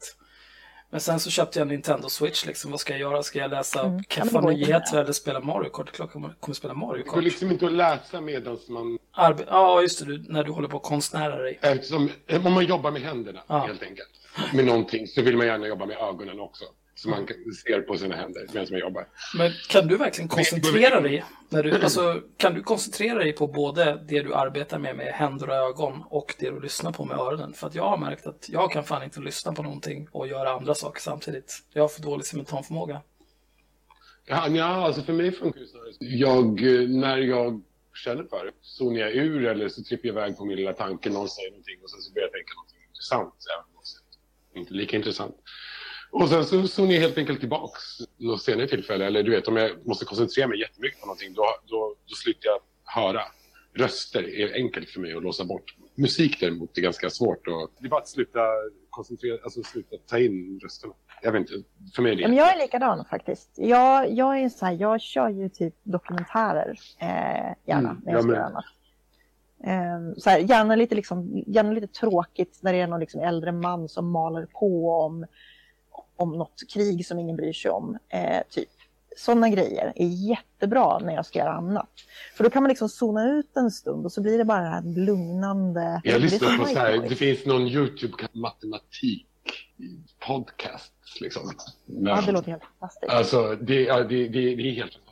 [0.90, 2.70] Men sen så köpte jag en Nintendo Switch liksom.
[2.70, 3.22] Vad ska jag göra?
[3.22, 4.02] Ska jag läsa Mm.
[4.08, 5.90] Keffa nyheter eller spela Mario Kart?
[5.92, 7.24] Klart jag kommer spela Mario Det går Kart.
[7.24, 8.98] liksom inte att läsa medan man...
[9.16, 10.04] Arbe- ja, just det.
[10.04, 11.58] Du, när du håller på att konstnära dig.
[11.62, 12.10] Eftersom,
[12.44, 13.58] om man jobbar med händerna, Ja.
[13.58, 14.08] helt enkelt.
[14.54, 16.64] Med någonting, så vill man gärna jobba med ögonen också.
[16.98, 17.26] Så man
[17.66, 19.08] ser på sina händer medan man jobbar.
[19.36, 21.24] Men kan du verkligen koncentrera dig?
[21.48, 25.48] När du, alltså, kan du koncentrera dig på både det du arbetar med med händer
[25.48, 27.52] och ögon och det du lyssnar på med öronen?
[27.52, 30.50] För att jag har märkt att jag kan fan inte lyssna på någonting och göra
[30.50, 31.62] andra saker samtidigt.
[31.72, 33.02] Jag har för dålig simultanförmåga.
[34.26, 36.60] Ja, ja, alltså för mig funkar det snarare jag,
[36.90, 37.62] När jag
[37.94, 41.10] känner för det zonar jag ur eller så trippar jag iväg på min lilla tanke.
[41.10, 43.34] Någon säger någonting och sen så börjar jag tänka någonting intressant.
[43.54, 43.82] Även om
[44.52, 45.36] det inte lika intressant.
[46.10, 47.80] Och sen så zonar jag helt enkelt tillbaks
[48.16, 49.06] något senare tillfälle.
[49.06, 52.48] Eller du vet, om jag måste koncentrera mig jättemycket på någonting då, då, då slutar
[52.48, 52.60] jag
[53.02, 53.20] höra.
[53.74, 55.76] Röster är enkelt för mig att låsa bort.
[55.94, 57.46] Musik däremot är ganska svårt.
[57.48, 58.40] Och, det är bara att sluta
[58.90, 60.94] koncentrera, alltså sluta ta in rösterna.
[61.22, 61.52] Jag vet inte,
[61.94, 63.50] för mig är det men jag är likadan faktiskt.
[63.56, 67.06] Jag, jag är så här, jag kör ju typ dokumentärer eh,
[67.66, 68.36] gärna Mm, när jag ska med.
[68.36, 68.64] göra annat.
[69.64, 73.52] Eh, så här, gärna, lite liksom, gärna lite tråkigt när det är någon liksom äldre
[73.52, 75.26] man som maler på om,
[76.18, 77.98] om något krig som ingen bryr sig om.
[78.08, 78.68] Eh, typ.
[79.16, 81.90] Sådana grejer är jättebra när jag ska göra annat.
[82.34, 84.68] För då kan man liksom zona ut en stund och så blir det bara det
[84.68, 86.00] här lugnande.
[86.04, 89.26] Jag lyssnar på så här, det finns någon YouTube matematik
[90.26, 91.52] podcast liksom.
[91.86, 93.12] Men, Ja, det låter helt fantastiskt.
[93.12, 95.08] Alltså, det, ja, det, det, det är helt fantastiskt.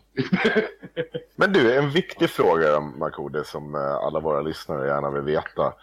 [1.37, 5.75] Men du, en viktig fråga Markoolio som eh, alla våra lyssnare gärna vill veta.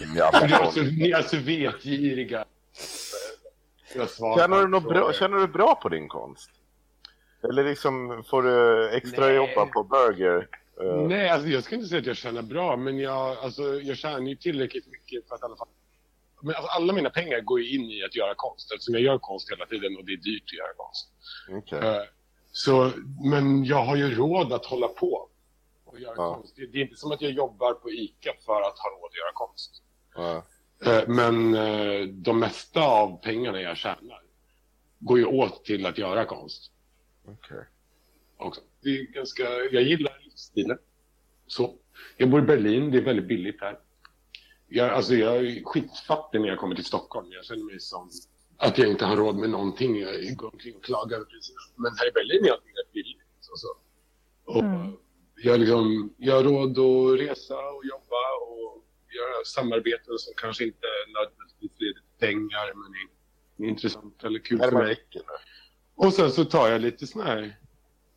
[0.14, 2.44] Ni är alltså, ni är alltså vetgiriga.
[3.92, 6.50] Känner du, något bra, känner du bra på din konst?
[7.42, 9.34] Eller liksom får du extra Nej.
[9.34, 10.48] jobba på burger?
[10.80, 13.96] Eh, Nej, alltså jag ska inte säga att jag tjänar bra, men jag, alltså, jag
[13.96, 15.68] tjänar ju tillräckligt mycket för att i alla fall...
[16.42, 19.18] Men alltså, alla mina pengar går ju in i att göra konst, eftersom jag gör
[19.18, 21.08] konst hela tiden och det är dyrt att göra konst.
[21.50, 21.88] okej.
[21.96, 22.02] Eh,
[22.52, 22.90] Så,
[23.30, 25.28] men jag har ju råd att hålla på
[25.84, 26.34] och göra Ja.
[26.34, 26.56] konst.
[26.56, 29.16] Det, det är inte som att jag jobbar på ICA för att ha råd att
[29.16, 29.82] göra konst.
[30.14, 30.42] Ja.
[30.86, 34.22] Eh, Men eh, de mesta av pengarna jag tjänar
[34.98, 36.72] går ju åt till att göra konst
[37.28, 37.64] okej.
[38.36, 38.60] också.
[38.82, 39.42] Det är ganska,
[39.72, 40.78] jag gillar livsstilen.
[41.46, 41.74] Så.
[42.16, 43.78] Jag bor i Berlin, det är väldigt billigt här.
[44.68, 47.26] Jag, alltså jag är skitfattig när jag kommer till Stockholm.
[47.32, 48.10] Jag känner mig som
[48.56, 50.00] att jag inte har råd med någonting.
[50.00, 51.58] Jag går omkring och klagar över priserna.
[51.76, 53.20] Men här i Berlin är allting rätt billigt.
[53.50, 53.68] Och, så.
[54.44, 54.96] och Mm.
[55.42, 58.47] jag, liksom, jag har råd att resa och jobba och
[59.18, 63.08] göra samarbeten som kanske inte nödvändigtvis leder till pengar men är,
[63.66, 64.96] är intressant eller kul för mig.
[65.94, 67.56] Och sen så tar jag lite såna här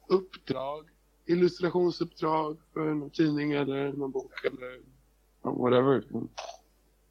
[0.10, 0.90] uppdrag,
[1.26, 4.80] illustrationsuppdrag för någon tidning eller någon bok eller
[5.42, 6.04] whatever.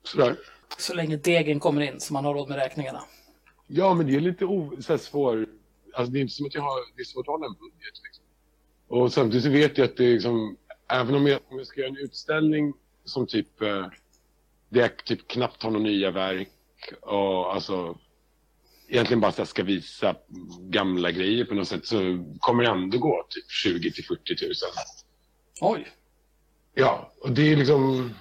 [0.02, 0.36] Sådär.
[0.78, 3.02] Så länge degen kommer in så man har råd med räkningarna.
[3.66, 5.46] Ja, men det är lite o- så här svår...
[5.94, 6.96] Alltså det är inte som att jag har...
[6.96, 8.02] Det är svårt att hålla en budget.
[8.04, 8.24] Liksom.
[8.88, 10.56] Och samtidigt så vet jag att det är liksom...
[10.88, 12.74] Även om jag, om jag ska göra en utställning
[13.10, 13.62] som typ...
[13.62, 13.86] Eh,
[14.68, 16.48] där jag typ knappt har några nya verk
[17.00, 17.98] och alltså...
[18.88, 20.16] Egentligen bara så jag ska visa
[20.60, 24.52] gamla grejer på något sätt så kommer det ändå gå typ 20 till 40 000.
[25.60, 25.88] Oj!
[26.74, 28.14] Ja, och det är liksom...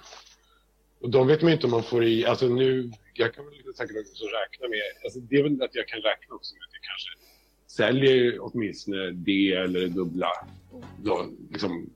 [1.02, 2.26] Och de vet man ju inte om man får i...
[2.26, 2.92] Alltså nu...
[3.14, 4.82] Jag kan väl säkert också räkna med...
[5.04, 7.10] Alltså det är väl att jag kan räkna också med att jag kanske
[7.68, 10.32] säljer åtminstone det eller det dubbla.
[11.04, 11.90] Då, liksom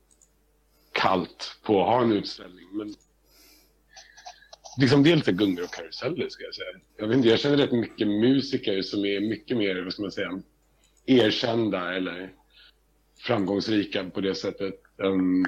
[0.94, 2.68] kallt på att ha en utställning.
[2.72, 2.94] Men
[4.80, 6.68] liksom det är lite gungor och karuseller ska jag säga.
[6.98, 10.12] Jag, vet inte, jag känner rätt mycket musiker som är mycket mer, vad ska man
[10.12, 10.42] säga,
[11.06, 12.34] erkända eller
[13.18, 15.46] framgångsrika på det sättet än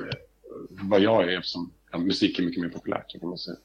[0.70, 3.58] vad jag är eftersom ja, musik är mycket mer populärt kan man säga.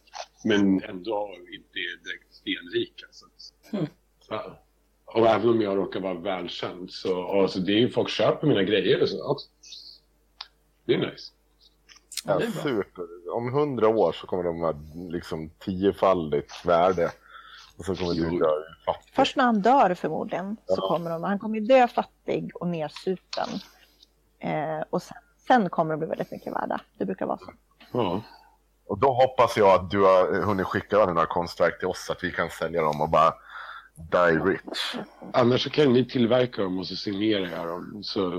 [0.44, 3.06] Men ändå inte direkt stenrika.
[3.10, 3.32] Så att,
[3.72, 3.86] Mm.
[4.28, 4.62] ja.
[5.04, 8.62] Och även om jag råkar vara välkänd så alltså, det är ju folk köper mina
[8.62, 9.48] grejer och så också.
[10.84, 11.32] Det är nice.
[12.24, 13.04] Ja, Ja, det super.
[13.34, 14.74] Om hundra år så kommer de ha
[15.10, 17.10] liksom tiofaldigt värde.
[17.78, 18.30] Och så kommer Jo.
[18.30, 18.50] du dö
[18.86, 19.12] fattig.
[19.14, 20.88] Först när han dör förmodligen så Ja.
[20.88, 23.48] kommer de, han kommer ju dö fattig och nersupen.
[24.38, 25.16] Eh, och sen,
[25.46, 26.80] sen kommer de bli väldigt mycket värda.
[26.98, 27.52] Det brukar vara så.
[27.92, 28.22] Ja.
[28.86, 32.12] Och då hoppas jag att du har hunnit skicka över några konstverk till oss så
[32.12, 33.34] att vi kan sälja dem och bara
[33.96, 34.96] die rich.
[35.32, 38.00] Annars så kan ni tillverka dem och så signerar jag dem.
[38.04, 38.30] Så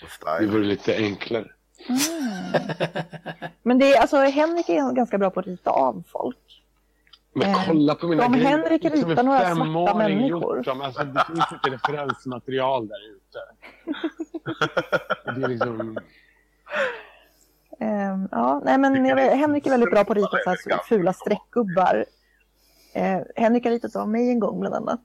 [0.00, 0.52] det Style.
[0.52, 1.46] vore lite enklare.
[3.62, 6.62] Men det är, alltså, Henrik är ganska bra på att rita av folk.
[7.32, 8.46] Men Eh, kolla på mina om grejer.
[8.48, 10.56] Henrik är ritar några svarta människor.
[10.56, 10.80] gjort dem.
[10.80, 13.38] Alltså, det finns inte referensmaterial där ute.
[15.24, 15.98] Det är liksom...
[17.80, 22.04] Eh, ja, nej, men Henrik är väldigt bra på att rita så här fula streckgubbar.
[22.92, 25.00] Eh, Henrik har ritat av mig en gång bland annat.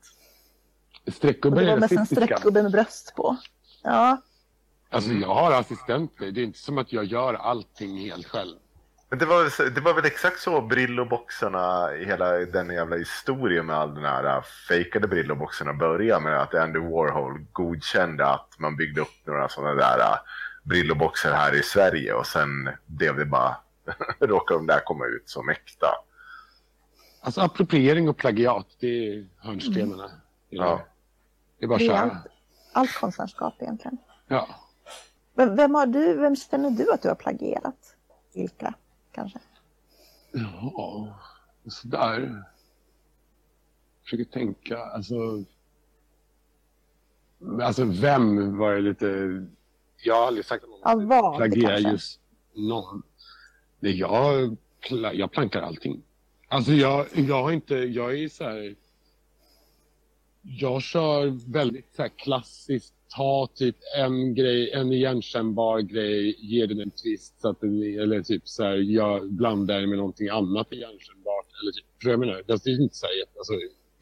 [1.08, 2.26] Streckgubbar det var är mest en rasistiska.
[2.26, 3.38] streckgubbe med bröst på.
[3.84, 4.18] Ja,
[4.92, 6.32] Alltså jag har assistenter.
[6.32, 8.58] Det är inte som att jag gör allting helt själv.
[9.10, 13.76] Men det var, så- det var väl exakt så Brillo-boxarna, hela den jävla historien med
[13.76, 19.02] all den här äh, fejkade Brillo-boxarna började med att Andy Warhol godkände att man byggde
[19.02, 20.16] upp några sådana där äh,
[20.64, 23.56] Brillo-boxar här i Sverige och sen blev det bara,
[24.20, 25.88] råkade de där komma ut som äkta.
[27.22, 30.04] Alltså appropriering och plagiat, det är hörnstenarna.
[30.08, 30.18] här.
[30.50, 30.82] Ja.
[31.60, 32.00] Det är bara att det är köra.
[32.02, 32.28] allt,
[32.74, 33.98] allt konstnärskap egentligen.
[34.28, 34.48] Ja.
[35.46, 37.96] Vem, har du, vem känner du att du har plagierat?
[38.34, 38.74] Vilka,
[39.12, 39.40] kanske?
[40.32, 41.20] Ja,
[41.68, 42.44] sådär.
[44.04, 45.44] Försöker tänka, alltså...
[47.62, 49.08] Alltså vem var det lite...
[50.04, 52.20] Jag har aldrig sagt att någon vad, plagierar just
[52.54, 53.04] någon.
[53.80, 54.58] Nej, jag,
[55.14, 56.04] jag plankar allting.
[56.48, 58.76] Alltså jag, jag har inte, jag är så här...
[60.42, 66.80] Jag kör väldigt så här klassiskt, ta typ en grej, en igenkännbar grej, ge den
[66.80, 71.46] en twist så att den, eller typ så här, jag blandar med någonting annat igenkännbart.
[71.62, 73.54] Eller typ, för jag menar, alltså, det är inte så här, alltså,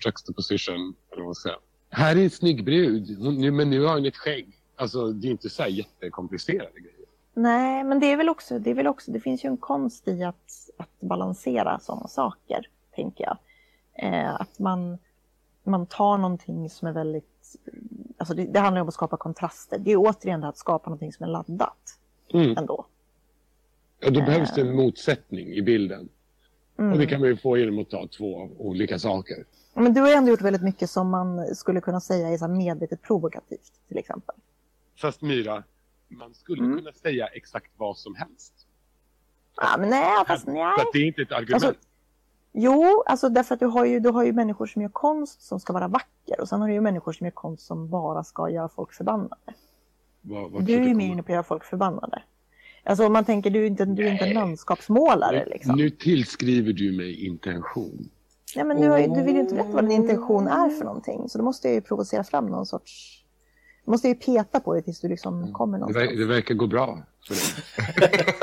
[0.05, 1.59] juxtaposition, eller vad man ska säga.
[1.89, 4.47] Här är en snygg brud, nu, men nu har hon ett skägg.
[4.75, 6.99] Alltså det är inte så här jättekomplicerade grejer.
[7.33, 10.07] Nej, men det är väl också, det är väl också, det finns ju en konst
[10.07, 13.37] i att, att balansera sådana saker, tänker jag.
[13.93, 14.97] Eh, att man,
[15.69, 17.55] man tar någonting som är väldigt,
[18.17, 19.79] alltså det, det handlar om att skapa kontraster.
[19.79, 21.95] Det är återigen det att skapa någonting som är laddat
[22.33, 22.57] Mm.
[22.57, 22.85] ändå.
[23.99, 26.09] Ja, då behövs det en motsättning i bilden.
[26.79, 26.91] Mm.
[26.91, 29.45] Och det kan man ju få genom att ta två olika saker.
[29.73, 33.01] Men du har ändå gjort väldigt mycket som man skulle kunna säga är så medvetet
[33.01, 34.35] provokativt, till exempel.
[35.01, 35.63] Fast Myra,
[36.07, 36.77] man skulle Mm.
[36.77, 38.53] kunna säga exakt vad som helst.
[39.55, 40.73] Ja, men nej, fast nej.
[40.77, 41.63] Så att det är inte ett argument.
[41.63, 41.81] Alltså,
[42.51, 45.59] Jo, alltså därför att du har, ju, du har ju människor som gör konst som
[45.59, 48.49] ska vara vacker och sen har du ju människor som gör konst som bara ska
[48.49, 49.35] göra folk förbannade.
[50.21, 52.21] vad Du är ju mer inne på att göra folk förbannade.
[52.83, 55.75] Alltså om man tänker, du är inte, du är inte en landskapsmålare liksom.
[55.75, 58.09] Nu tillskriver du mig intention.
[58.55, 61.29] Ja, men du, ju, du vill ju inte veta vad din intention är för någonting.
[61.29, 63.15] Så då måste jag ju provocera fram någon sorts...
[63.85, 66.09] Du måste ju peta på det tills du liksom kommer Det, någonstans.
[66.11, 67.43] ver- det verkar gå bra för dig.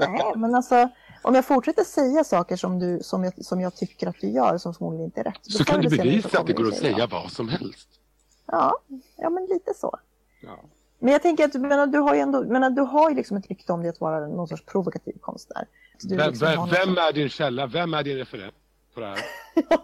[0.00, 0.88] Ja, nej, men alltså
[1.28, 4.58] om jag fortsätter säga saker som, du, som, jag, som jag tycker att du gör
[4.58, 5.40] som förmodligen inte är rätt.
[5.42, 7.88] Så kan du bevisa att det går att säga vad som helst.
[8.46, 8.78] Ja,
[9.16, 9.98] ja, men lite så.
[10.42, 10.64] Ja.
[10.98, 13.46] Men jag tänker att menar, du har ju ändå, menar, du har ju liksom ett
[13.46, 15.66] rykte om dig att vara någon sorts provokativ konstnär.
[16.08, 17.66] Vem, liksom vem, vem är din källa?
[17.66, 18.54] Vem är din referent
[18.94, 19.18] på det här?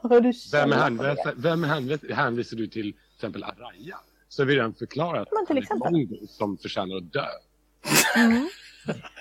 [0.20, 3.98] Du Vem, hänvisar, vem hänvisar, hänvisar du till till exempel Araya?
[4.28, 6.28] Så vi redan förklarat Men till exempel.
[6.28, 7.26] som förtjänar att dö.
[8.16, 8.48] Mm.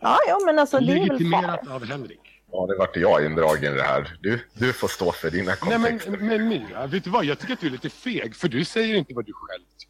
[0.00, 1.74] Ja, ja, men alltså det är väl Legitimerat fair.
[1.74, 2.20] av Henrik.
[2.52, 4.16] Ja, det vart jag indragen i det här.
[4.20, 6.10] Du, du får stå för dina Nej men, kontexter.
[6.16, 7.24] men Myra, vet du vad?
[7.24, 9.89] Jag tycker att du är lite feg för du säger inte vad du själv tycker.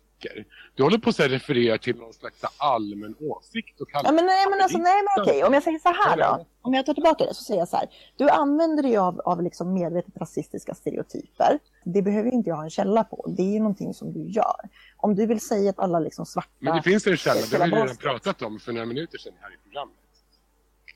[0.75, 4.61] Du håller på att referera till någon slags allmän åsikt och Ja, men nej, men
[4.61, 6.47] alltså, nej, men okej, om jag säger så här då.
[6.63, 7.89] Om jag tar tillbaka det så säger jag så här.
[8.17, 11.59] Du använder dig av, av liksom medvetet rasistiska stereotyper.
[11.85, 13.35] Det behöver inte jag ha en källa på.
[13.37, 14.61] Det är ju någonting som du gör.
[14.97, 16.49] Om du vill säga att alla liksom svarta...
[16.59, 19.33] Men det finns en källa, det har vi redan pratat om för några minuter sedan
[19.41, 19.97] här i programmet.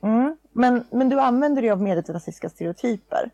[0.03, 0.37] Mm.
[0.53, 3.31] Men, men du använder dig av medvetet rasistiska stereotyper.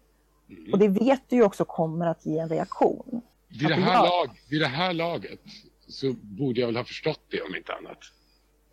[0.49, 0.73] Mm.
[0.73, 3.23] Och det vet du ju också kommer att ge en reaktion.
[3.49, 5.41] Vid det, här lag, vid det här laget
[5.91, 7.99] så borde jag väl ha förstått det om inte annat.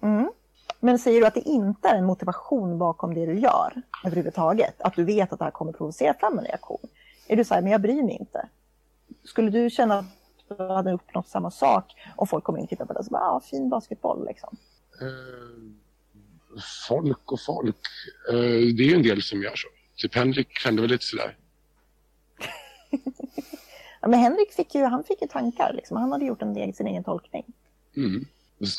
[0.02, 0.32] Mm.
[0.80, 4.82] Men säger du att det inte är en motivation bakom det du gör överhuvudtaget?
[4.82, 6.88] Att du vet att det här kommer provocera fram en reaktion?
[7.28, 8.50] Är du så här, men jag bryr mig inte?
[9.24, 10.06] Skulle du känna att
[10.58, 11.94] då hade uppnått samma sak.
[12.16, 14.58] Och folk kommer in och tittar på det och så bara, ah, fin basketboll liksom.
[15.02, 16.58] Eh,
[16.88, 17.76] folk och folk.
[18.30, 18.36] Eh,
[18.76, 19.68] det är ju en del som gör så.
[19.96, 21.38] Typ Henrik kände väl lite sådär.
[24.08, 25.98] Ja, men Henrik fick ju, han fick ju tankar liksom.
[25.98, 27.44] Han hade gjort en del, sin egen tolkning.
[27.98, 28.26] Mm.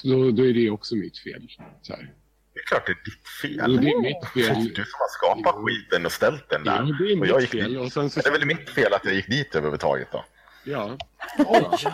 [0.04, 1.48] Då, då är det också mitt fel.
[1.82, 2.14] Så här.
[2.54, 3.76] Det är klart det är ditt Ja, fel.
[3.76, 4.64] det är mitt fel.
[4.64, 6.82] du som har skapat skiten och ställt den Ja, där.
[6.82, 7.72] det är och jag mitt gick fel.
[7.72, 7.80] dit.
[7.80, 10.24] Och sen så, Det är väl mitt fel att jag gick dit överhuvudtaget då.
[10.64, 10.96] ja.
[11.38, 11.86] Oj!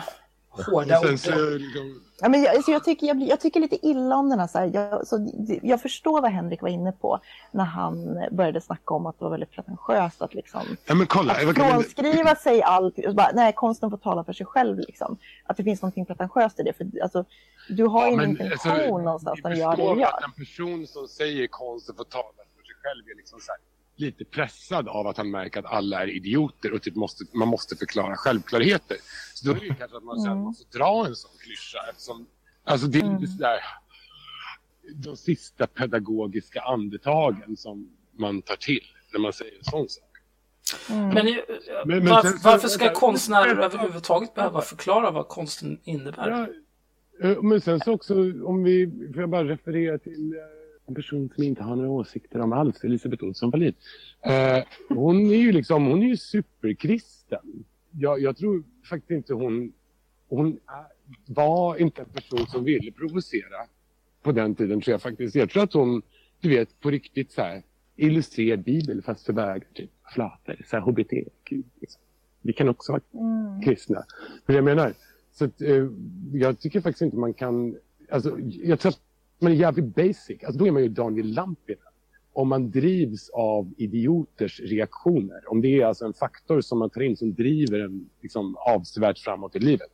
[0.63, 1.19] Hårda ord.
[1.19, 4.39] så, liksom, Ja, men jag, så jag, tycker, jag, jag tycker lite illa om den
[4.39, 4.47] här.
[4.47, 7.19] Så här jag, så, jag förstår vad Henrik var inne på
[7.51, 11.33] när han började snacka om att det var väldigt pretentiöst att, liksom, ja men kolla.
[11.33, 13.05] att frånskriva sig allt.
[13.05, 14.79] Och bara, nej, konsten får tala för sig själv.
[14.79, 15.17] Liksom.
[15.45, 16.73] Att det finns något pretentiöst i det.
[16.73, 17.25] För, alltså,
[17.69, 20.23] du har ju en men, intention alltså, någonstans när du gör det du att gör.
[20.25, 22.23] en person som säger konsten får tala
[22.57, 23.59] för sig själv är liksom så här,
[23.95, 27.75] lite pressad av att han märker att alla är idioter och typ måste, man måste
[27.75, 28.97] förklara självklarheter.
[29.33, 30.43] Så då är det ju kanske att man sen Mm.
[30.43, 32.25] måste dra en sån klyscha eftersom
[32.63, 33.59] alltså det är lite sådär
[34.95, 40.03] de sista pedagogiska andetagen som man tar till när man säger en sån sak.
[40.89, 41.07] Mm.
[41.09, 41.33] Men, eh,
[41.85, 42.99] Men- men var, sen- varför ska vänta.
[42.99, 46.29] konstnärer överhuvudtaget behöva förklara vad konsten innebär?
[47.19, 48.13] Ja, eh, men sen så också
[48.45, 50.39] om vi, får jag bara referera till eh,
[50.87, 53.73] en person som inte har några åsikter om alls, Elisabeth Olsson Wallin.
[54.21, 57.63] Eh, hon är ju liksom, hon är ju superkristen.
[57.91, 59.73] Jag, jag tror faktiskt inte hon,
[60.27, 60.85] hon är,
[61.33, 63.67] var inte en person som ville provocera
[64.23, 65.35] på den tiden tror jag faktiskt.
[65.35, 66.01] Jag tror att hon,
[66.39, 67.63] du vet, på riktigt så här
[67.95, 71.51] illustrerad bibel fast för bögar, typ flator, så här HBTQ.
[71.81, 72.01] Liksom.
[72.41, 73.61] Vi kan också vara Mm.
[73.61, 74.03] kristna.
[74.45, 74.93] Men jag menar,
[75.31, 75.87] så att, eh,
[76.33, 77.75] jag tycker faktiskt inte man kan...
[78.09, 78.99] Alltså, jag tror att
[79.39, 80.43] man är jävligt basic.
[80.43, 81.79] Alltså, då är man ju Daniel Lampinen.
[82.33, 85.43] Om man drivs av idioters reaktioner.
[85.51, 89.19] Om det är alltså en faktor som man tar in som driver en liksom, avsevärt
[89.19, 89.89] framåt i livet.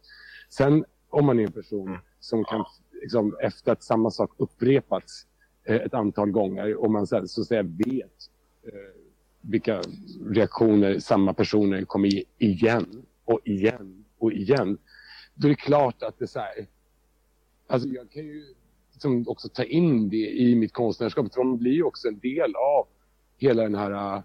[0.49, 1.99] Sen om man är en person Mm.
[2.19, 2.65] som kan,
[3.01, 5.27] liksom, efter att samma sak upprepats
[5.63, 8.29] eh, ett antal gånger och man sen så att säga vet
[8.67, 9.01] eh,
[9.41, 9.81] vilka
[10.29, 14.77] reaktioner samma personer kommer ge igen och igen och igen.
[15.35, 16.67] Då är det klart att det är så här.
[17.67, 18.43] Alltså jag kan ju
[19.01, 21.33] liksom också ta in det i mitt konstnärskap.
[21.33, 22.87] För de blir ju också en del av
[23.37, 24.23] hela den här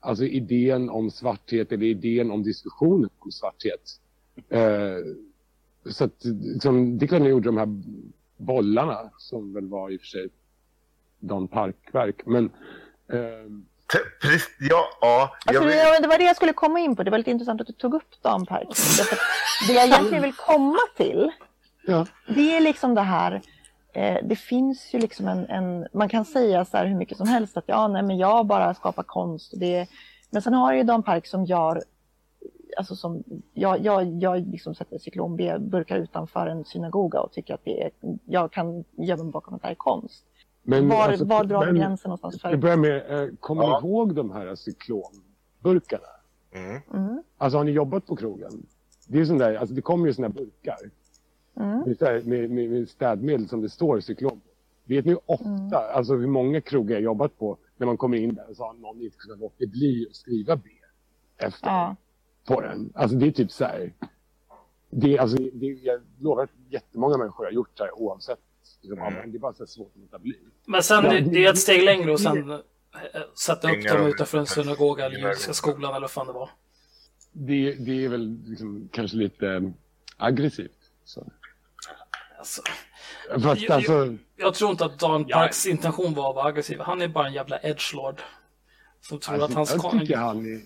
[0.00, 4.00] alltså idén om svarthet eller idén om diskussionen om svarthet.
[4.48, 4.96] Eh,
[5.92, 7.68] så att, liksom, det är klart jag gjorde de här
[8.36, 10.28] bollarna som väl var i och för sig
[11.20, 12.26] Dan Parkverk.
[12.26, 12.48] Men
[13.92, 15.30] Te- Precis, ja, ja.
[15.46, 16.02] Jag Alltså, vet.
[16.02, 17.02] det, var det jag skulle komma in på.
[17.02, 18.68] Det var lite intressant att du tog upp Dan Park.
[19.68, 21.30] Det jag egentligen vill komma till,
[21.86, 22.06] ja.
[22.34, 23.42] det är liksom det här.
[23.96, 27.28] Eh, det finns ju liksom en, en, man kan säga så här hur mycket som
[27.28, 29.52] helst att ja, nej, men jag bara skapar konst.
[29.56, 29.86] Det,
[30.30, 31.82] men sen har du ju Dan Park som gör,
[32.78, 33.24] alltså som,
[33.54, 37.90] jag, jag, jag liksom sätter cyklonburkar utanför en synagoga och tycker att det är,
[38.26, 40.24] jag kan gömma mig bakom att det här är konst.
[40.62, 42.58] Men, Var, alltså, var drar men- gränsen någonstans Jag för?
[42.58, 43.80] börjar med, eh, kommer Ja.
[43.82, 46.02] ni ihåg de här cyklonburkarna?
[46.54, 46.80] Mm.
[46.94, 48.66] Mm, Alltså har ni jobbat på krogen?
[49.08, 50.76] Det är sån där, alltså det kommer ju såna här burkar
[51.56, 54.46] mm, med, med, med, med städmedel som det står cyklon på.
[54.84, 55.72] Vet ni hur ofta, Mm.
[55.96, 58.74] alltså hur många krogar jag jobbat på när man kommer in där och så har
[58.74, 60.70] någon inte kunnat låta bli att skriva B
[61.36, 61.96] efter ja.
[62.46, 62.92] på den.
[62.94, 63.92] Alltså det är typ så här.
[64.90, 68.38] Det, alltså, det, jag lovar att jättemånga människor har gjort det här oavsett.
[68.82, 69.14] Liksom, Mm.
[69.14, 70.34] men Det är bara så svårt att låta bli.
[70.66, 72.58] Men sen, Ja, det, det- det är ett steg längre och sen eh,
[73.46, 76.50] sätta upp dem utanför en synagoga eller judiska skolan eller vad fan det var.
[77.32, 79.72] Det, det är väl liksom, kanske lite
[80.16, 80.70] aggressivt.
[81.04, 81.26] Så.
[82.38, 82.62] Alltså,
[83.42, 85.36] Fast alltså, jag tror inte att Dan Ja.
[85.36, 86.80] Parks intention var att vara aggressiv.
[86.80, 88.20] Han är bara en jävla edgelord.
[89.00, 89.72] Som tror att hans...
[89.72, 90.60] alltså, jag, tycker han är,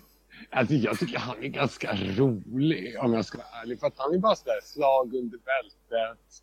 [0.51, 3.81] alltså, jag tycker han är ganska rolig om jag ska vara ärlig.
[3.81, 6.43] För att han är bara sådär slag under bältet,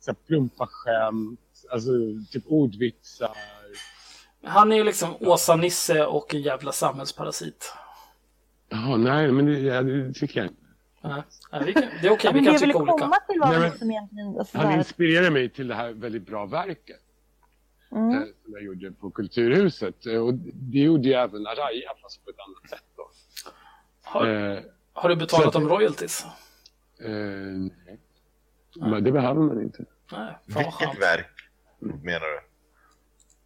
[0.00, 1.40] så plumpa skämt,
[1.70, 1.90] alltså
[2.30, 3.36] typ ordvitsar.
[4.44, 7.72] Han är ju liksom Åsa-Nisse och en jävla samhällsparasit.
[8.68, 10.67] Jaha, nej, men det, ja, det tycker jag inte.
[11.02, 11.22] Nej,
[11.52, 12.98] nej, vi kan, det är okej, Ja, vi men det kan jag ville tycka olika.
[13.04, 16.46] komma till var Nej, men- egentligen Han där, inspirerar mig till det här väldigt bra
[16.46, 17.00] verket
[17.92, 20.06] mm, eh, som jag gjorde på Kulturhuset.
[20.06, 22.84] Eh, Och det gjorde ju även Araya, fast på ett annat sätt.
[22.96, 23.10] Då.
[24.04, 24.58] Har, Eh,
[24.92, 26.24] har du betalat dem royalties?
[27.00, 28.00] eh, nej.
[28.76, 29.84] Men det behöver man inte.
[30.12, 31.26] Nej, Vilket verk
[31.78, 32.40] menar du?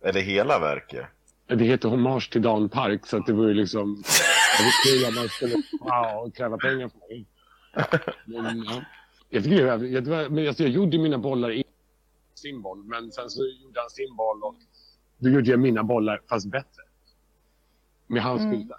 [0.09, 1.07] Eller hela verket?
[1.47, 4.03] Det heter Hommage till Dan Park, så att det var ju liksom...
[4.59, 7.27] Det var kul att man skulle wow, kräva pengar för mig.
[8.25, 8.83] Men, ja.
[9.31, 11.65] Jag tycker det jag, var- men alltså, jag gjorde mina bollar i
[12.35, 14.55] sin boll, men sen så gjorde han sin boll och
[15.19, 16.83] då gjorde jag mina bollar, fast bättre.
[18.07, 18.51] Med hans Mm.
[18.59, 18.77] bilder.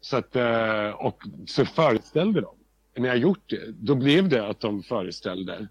[0.00, 2.54] Så att, eh, och så föreställde de
[2.96, 5.68] när jag gjort det, då blev det att de föreställde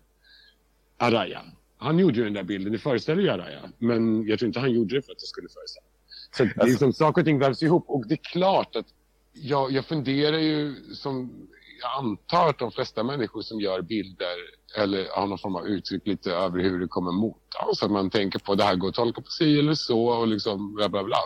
[0.98, 1.42] Araya.
[1.78, 3.60] Han gjorde ju den där bilden, det föreställer ju Araya.
[3.78, 5.86] Men jag tror inte han gjorde det för att det skulle föreställa.
[6.32, 7.86] Så det är Alltså- liksom, saker och ting vävs ihop.
[7.88, 8.86] Och det är klart att
[9.34, 11.48] jag, jag funderar ju som
[11.82, 14.36] jag antar att de flesta människor som gör bilder
[14.78, 17.84] eller har någon form av uttryck lite över hur det kommer mottas.
[17.84, 20.76] Att man tänker på det här går att tolka på si eller så och liksom
[20.76, 21.18] bla bla bla.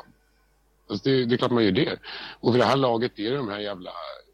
[0.89, 1.99] Alltså det, det är klart man gör det.
[2.39, 3.91] Och för det här laget är de här jävla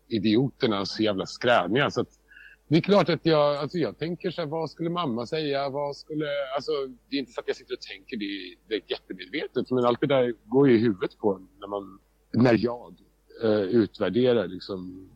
[0.08, 1.92] idioterna så jävla skräniga.
[1.92, 2.10] Så att
[2.68, 5.70] det är klart att jag, alltså jag tänker så här, vad skulle mamma säga?
[5.70, 6.26] Vad skulle,
[6.56, 6.72] alltså,
[7.10, 9.72] det är inte så att jag sitter och tänker det, det är jättemedvetet.
[9.72, 12.00] Men allt det där går ju i huvudet på en när, man,
[12.32, 12.96] när jag
[13.44, 15.10] eh, utvärderar liksom,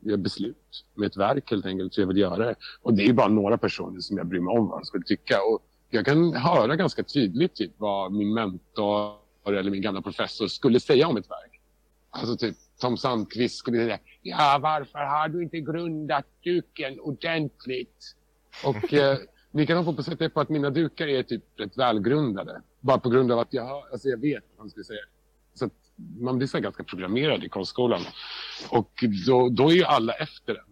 [0.00, 1.94] beslut med ett verk helt enkelt.
[1.94, 2.54] Så jag vill göra det.
[2.82, 5.36] Och det är bara några personer som jag bryr mig om vad de skulle tycka.
[5.42, 9.14] Och jag kan höra ganska tydligt typ, vad min mentor
[9.46, 11.60] eller min gamla professor skulle säga om ett verk.
[12.10, 18.16] Alltså typ Tom Sandqvist skulle säga Ja, varför har du inte grundat duken ordentligt?
[18.64, 19.18] Och eh,
[19.50, 22.62] ni kan få på sätta er på att mina dukar är typ rätt välgrundade.
[22.80, 25.00] Bara på grund av att jag, alltså jag vet vad han skulle säga.
[25.54, 25.72] Så att
[26.20, 28.00] man blir så här ganska programmerad i konstskolan.
[28.68, 30.64] Och då, då är ju alla efter den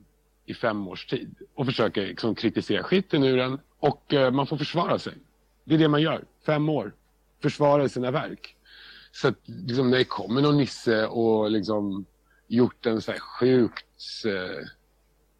[0.46, 3.60] i fem års tid och försöker liksom kritisera skiten ur den.
[3.78, 5.12] Och eh, man får försvara sig.
[5.64, 6.24] Det är det man gör.
[6.46, 6.94] Fem år.
[7.42, 8.56] Försvara sina verk.
[9.12, 12.04] Så att liksom, när det kommer någon nisse och liksom
[12.46, 14.66] gjort en så här sjukt eh,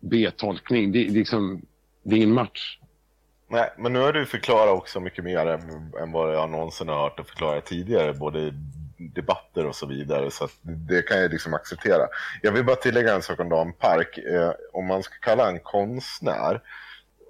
[0.01, 0.93] B-tolkning.
[0.93, 1.63] Det, det, är liksom,
[2.03, 2.79] det är ingen match.
[3.51, 7.03] Nej, men nu har du förklarat också mycket mer än, än vad jag någonsin har
[7.03, 8.53] hört dig förklara tidigare, både i
[8.99, 12.09] debatter och så vidare, så att det kan jag liksom acceptera.
[12.43, 14.19] Jag vill bara tillägga en sak om Dan Park.
[14.19, 16.61] Eh, om man ska kalla en konstnär,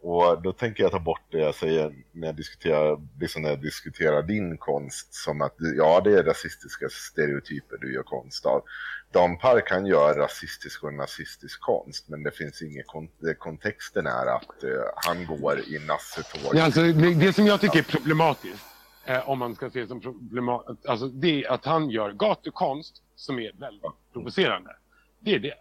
[0.03, 3.63] och då tänker jag ta bort det jag säger när jag diskuterar, liksom när jag
[3.63, 8.63] diskuterar din konst, som att ja, det är rasistiska stereotyper du gör konst av.
[9.13, 14.27] Dan Park kan göra rasistisk och nazistisk konst, men det finns ingen kont kontexten är
[14.27, 16.55] att uh, han går i nassetåg.
[16.55, 18.65] Ja, alltså, det, det som jag tycker är problematiskt,
[19.09, 23.39] eh, om man ska se som problematiskt, alltså, det är att han gör gatukonst som
[23.39, 24.77] är väldigt provocerande.
[25.21, 25.55] Det är det.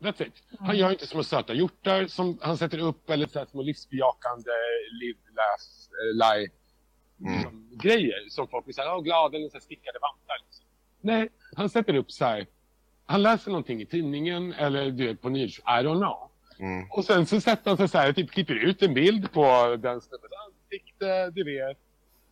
[0.00, 0.32] That's it.
[0.58, 4.50] Han gör inte små söta hjortar som han sätter upp eller så här små livsbejakande
[5.02, 6.50] live, laugh, eh, lie
[7.18, 10.36] liksom, grejer som folk blir så här, "Åh, glada eller så här stickade vantar.
[10.46, 10.66] Liksom.
[11.00, 12.46] Nej, han sätter upp så här,
[13.06, 16.30] han läser någonting i tidningen eller du vet, på nyhets, I don't know.
[16.58, 16.90] Mm.
[16.90, 20.00] Och sen så sätter han sig så här, typ klipper ut en bild på den
[20.00, 21.78] snubbens ansikte, du vet.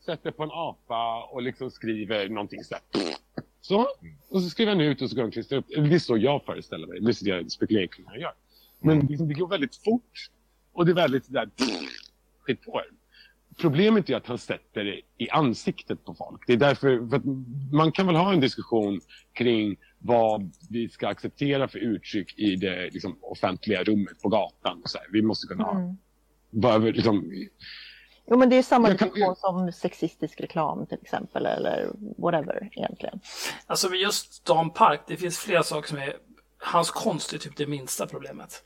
[0.07, 3.15] Sätter på en apa och liksom skriver någonting så här.
[3.61, 3.81] Så.
[4.29, 5.67] Och så skriver han ut och så går han klistrar upp.
[5.69, 7.01] Det är så jag föreställer mig.
[7.01, 8.33] Det är så jag spekulerar kring hur han gör.
[8.81, 10.31] Men liksom, det går väldigt fort.
[10.73, 11.51] Och det är väldigt sådär
[12.41, 12.85] skit på er.
[13.59, 16.43] Problemet är att han sätter det i ansiktet på folk.
[16.47, 17.01] Det är därför,
[17.75, 19.01] man kan väl ha en diskussion
[19.33, 24.81] kring vad vi ska acceptera för uttryck i det liksom, offentliga rummet på gatan.
[24.83, 25.07] Och så här.
[25.13, 25.97] Vi måste kunna ha, Mm.
[26.51, 27.33] bara, liksom,
[28.27, 33.21] Jo, men det är samma kan- som sexistisk reklam till exempel, eller whatever egentligen.
[33.67, 36.17] Alltså med just Dan Park, det finns flera saker som är...
[36.59, 38.63] Hans konst är typ det minsta problemet.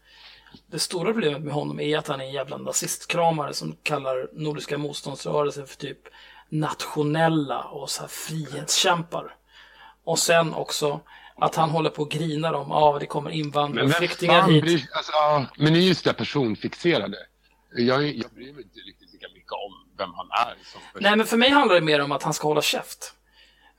[0.66, 4.78] Det stora problemet med honom är att han är en jävla nazistkramare som kallar Nordiska
[4.78, 5.98] motståndsrörelsen för typ
[6.48, 9.36] nationella och så här frihetskämpar.
[10.04, 11.00] Och sen också
[11.36, 14.40] att han håller på och grinar om att ah, det kommer invandrare och vem flyktingar
[14.40, 14.62] fan hit.
[14.62, 17.16] bryr, alltså, ja, Men ni är just det personfixerade.
[17.76, 20.54] Jag, jag bryr mig inte riktigt lika mycket om vem han är.
[21.00, 23.12] Nej, men för mig handlar det mer om att han ska hålla käft.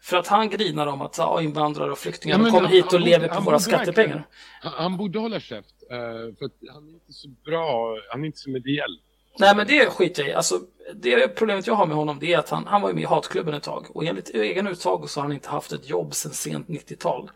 [0.02, 2.92] För att han grinar om att ah, invandrare och flyktingar Ja, kommer han- hit och
[2.92, 4.28] han lever borde- på han våra borde skattepengar.
[4.62, 5.76] Han, han borde hålla käft.
[5.92, 5.98] eh,
[6.38, 7.98] för att han är inte så bra.
[8.12, 9.00] Han är inte så mediell.
[9.40, 10.34] Nej, men det skiter jag i.
[10.34, 10.60] Alltså,
[10.96, 13.06] det problemet jag har med honom det är att han, han var ju med i
[13.06, 13.86] hatklubben ett tag.
[13.96, 17.32] Och enligt egen uttag så har han inte haft ett jobb sedan sent 90-tal.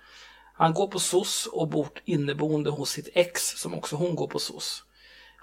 [0.54, 4.40] Han går på SOS och bor inneboende hos sitt ex som också hon går på
[4.40, 4.84] SOS.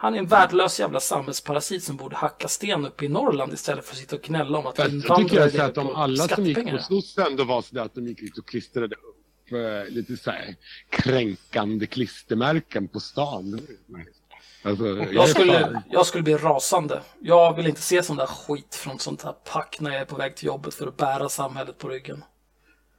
[0.00, 3.92] Han är en värdelös jävla samhällsparasit som borde hacka sten upp i Norrland istället för
[3.92, 6.28] att sitta och gnälla om att Jag, jag tycker invandrare jag så att om alla
[6.28, 6.78] som gick på skattepengar.
[6.78, 10.56] SOS ändå var sådär att de gick ut och klistrade upp eh, lite så här
[10.90, 13.60] kränkande klistermärken på stan.
[14.62, 17.02] Alltså, jag, Jag skulle, jag skulle bli rasande.
[17.20, 20.16] Jag vill inte se sån där skit från sånt här pack när jag är på
[20.16, 22.24] väg till jobbet för att bära samhället på ryggen.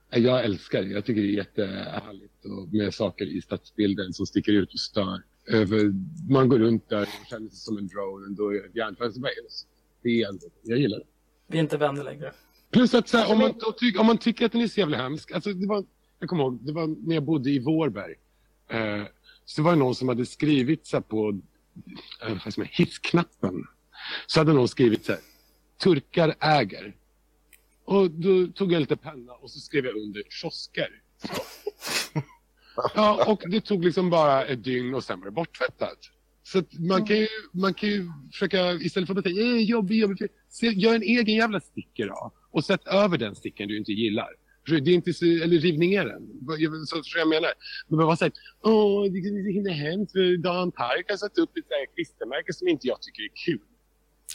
[0.10, 0.88] Jag älskar det.
[0.90, 2.34] Jag tycker det är jättehärligt
[2.72, 5.22] med saker i stadsbilden som sticker ut och stör.
[6.30, 8.36] Man går runt där och känner sig som en drone.
[8.36, 9.68] Då är det är det så
[10.04, 10.50] fel.
[10.64, 11.06] Jag gillar det.
[11.48, 12.34] Vi är inte vänner längre.
[12.72, 14.80] Plus att så här, om, man, då ty, om man tycker att den är så
[14.80, 15.32] jävla hemsk.
[15.32, 15.86] Alltså, det var,
[16.20, 18.16] jag kommer ihåg, det var när jag bodde i Vårberg.
[18.68, 19.04] Eh,
[19.46, 21.40] så var det någon som hade skrivit så här, på
[22.22, 23.64] eh, är, hissknappen.
[24.28, 25.22] Så hade någon skrivit så här.
[25.78, 26.96] Turkar äger.
[27.86, 30.90] Och då tog jag lite penna och så skrev jag under kiosker.
[32.96, 36.00] Ja, och det tog liksom bara ett dygn och sen var det borttvättat.
[36.44, 40.00] Så att man, kan ju, man kan ju försöka, istället för att säga eh, jobbig,
[40.00, 42.32] jobbig, se, gör en egen jävla sticker då.
[42.52, 44.28] Och sätt över den sticken du inte gillar.
[44.66, 46.22] Det är inte så, eller riv ner den.
[46.86, 47.52] Så tror jag menar.
[47.88, 48.32] Men bara säga,
[48.64, 52.88] åh, det är så himla hemskt Dan Park har satt upp ett klistermärke som inte
[52.88, 53.60] jag tycker är kul.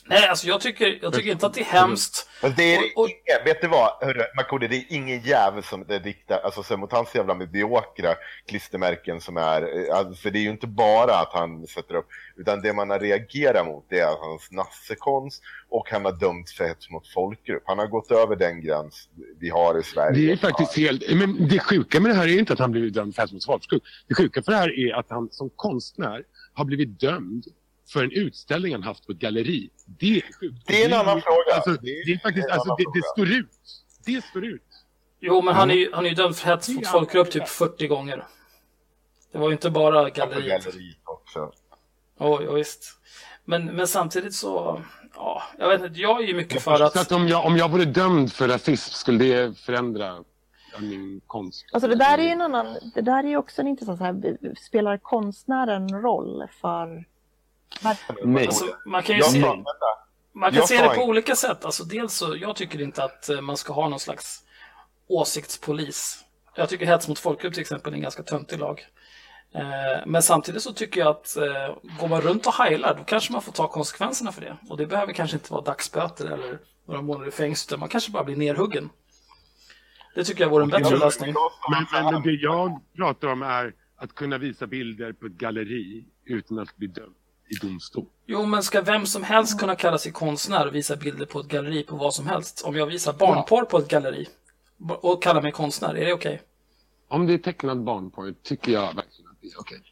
[0.06, 2.28] Nej, alltså jag tycker, jag tycker inte att det är hemskt.
[2.40, 5.62] Fast det är Och- och- ingen, vet du vad, hörru, Makode, det är ingen jävel
[5.62, 8.14] som det riktar, alltså så mot hans jävla mediokra
[8.48, 12.06] klistermärken som är, alltså, för det är ju inte bara att han sätter upp,
[12.36, 16.64] utan det man har reagerat mot det är hans nassekonst och han har dömts för
[16.64, 17.62] hets mot folkgrupp.
[17.66, 19.08] Han har gått över den gräns
[19.40, 20.26] vi har i Sverige.
[20.26, 21.14] Det är faktiskt helt...
[21.14, 23.32] Men det sjuka med det här är ju inte att han blivit dömd för hets
[23.32, 23.82] mot folkgrupp.
[24.08, 26.22] Det sjuka för det här är att han som konstnär
[26.54, 27.44] har blivit dömd
[27.92, 29.70] för en utställning han haft på ett galleri.
[29.86, 30.66] Det är sjukt.
[30.66, 31.54] Det är en annan fråga.
[31.54, 32.46] Alltså, Det är det är faktiskt...
[32.46, 33.50] en Alltså, annan det, det står ut.
[34.06, 34.62] Det står ut.
[35.20, 37.86] Jo, men han är ju, han är ju dömd för hets mot folkgrupp typ 40
[37.86, 38.24] gånger.
[39.32, 40.64] Det var ju inte bara galleriet.
[40.64, 41.52] galleriet också.
[42.18, 42.98] Ja, ja, visst.
[43.44, 44.82] Men, men samtidigt så,
[45.14, 47.12] ja, jag vet inte, jag är ju mycket för Så att att...
[47.12, 50.24] om jag, om jag vore dömd för rasism skulle det förändra
[50.80, 51.64] min konst.
[51.72, 54.04] Alltså det där är ju en annan, det där är ju också en intressant så
[54.04, 57.04] här, spelar konstnären roll för
[57.82, 58.46] Nej.
[58.46, 59.70] Alltså, man kan ju Jag se, vänta,
[60.34, 61.64] man kan jag se det på olika sätt.
[61.64, 64.42] Alltså, dels så, jag tycker inte att eh, man ska ha någon slags
[65.08, 66.24] åsiktspolis.
[66.56, 68.86] Jag tycker hets mot folkgrupp till exempel är en ganska töntig lag.
[69.54, 73.32] Eh, Men samtidigt så tycker jag att eh, går man runt och heilar då kanske
[73.32, 74.56] man får ta konsekvenserna för det.
[74.70, 77.66] Och det behöver kanske inte vara dagsböter eller några månader i fängelse.
[77.68, 78.90] utan Man kanske bara blir nerhuggen.
[80.14, 81.34] Det tycker jag vore en bättre lösning.
[81.70, 86.58] Men, men det jag pratar om är att kunna visa bilder på ett galleri utan
[86.58, 87.14] att bli dömd
[87.62, 88.06] i domstol.
[88.26, 91.46] Jo, men ska vem som helst kunna kalla sig konstnär och visa bilder på ett
[91.46, 92.62] galleri på vad som helst?
[92.64, 94.28] Om jag visar barnporr på ett galleri
[95.00, 96.42] och kallar mig konstnär, är det okej?
[97.08, 99.82] Om det är tecknad barnporr tycker jag verkligen att det är okej.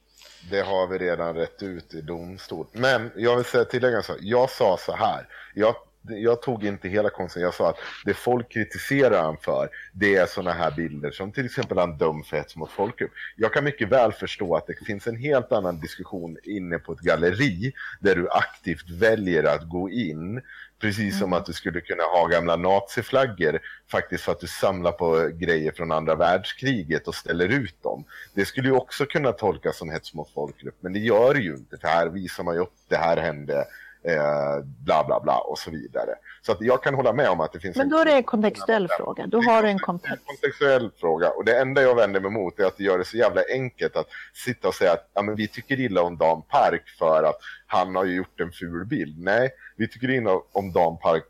[0.50, 2.66] Det har vi redan rätt ut i domstol.
[2.72, 4.16] Men jag vill säga tillägga så.
[4.20, 5.28] Jag sa så här.
[5.54, 5.74] Jag,
[6.08, 7.42] jag tog inte hela konsten.
[7.42, 11.44] Jag sa att det folk kritiserar han för, det är sådana här bilder som till
[11.44, 13.10] exempel han dömd för hets mot folkgrupp.
[13.36, 17.00] Jag kan mycket väl förstå att det finns en helt annan diskussion inne på ett
[17.00, 20.42] galleri där du aktivt väljer att gå in.
[20.80, 23.60] Precis som att du skulle kunna ha gamla naziflaggor
[23.90, 28.04] faktiskt för att du samlar på grejer från andra världskriget och ställer ut dem.
[28.34, 31.54] Det skulle ju också kunna tolkas som hets mot folkgrupp, men det gör det ju
[31.54, 31.78] inte.
[31.78, 33.64] För här visar man ju upp det här hände,
[34.04, 36.14] eh, bla bla bla och så vidare.
[36.42, 38.22] Så att jag kan hålla med om att det finns Men då är det en
[38.22, 39.26] kontextuell fråga.
[39.26, 40.26] Då har du en en kontext.
[40.26, 41.30] kontextuell fråga.
[41.30, 43.96] Och det enda jag vänder mig mot är att det gör det så jävla enkelt
[43.96, 47.36] att sitta och säga att ja, men vi tycker illa om Dan Park för att
[47.66, 49.18] han har ju gjort en ful bild.
[49.18, 51.24] Nej, vi tycker illa om Dan Park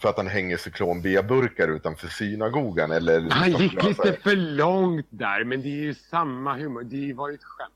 [0.00, 2.90] för att han hänger cyklon B-burkar utanför synagogan.
[2.90, 6.82] Eller Han gick lite för långt där, men det är ju samma humor.
[6.82, 7.72] Det var ju ett skämt.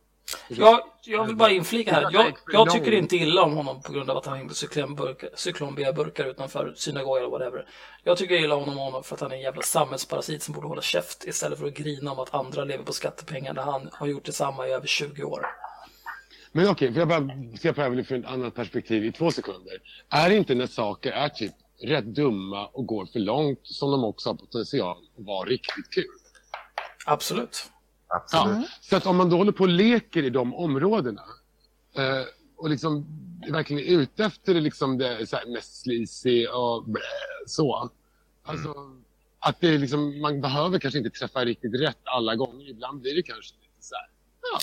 [0.49, 2.09] Jag, jag vill bara inflika här.
[2.13, 4.55] Jag, jag tycker inte illa om honom på grund av att han hängde
[5.35, 7.67] cyklon B-burkar utanför synagogan eller whatever.
[8.05, 10.83] Jag tycker illa om honom för att han är en jävla samhällsparasit som borde hålla
[10.83, 14.25] käft istället för att grina om att andra lever på skattepengar när han har gjort
[14.25, 15.47] detsamma i över 20 år.
[16.53, 17.29] Men okej, får jag bara
[17.61, 19.79] se på det här från ett annat perspektiv i två sekunder.
[20.09, 21.53] Är det inte när saker är typ
[21.83, 26.05] rätt dumma och går för långt som de också har potential att vara riktigt kul?
[27.07, 27.71] Absolut.
[28.09, 28.57] Absolut.
[28.57, 31.23] Ja, så att om man då håller på och leker i de områdena
[31.97, 32.23] eh,
[32.57, 33.07] och liksom
[33.51, 37.01] verkligen är ute efter det, liksom det så här, mest sleazy och blä,
[37.47, 37.91] så.
[38.43, 38.75] Alltså,
[39.39, 42.69] att det liksom, man behöver kanske inte träffa riktigt rätt alla gånger.
[42.71, 44.09] Ibland blir det kanske lite så här.
[44.53, 44.59] Ja,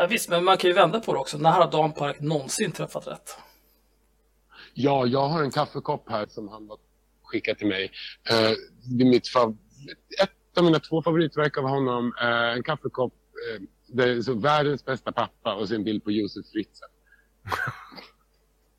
[0.00, 1.38] Ja, visst, men man kan ju vända på det också.
[1.38, 3.36] När har Dan Park någonsin träffat rätt?
[4.74, 6.78] Ja, jag har en kaffekopp här som han har
[7.22, 7.84] skickat till mig.
[8.30, 8.50] Eh,
[8.84, 9.56] det är mitt fav-
[10.22, 12.12] ett av mina två favoritverk av honom.
[12.20, 13.14] Eh, en kaffekopp
[13.56, 16.84] eh, det är så världens bästa pappa och så en bild på Josef Fritzl.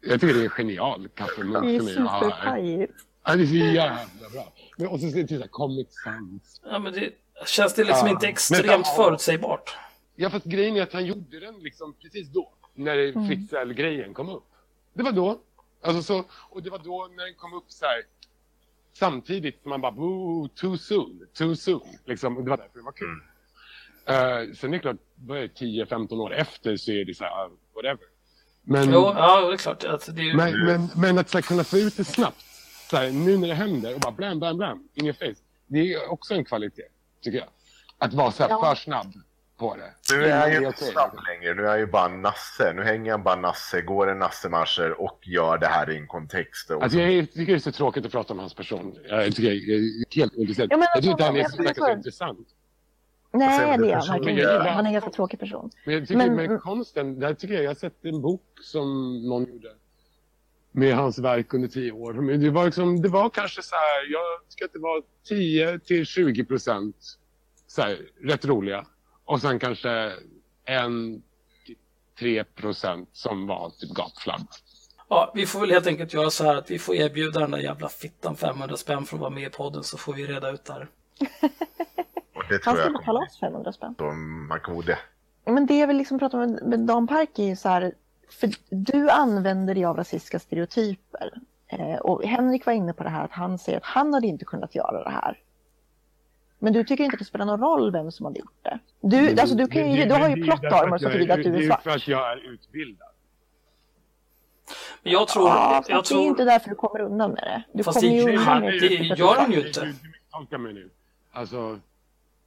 [0.01, 2.57] jag tycker det är en genial är för mig att ha.
[3.25, 4.53] Ja, det är så jävla bra.
[4.77, 6.61] Men, och så ser det här Comic Sans.
[6.65, 7.11] Ja, men det,
[7.45, 8.13] känns det liksom Ja.
[8.13, 9.77] inte Men- extremt förutsägbart?
[10.15, 12.53] Ja, fast grejen är att han gjorde den liksom precis då.
[12.73, 14.43] När Fritzl-grejen kom upp.
[14.93, 15.39] Det var då.
[15.83, 18.01] Alltså så, och det var då när den kom upp så här.
[18.93, 21.97] Samtidigt som man bara, boo, too soon, too soon.
[22.05, 23.19] Liksom, det var därför det var kul.
[24.05, 25.47] Eh, sen är det klart, vad är det,
[25.85, 28.05] 10-15 år efter så är det så här, ah, whatever.
[28.61, 29.83] Men, Jo, ja, det är klart.
[29.83, 30.35] Att det är ju...
[30.35, 32.41] men, men, men att så här, kunna få ut det snabbt,
[32.89, 35.41] så här, nu när det händer och bara blam, blam, blam, in your face.
[35.67, 36.83] Det är också en kvalitet,
[37.21, 37.47] tycker jag.
[37.97, 38.61] Att vara så här, Ja.
[38.75, 39.13] för snabb
[39.63, 40.15] på det.
[40.15, 42.73] Nu är han ju Det inte snabb längre, nu är han ju bara Nasse.
[42.73, 46.69] Nu hänger han bara Nasse, går en Nasse-marscher och gör det här i en kontext.
[46.71, 48.95] Och Alltså jag tycker det är så tråkigt att prata om hans person.
[49.09, 50.69] Jag tycker jag är helt ointresserad.
[50.71, 52.47] Ja, jag tycker inte han är så, så intressant.
[53.31, 54.69] Nej, det är han verkligen inte.
[54.69, 55.69] Han är en ganska tråkig person.
[55.85, 58.87] Men jag tycker Men- med konsten, där tycker jag, jag har sett en bok som
[59.29, 59.69] någon gjorde
[60.71, 62.13] med hans verk under tio år.
[62.13, 65.79] Men det var, liksom, det var kanske så här, jag tycker att det var 10
[65.79, 66.95] till 20 procent
[67.67, 68.85] så här, rätt roliga.
[69.33, 70.11] Och sen kanske
[70.65, 71.23] en
[72.19, 74.47] 3 procent som var typ gatflabb.
[75.09, 77.57] Ja, vi får väl helt enkelt göra så här att vi får erbjuda den där
[77.57, 80.65] jävla fittan 500 spänn för att vara med i podden så får vi reda ut
[80.65, 80.81] det här.
[82.35, 83.95] Och det Han skulle betala kommer oss 500 spänn.
[83.97, 84.99] som man gode.
[85.45, 87.93] Men det jag vill liksom prata med, med Dan Park är ju så här,
[88.29, 91.33] för du använder dig av rasistiska stereotyper.
[91.67, 94.45] Eh, och Henrik var inne på det här att han säger att han hade inte
[94.45, 95.39] kunnat göra det här.
[96.63, 98.79] Men du tycker inte att det spelar någon roll vem som hade gjort det?
[99.01, 101.53] Du, alltså, du, kan ju, du har ju plot armor så tillvida att du är
[101.53, 101.83] Det är svart.
[101.83, 103.07] för att jag är utbildad.
[105.03, 105.47] Men jag tror...
[105.49, 107.63] Ja, fast jag det är inte tror därför du kommer undan med det.
[107.77, 108.87] Du Fast kommer det- ju undan med det det.
[108.87, 109.49] du är gör han svart.
[109.63, 109.85] ju inte.
[109.85, 110.89] Misstolkar mig nu.
[111.31, 111.79] Alltså,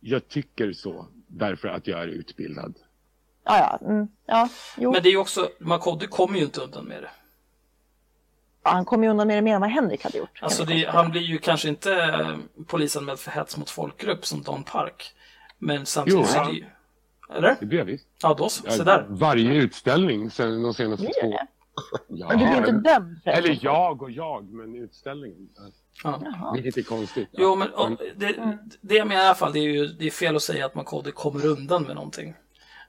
[0.01, 2.75] jag tycker så därför att jag är utbildad.
[3.45, 3.87] Ja, ja.
[3.89, 4.49] Mm, ja
[4.79, 4.93] jo.
[4.93, 5.49] men det är ju också...
[5.61, 7.11] Makode kommer ju inte undan med det.
[8.67, 10.39] Ja, han kommer ju undan med det mer än vad Henrik hade gjort.
[10.43, 12.37] Alltså det, han blir ju kanske inte eh,
[12.67, 15.13] polisanmäld för hets mot folkgrupp som Don Park.
[15.59, 16.65] Men samtidigt Jo, så är det ju...
[17.37, 17.57] Eller?
[17.61, 18.07] Det blir jag visst.
[18.23, 18.65] Ja, då så.
[18.67, 19.07] Jag- där.
[19.09, 21.31] Varje utställning sen de senaste två...
[21.31, 21.47] det?
[22.09, 23.37] Ja, Men du blir inte dömd för det.
[23.37, 25.49] Eller jag och jag, men utställningen.
[26.05, 26.21] Ja.
[26.25, 26.53] Jaha.
[26.55, 27.29] Vilket är konstigt.
[27.33, 30.11] Jo, men och, det, det jag menar i alla fall, det är ju det är
[30.11, 32.35] fel att säga att Makode kommer undan med någonting.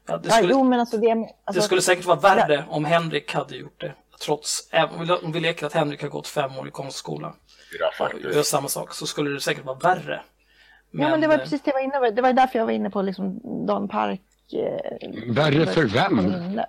[0.08, 1.12] Ja, det, Ja, skulle, jo, men alltså det...
[1.12, 3.94] Alltså, det skulle säkert vara värre om Henrik hade gjort det.
[4.26, 7.34] Trots, även om vi- leker att Henrik har gått fem år i konstskola
[8.14, 10.22] och gör samma sak, så skulle det säkert vara värre.
[10.92, 12.16] ja, men det var precis det jag var inne på.
[12.16, 14.22] Det var därför jag var inne på liksom Dan Park.
[14.54, 16.62] Eh, Värre för vem?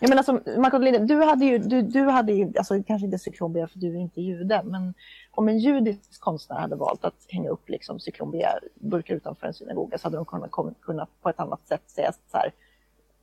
[0.00, 3.18] Jag menar som Marco Linde, du hade ju, du, du hade ju, alltså kanske inte
[3.18, 4.94] cyklon B för du är inte jude, men
[5.30, 9.98] om en judisk konstnär hade valt att hänga upp liksom cyklon B-burkar utanför en synagoga
[9.98, 12.52] så hade de kunnat, kunnat, kunnat på ett annat sätt säga så här.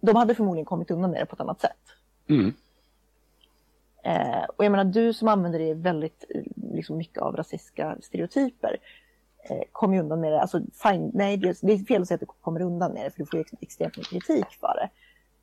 [0.02, 1.78] De hade förmodligen kommit undan med det på ett annat sätt.
[2.30, 2.54] Mm.
[4.04, 6.42] Eh, och jag menar, du som använder dig väldigt eh,
[6.74, 8.78] liksom, mycket av rasistiska stereotyper
[9.50, 10.42] eh, kommer ju undan med det.
[10.42, 13.12] Alltså, fine, nej, det, det är fel att säga att du kommer undan med det,
[13.12, 14.90] för du får ju ex- extremt mycket kritik för det.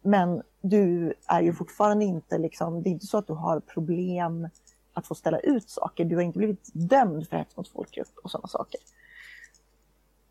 [0.02, 4.48] Men du är ju fortfarande inte liksom, det är inte så att du har problem
[4.92, 6.04] att få ställa ut saker.
[6.04, 8.80] Du har inte blivit dömd för hets mot folkgrupp och sådana saker.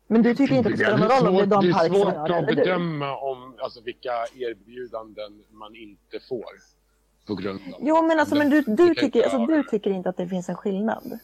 [0.06, 1.72] Men du tycker inte att det spelar någon roll om det är Dan det är
[1.72, 2.54] Park som svårt gör det att eller du?
[2.56, 6.44] bedöma om, alltså, vilka erbjudanden man inte får
[7.26, 10.16] på grund av Jo, men alltså, men du, du, tycker, alltså, du tycker inte att
[10.16, 11.18] det finns en skillnad?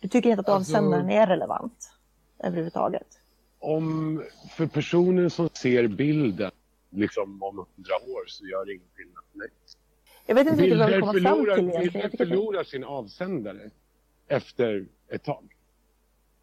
[0.00, 1.92] Du tycker inte att Alltså- avsändaren är relevant
[2.38, 3.06] överhuvudtaget?
[3.58, 4.22] Om
[4.56, 6.50] för personen som ser bilden
[6.90, 9.24] liksom om hundra år så gör det ingen skillnad.
[9.32, 9.48] Nej.
[10.26, 11.92] Jag vet inte riktigt vad vi kommer fram till egentligen.
[12.10, 13.70] bilder förlorar sin avsändare
[14.28, 15.56] efter ett tag.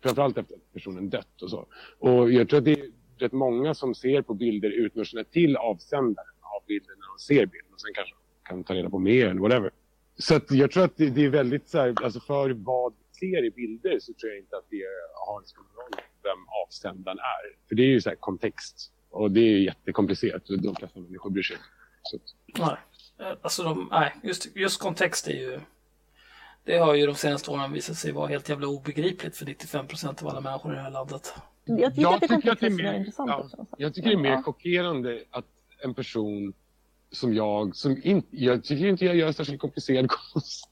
[0.04, 1.66] Framförallt efter att personen dött och så.
[2.00, 5.24] Och jag tror att det är rätt många som ser på bilder utan att känna
[5.24, 7.74] till avsändaren av bilden när de ser bilden.
[7.74, 8.16] Och sen kanske
[8.48, 9.72] kan ta reda på mer eller whatever.
[10.18, 13.20] Så att jag tror att det, det är väldigt så här, alltså för vad vi
[13.20, 14.84] ser i bilder så tror jag inte att det
[15.28, 17.68] har så stor roll vem avsändaren är.
[17.68, 18.92] För det är ju så här kontext.
[19.10, 21.68] Och det är jättekomplicerat och de flesta människor bryr sig inte.
[22.04, 22.18] Så
[22.66, 22.78] Nej,
[23.20, 25.60] Eh, alltså de, nej just, just kontext är ju...
[26.64, 30.22] Det har ju de senaste åren visat sig vara helt jävla obegripligt för 95 procent
[30.22, 31.34] av alla människor i det här landet.
[31.66, 33.66] Jag tycker Jag att det tycker att det är mer, intressant ja, också.
[33.78, 34.42] jag tycker det är mer Ja.
[34.44, 35.46] chockerande att
[35.84, 36.54] en person
[37.12, 40.70] som jag, som inte, jag tycker inte jag gör särskilt komplicerad konst.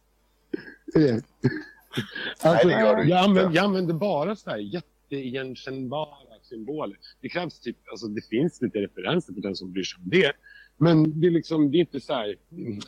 [2.42, 6.98] alltså, du jag, använder, jag använder bara så här jätteigenkännbara symboler.
[7.22, 10.32] Det krävs typ, alltså det finns lite referenser för den som bryr sig om det.
[10.78, 12.36] Men det är liksom, det är inte så här,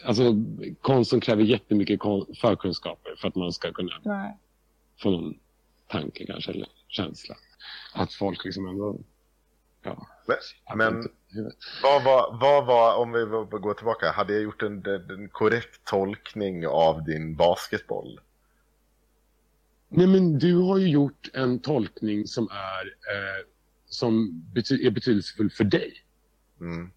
[0.04, 0.36] alltså
[0.82, 2.00] konst som kräver jättemycket
[2.42, 4.38] förkunskaper för att man ska kunna Nej.
[5.02, 5.34] få någon
[5.88, 7.36] tanke kanske, eller känsla.
[7.94, 9.00] Att folk liksom ändå,
[9.88, 10.08] ja.
[10.76, 11.10] Men, men
[11.84, 13.26] vad var, vad var, om vi
[13.60, 18.20] går tillbaka, hade jag gjort en, en korrekt tolkning av din basketboll?
[19.90, 23.46] Nej men du har ju gjort en tolkning som är, eh,
[23.86, 25.94] som bety- är betydelsefull för dig.
[26.62, 26.92] Mm.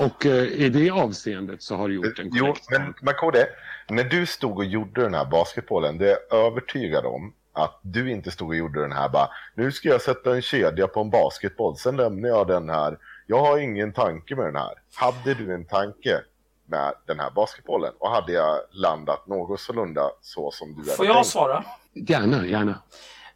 [0.00, 3.04] Och eh, i det avseendet så har du gjort en Jo, korrekt men tolkning.
[3.04, 3.48] Makode,
[3.88, 8.10] när du stod och gjorde den här basketbollen, det är jag övertygad om att du
[8.10, 11.10] inte stod och gjorde den här bara, nu ska jag sätta en kedja på en
[11.10, 12.98] basketboll, sen lämnar jag den här.
[13.26, 14.74] Jag har ingen tanke med den här.
[14.94, 16.20] Hade du en tanke
[16.66, 17.92] med den här basketbollen?
[17.98, 21.28] Och hade jag landat något sålunda så som du hade Får jag tänkt?
[21.28, 21.64] svara?
[21.92, 22.82] Gärna, gärna.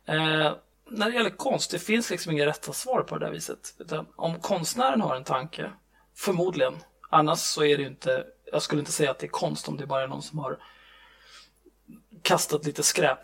[0.06, 0.52] Eh,
[0.90, 3.74] när det gäller konst, det finns liksom inga rätta svar på det där viset.
[3.78, 5.70] Utan om konstnären har en tanke,
[6.14, 6.74] förmodligen.
[7.10, 9.76] Annars så är det ju inte, jag skulle inte säga att det är konst om
[9.76, 10.58] det bara är någon som har
[12.22, 13.18] kastat lite skräp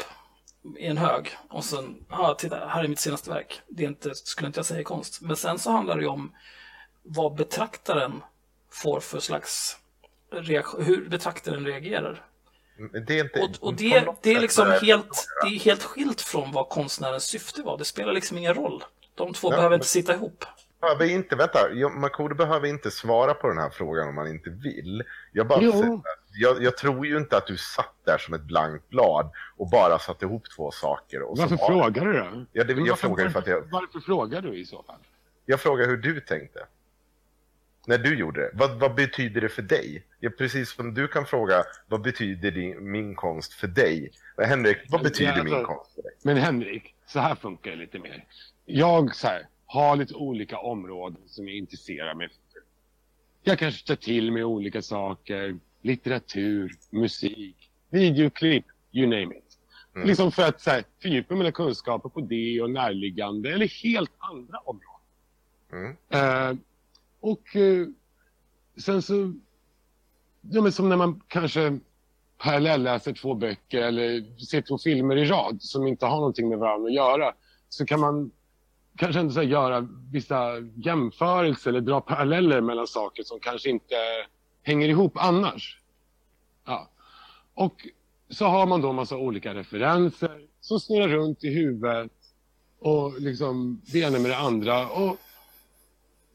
[0.79, 3.61] i en hög och sen, ja, titta, här är mitt senaste verk.
[3.69, 5.21] Det är inte, skulle inte jag säga är konst.
[5.23, 6.33] Men sen så handlar det ju om
[7.03, 8.23] vad betraktaren
[8.71, 9.77] får för slags
[10.33, 12.25] reaktion, hur betraktaren reagerar.
[13.07, 16.53] Det är inte, Och, och det, det är liksom helt, det är helt skilt från
[16.53, 17.79] vad konstnärens syfte var.
[17.79, 18.85] Det spelar liksom ingen roll.
[19.15, 20.45] De två Ja, behöver men- inte sitta ihop.
[20.81, 21.59] behöver inte, vänta,
[21.97, 25.03] Markoolio behöver inte svara på den här frågan om man inte vill.
[25.33, 25.61] Jag, bara,
[26.35, 29.99] jag, jag tror ju inte att du satt där som ett blankt blad och bara
[29.99, 31.23] satte ihop två saker.
[31.23, 32.45] Och Varför var- frågar du då?
[32.53, 35.01] Ja, det- jag varför, frågar för att jag- Varför frågar du i så fall?
[35.47, 36.67] Jag frågar hur du tänkte.
[37.87, 38.51] När du gjorde det.
[38.55, 40.07] Vad, vad betyder det för dig?
[40.21, 44.11] Ja, precis som du kan fråga, vad betyder din, min konst för dig?
[44.39, 46.13] Henrik, vad betyder Ja, min alltså- konst för dig?
[46.23, 48.25] Men Henrik, så här funkar det lite mer.
[48.65, 52.37] Jag så här, har lite olika områden som jag intresserar mig för.
[53.45, 55.57] Jag kanske tar till mig olika saker.
[55.83, 59.59] Litteratur, musik, videoklipp, you name it.
[59.97, 60.09] Mm.
[60.09, 64.59] Liksom för att så här, fördjupa mina kunskaper på det och närliggande eller helt andra
[64.59, 64.89] områden.
[65.73, 65.97] Mm.
[66.09, 66.57] Eh,
[67.21, 67.87] och eh,
[68.77, 69.33] sen så,
[70.41, 71.79] ja, men som när man kanske
[72.39, 76.89] parallelläser två böcker eller ser två filmer i rad som inte har någonting med varandra
[76.89, 77.35] att göra
[77.69, 78.31] så kan man
[78.97, 83.95] kanske ändå så här, göra vissa jämförelser eller dra paralleller mellan saker som kanske inte
[84.63, 85.79] hänger ihop annars.
[86.65, 86.91] Ja.
[87.55, 87.89] Och
[88.31, 92.13] så har man då en massa olika referenser som snurrar runt i huvudet
[92.79, 94.89] och liksom det ena med det andra.
[94.89, 95.17] Och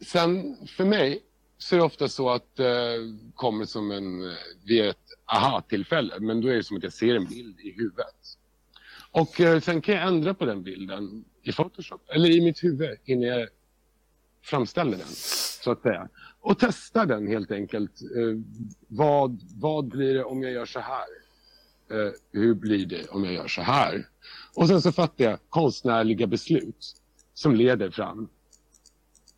[0.02, 1.24] sen för mig
[1.58, 2.98] så är det ofta så att det
[3.36, 6.20] kommer som en, vid ett aha-tillfälle.
[6.20, 8.38] Men då är det som att jag ser en bild i huvudet.
[9.12, 12.98] Och eh, sen kan jag ändra på den bilden i Photoshop eller i mitt huvud
[13.06, 13.48] innan jag
[14.44, 15.08] framställer den.
[15.64, 16.10] Så att säga.
[16.48, 18.02] Och testar den helt enkelt.
[18.02, 18.38] Eh,
[18.88, 21.07] vad, vad blir det om jag gör så här?
[21.91, 24.07] Eh, hur blir det om jag gör så här?
[24.53, 26.95] Och sen så fattar jag konstnärliga beslut
[27.34, 28.28] som leder fram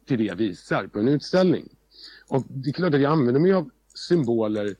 [0.07, 1.69] till det jag visar på en utställning.
[2.27, 4.75] Och det är klart att jag använder mig av symboler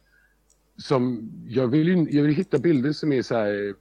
[0.78, 1.32] som...
[1.48, 3.76] Jag vill, ju- jag vill hitta bilder som är så här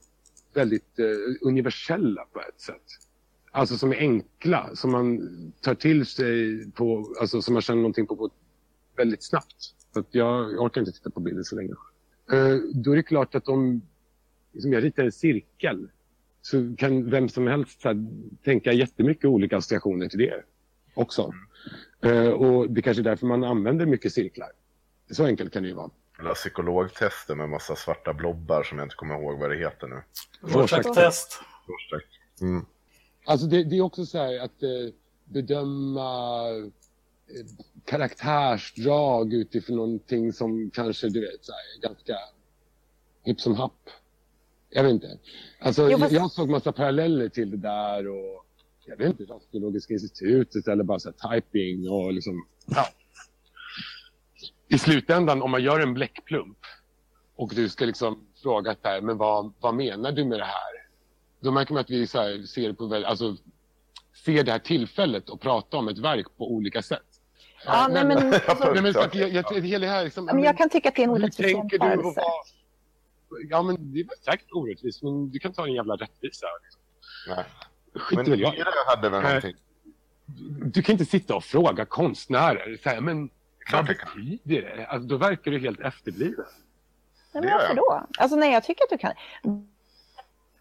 [0.55, 1.07] väldigt eh,
[1.49, 2.83] universella på ett sätt.
[3.51, 5.21] Alltså som är enkla, som man
[5.61, 8.31] tar till sig på, alltså som man känner någonting på, på
[8.99, 9.75] väldigt snabbt.
[9.93, 11.73] För att jag, orkar inte titta på bilder så länge.
[12.33, 13.83] Eh, då är det klart att om
[14.53, 15.89] liksom jag ritar en cirkel
[16.43, 18.07] så kan vem som helst så här,
[18.45, 20.43] tänka jättemycket olika associationer till det
[20.95, 21.33] också.
[22.03, 24.51] Eh, och det kanske är därför man använder mycket cirklar.
[25.11, 25.91] Så enkelt kan det ju vara.
[26.19, 30.03] Eller psykologtester med massa svarta blobbar som jag inte kommer ihåg vad det heter nu.
[30.41, 31.41] Rorschach-test.
[32.41, 32.67] Mm.
[33.25, 34.95] Alltså det, det är också så här att eh,
[35.25, 37.47] bedöma eh,
[37.89, 42.17] karaktärsdrag utifrån någonting som kanske du vet så här, ganska
[43.25, 43.91] hipp som happ.
[44.71, 45.19] Jag vet inte.
[45.61, 48.45] Alltså, Jo, fast- jag såg massa paralleller till det där och
[48.87, 52.87] jag vet inte, Rasbiologiska institutet eller bara så här, typing och liksom, ja.
[54.69, 56.59] I slutändan, om man gör en bläckplump
[57.37, 60.89] och du ska liksom fråga så här, men vad, vad menar du med det här?
[61.41, 63.37] Då märker man att vi så här, ser, på, alltså,
[64.25, 67.03] ser det här tillfället och pratar om ett verk på olika sätt.
[67.65, 70.25] Ja, nej, men, alltså, Nej, men så att jag, jag, det hela det här liksom,
[70.25, 72.21] men jag kan tycka att det är en orättvis tänker du och jämförelse.
[72.21, 73.41] vad...
[73.51, 76.47] Ja, men det är säkert orättvist, men du kan ta en jävla rättvisa.
[76.63, 76.83] Liksom.
[77.29, 77.45] Nej.
[77.95, 78.55] Skiter Men väl jag
[78.87, 79.57] hade väl någonting.
[80.73, 83.31] Du kan inte sitta och fråga konstnärer, så här, men
[83.73, 84.87] vad betyder det?
[84.87, 86.45] Alltså, då verkar du helt efterbliven.
[87.33, 88.07] Nej, men varför då?
[88.19, 89.13] Alltså nej, jag tycker att du kan.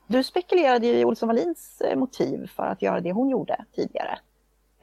[0.07, 4.19] Du spekulerade ju i Olsson Wallins eh, motiv för att göra det hon gjorde tidigare.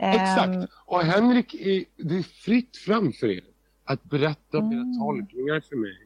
[0.04, 0.72] Ehm, Exakt.
[0.86, 3.44] Och Henrik, är, det är fritt fram för er
[3.84, 4.98] att berätta om era Mm.
[4.98, 5.98] tolkningar för mig.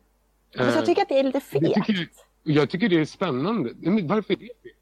[0.56, 1.74] Men Eh, jag tycker att det är lite fegt.
[1.74, 2.08] tycker
[2.42, 3.70] jag tycker det är spännande.
[4.02, 4.72] Varför är det fel?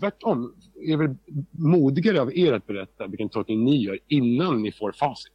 [0.00, 0.54] Tvärtom.
[0.74, 1.16] Det är väl
[1.50, 5.32] modigare av er att berätta vilken tolkning ni gör innan ni får facit.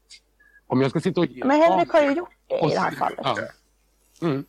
[0.67, 2.91] Om jag ska sitta och ge Men Henrik har ju gjort det i det här
[2.91, 3.19] fallet.
[3.23, 3.37] Ja.
[4.27, 4.45] Mm.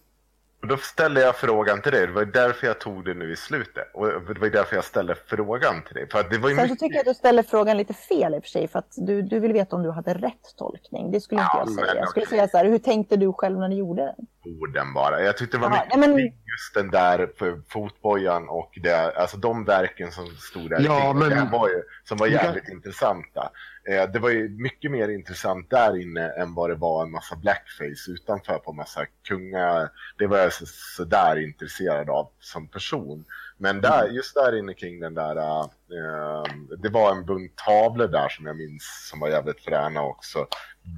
[0.63, 2.07] Och då ställde jag frågan till dig.
[2.07, 3.91] Det var därför jag tog det nu i slutet.
[3.95, 6.09] Och det var därför jag ställde frågan till dig.
[6.11, 6.79] För att det var ju Sen så mycket...
[6.81, 8.69] tycker jag att du ställer frågan lite fel i och för sig.
[8.69, 11.11] För att du, du vill veta om du hade rätt tolkning.
[11.13, 11.87] Det skulle inte Ja, jag säga.
[11.87, 12.39] men Jag skulle okej.
[12.39, 14.27] säga så här, hur tänkte du själv när du gjorde den?
[14.61, 15.23] orden bara.
[15.23, 19.37] Jag tyckte det var Jaha, mycket men- just den där för fotbojan och det, alltså
[19.37, 20.81] de verken som stod där.
[20.81, 23.51] Ja, men- var ju, som var Du kan- jävligt intressanta.
[23.89, 27.37] Eh, det var ju mycket mer intressant där inne än vad det var en massa
[27.37, 29.91] blackface utanför på massa kunga.
[30.19, 33.25] Det var jag så, så där intresserad av som person.
[33.59, 34.15] Men där, Mm.
[34.15, 36.45] just där inne kring den där, eh,
[36.79, 40.47] det var en bunt tavlor där som jag minns som var jävligt fräna också.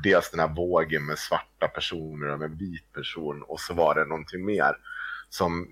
[0.02, 3.94] Dels den här vågen med svarta personer och med en vit person och så var
[3.94, 4.76] det någonting mer
[5.28, 5.68] som,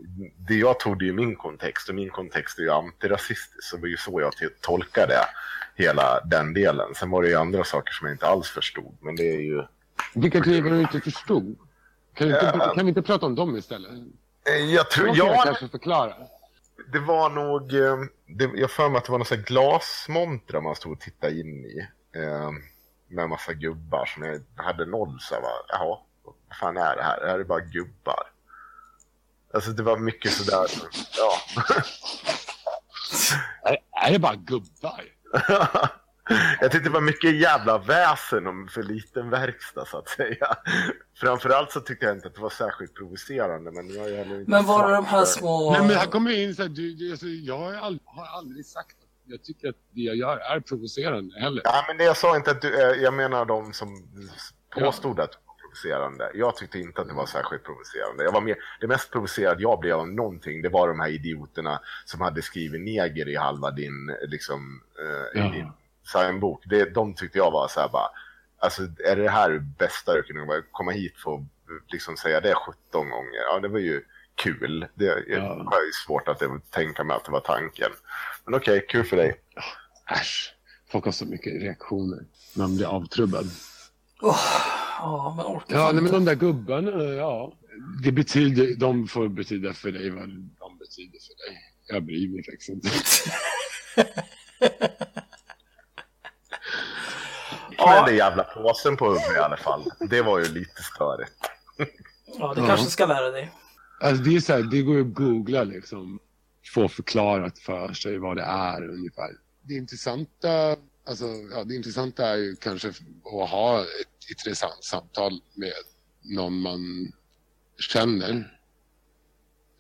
[0.49, 3.83] det jag tog det i min kontext och min kontext är ju antirasistisk så det
[3.83, 5.15] var ju så jag tolkade
[5.83, 6.95] hela den delen.
[6.95, 9.63] Sen var det ju andra saker som jag inte alls förstod men det är ju...
[10.15, 11.59] Vilka grejer du inte förstod?
[12.15, 13.91] Kan, du inte, kan vi inte prata om dem istället?
[14.49, 16.15] Eh, Jag tror, jag ja, kanske förklara.
[16.93, 17.97] det var nog, eh,
[18.27, 21.89] det, jag för mig att det var någon glasmontra man stod och tittade in i.
[22.17, 22.51] Eh,
[23.09, 27.03] med en massa gubbar som jag hade noll så bara, jaha, vad fan är det
[27.03, 27.21] här?
[27.21, 28.23] Det här är bara gubbar.
[29.55, 30.67] Alltså det var mycket sådär,
[31.19, 31.33] ja.
[33.71, 35.05] Är, är det bara gubbar?
[36.61, 40.47] jag tyckte det var mycket jävla väsen om för liten verkstad så att säga.
[41.21, 44.65] Framförallt så tyckte jag inte att det var särskilt provocerande men ju heller inte Men
[44.65, 45.73] var det de här små...
[45.73, 48.39] Nej, men här kommer jag in så här, du, du, alltså, jag har aldrig, har
[48.39, 51.63] aldrig sagt att jag tycker att det jag gör är provocerande heller.
[51.65, 54.09] Ja, men det jag sa inte att du, eh, jag menar de som
[54.75, 55.42] påstod att det var
[55.73, 56.31] provocerande.
[56.35, 58.25] Jag tyckte inte att det var särskilt provocerande.
[58.25, 61.81] Jag var mer, det mest provocerade jag blev av någonting, det var de här idioterna
[62.05, 65.49] som hade skrivit neger i halva din, liksom, eh, Ja.
[65.49, 65.73] i din
[66.13, 66.63] signbok.
[66.67, 68.09] Det, de tyckte jag var så här bara,
[68.59, 73.11] alltså är det här bästa du kunde komma hit för att liksom säga det 17
[73.11, 73.41] gånger?
[73.51, 74.05] Ja, det var ju
[74.35, 74.87] kul.
[74.95, 75.41] Det Ja.
[75.71, 77.91] har ju svårt att tänka mig att det var tanken.
[78.45, 79.41] Men okej, kul för dig.
[80.11, 80.55] Äsch,
[80.91, 82.25] folk har så mycket reaktioner.
[82.57, 83.45] Man blir avtrubbad.
[84.23, 84.37] Åh,
[85.03, 87.53] ja, men orkar Ja, nej, men de där gubbarna, ja.
[88.03, 91.59] Det betyder, de får betyda för dig vad de betyder för dig.
[91.87, 92.89] Jag bryr mig faktiskt inte.
[97.77, 97.97] Ja.
[97.97, 98.07] Ja.
[98.07, 99.85] den jävla påsen på huvudet i alla fall.
[100.11, 101.33] Det var ju lite störigt.
[102.39, 103.53] Ja, det kanske ska lära dig.
[104.01, 106.19] Alltså det är så här, det går ju att googla liksom.
[106.75, 109.31] Få förklarat för sig vad det är ungefär.
[109.63, 115.73] Det intressanta, alltså, ja, det intressanta är ju kanske att ha ett intressant samtal med
[116.23, 117.13] någon man
[117.79, 118.61] känner.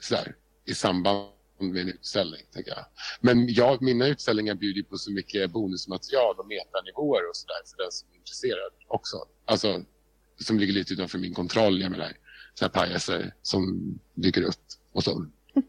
[0.00, 1.28] Så där, I samband
[1.58, 2.84] med en utställning, tänker jag.
[3.20, 7.92] Men jag, mina utställningar bjuder på så mycket bonusmaterial och metanivåer och sådär för den
[7.92, 9.16] som är intresserad också.
[9.44, 9.84] Alltså,
[10.40, 11.80] som ligger lite utanför min kontroll.
[11.80, 12.16] Jag menar,
[12.54, 13.80] så här pajaser som
[14.14, 15.26] dyker upp och så.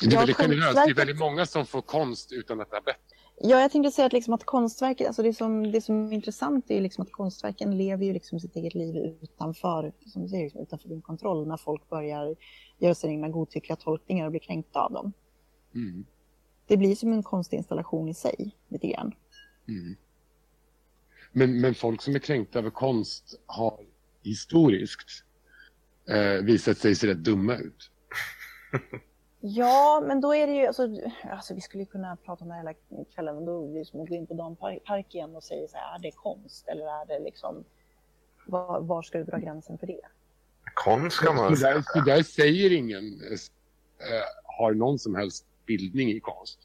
[0.00, 0.74] Det är väldigt generöst.
[0.74, 3.11] Det är väldigt många som får konst utan att har bett.
[3.44, 6.70] Ja, jag tänkte säga att, liksom att konstverket, alltså det som, det som är intressant
[6.70, 10.44] är ju liksom att konstverken lever ju liksom sitt eget liv utanför, som du säger,
[10.44, 12.36] liksom utanför din kontroll när folk börjar
[12.78, 15.12] göra sina egna godtyckliga tolkningar och blir kränkta av dem.
[15.74, 16.04] Mm.
[16.66, 19.14] Det blir som en konstinstallation i sig, lite grann.
[19.68, 19.96] Mm.
[21.32, 23.80] Men, men folk som är kränkta över konst har
[24.22, 25.24] historiskt
[26.08, 27.90] eh, visat sig se rätt dumma ut.
[29.44, 30.88] Ja, men då är det ju, alltså,
[31.30, 32.74] alltså vi skulle kunna prata om det här hela
[33.14, 35.42] kvällen, men då blir det som att gå in på Dan Park Park igen och
[35.44, 37.64] säga så här, är det konst eller är det liksom,
[38.46, 40.00] var, var ska du dra gränsen för det?
[40.74, 41.82] Konst kan man Så där, säga.
[41.82, 43.38] så där säger ingen eh,
[44.58, 46.58] har någon som helst bildning i konst.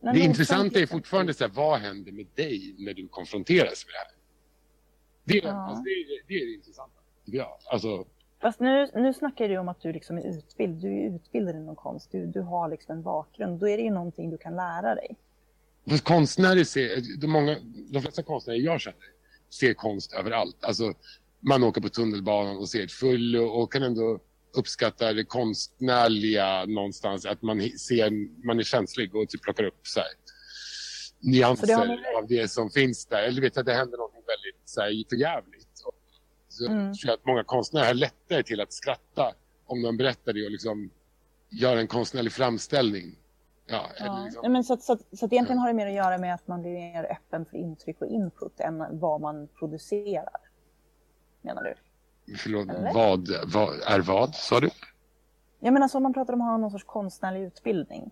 [0.00, 3.92] Nej, det intressanta är fortfarande så här, vad händer med dig när du konfronteras med
[3.94, 4.10] det här?
[5.24, 5.66] Det, är- Ja.
[5.68, 7.58] alltså, det, är, det är det intressanta, tycker jag.
[7.72, 8.04] Alltså,
[8.42, 10.80] Fast nu, nu snackar du om att du liksom är utbildad.
[10.80, 12.12] Du är utbildad inom konst.
[12.12, 13.60] Du, du har liksom en bakgrund.
[13.60, 15.16] Då är det ju någonting du kan lära dig.
[15.88, 17.56] Fast konstnärer ser, de, många,
[17.92, 20.64] de flesta konstnärer jag känner ser konst överallt.
[20.64, 20.94] Alltså,
[21.40, 24.18] man åker på tunnelbanan och ser ett full och, kan ändå
[24.56, 27.26] uppskatta det konstnärliga någonstans.
[27.26, 28.10] Att man ser,
[28.46, 30.08] man är känslig och typ plockar upp så här,
[31.20, 33.22] nyanser det av det som finns där.
[33.22, 35.69] Eller vet att det händer något väldigt så här, förjävligt.
[36.66, 36.94] Mm.
[36.94, 39.32] tror jag att många konstnärer har lättare till att skratta
[39.66, 40.90] om de berättar det och liksom
[41.48, 43.16] gör en konstnärlig framställning.
[43.66, 44.22] Ja, Ja.
[44.24, 46.48] liksom, Nej, men så, så, så att egentligen har det mer att göra med att
[46.48, 50.36] man blir mer öppen för intryck och input än vad man producerar.
[51.42, 51.74] Menar du?
[52.36, 54.70] Förlåt, vad, vad är vad, sa du?
[55.60, 58.10] Jag menar, så om man pratar om att ha någon sorts konstnärlig utbildning.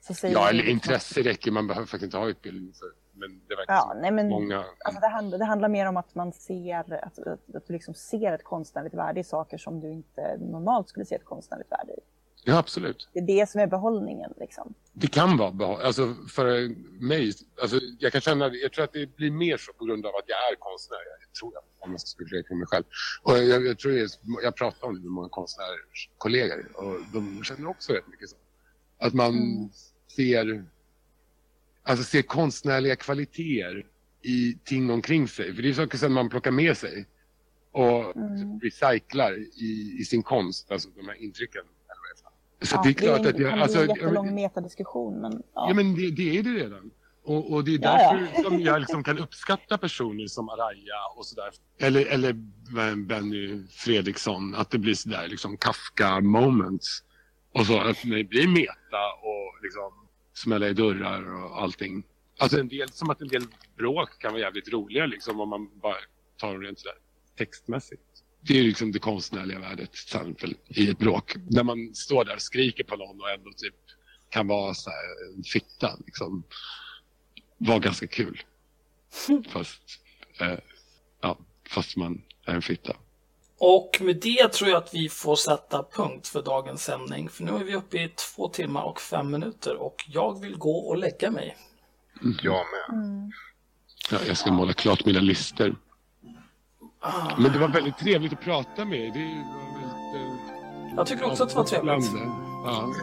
[0.00, 2.88] Så säger Ja, eller liksom- intresse räcker, man behöver faktiskt inte ha utbildning för.
[3.20, 4.64] Men det verkar Ja, nej men många...
[4.84, 7.26] alltså det, handlar, det handlar mer om att man ser, att, att,
[7.56, 11.14] att du liksom ser ett konstnärligt värde i saker som du inte normalt skulle se
[11.14, 12.00] ett konstnärligt värde i.
[12.44, 13.08] Ja, absolut.
[13.12, 14.74] Det är det som är behållningen liksom.
[14.92, 16.68] Det kan vara behå- Alltså för
[17.02, 17.32] mig,
[17.62, 20.24] alltså jag kan känna, jag tror att det blir mer så på grund av att
[20.26, 20.98] jag är konstnär.
[21.26, 22.84] Jag tror jag, om jag ska spekulera kring mig själv.
[23.22, 24.08] Och jag, jag tror är,
[24.42, 28.36] jag pratar om det med många konstnärers kollegor och de känner också rätt mycket så.
[28.98, 29.68] Att man Mm.
[30.16, 30.64] ser,
[31.82, 33.86] alltså ser konstnärliga kvaliteter
[34.22, 35.54] i ting omkring sig.
[35.54, 37.06] För det är saker som man plockar med sig
[37.72, 38.60] och Mm.
[38.60, 41.62] recyclar i, i sin konst, alltså de här intrycken.
[41.86, 42.66] det är.
[42.66, 45.20] Så Ja, det är klart det att bli alltså, en jättelång metadiskussion.
[45.20, 45.68] Men, ja.
[45.68, 46.90] Ja, men det, det är det redan.
[47.24, 48.42] Och, och det är Ja, därför ja.
[48.42, 51.50] som jag liksom kan uppskatta personer som Araya och sådär.
[51.78, 52.32] Eller, eller
[52.96, 57.02] Benny Fredriksson, att det blir sådär liksom Kafka-moments.
[57.54, 59.99] Och så att det blir meta och liksom
[60.42, 62.02] smälla i dörrar och allting.
[62.38, 63.42] Alltså en del, som att en del
[63.76, 65.96] bråk kan vara jävligt roliga liksom om man bara
[66.36, 66.96] tar dem rent sådär
[67.36, 68.02] textmässigt.
[68.40, 71.36] Det är liksom det konstnärliga värdet till exempel i ett bråk.
[71.50, 73.74] När man står där och skriker på någon och ändå typ
[74.28, 76.42] kan vara så här en fitta liksom.
[77.58, 78.42] Var ganska kul.
[79.48, 79.82] Fast,
[80.40, 80.58] eh,
[81.20, 81.38] ja,
[81.68, 82.96] fast man är en fitta.
[83.62, 87.28] Och med det tror jag att vi får sätta punkt för dagens sändning.
[87.28, 90.76] För nu är vi uppe i två timmar och fem minuter och jag vill gå
[90.78, 91.56] och lägga mig.
[92.42, 92.98] Jag med.
[92.98, 93.30] Mm.
[94.10, 95.74] Ja, jag ska måla klart mina lister.
[97.00, 99.08] Ah, Men det var väldigt trevligt att prata med er.
[99.08, 100.14] Var väldigt,
[100.90, 102.10] eh, Jag tycker också att det var trevligt.
[102.64, 102.94] Ja.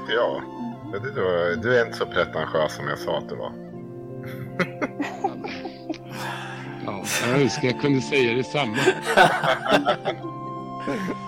[0.91, 3.53] Ja, det, var, du är inte så pretentiös som jag sa att du var.
[6.85, 8.77] Ja, jag önskar jag kunde säga detsamma.
[10.87, 11.26] @웃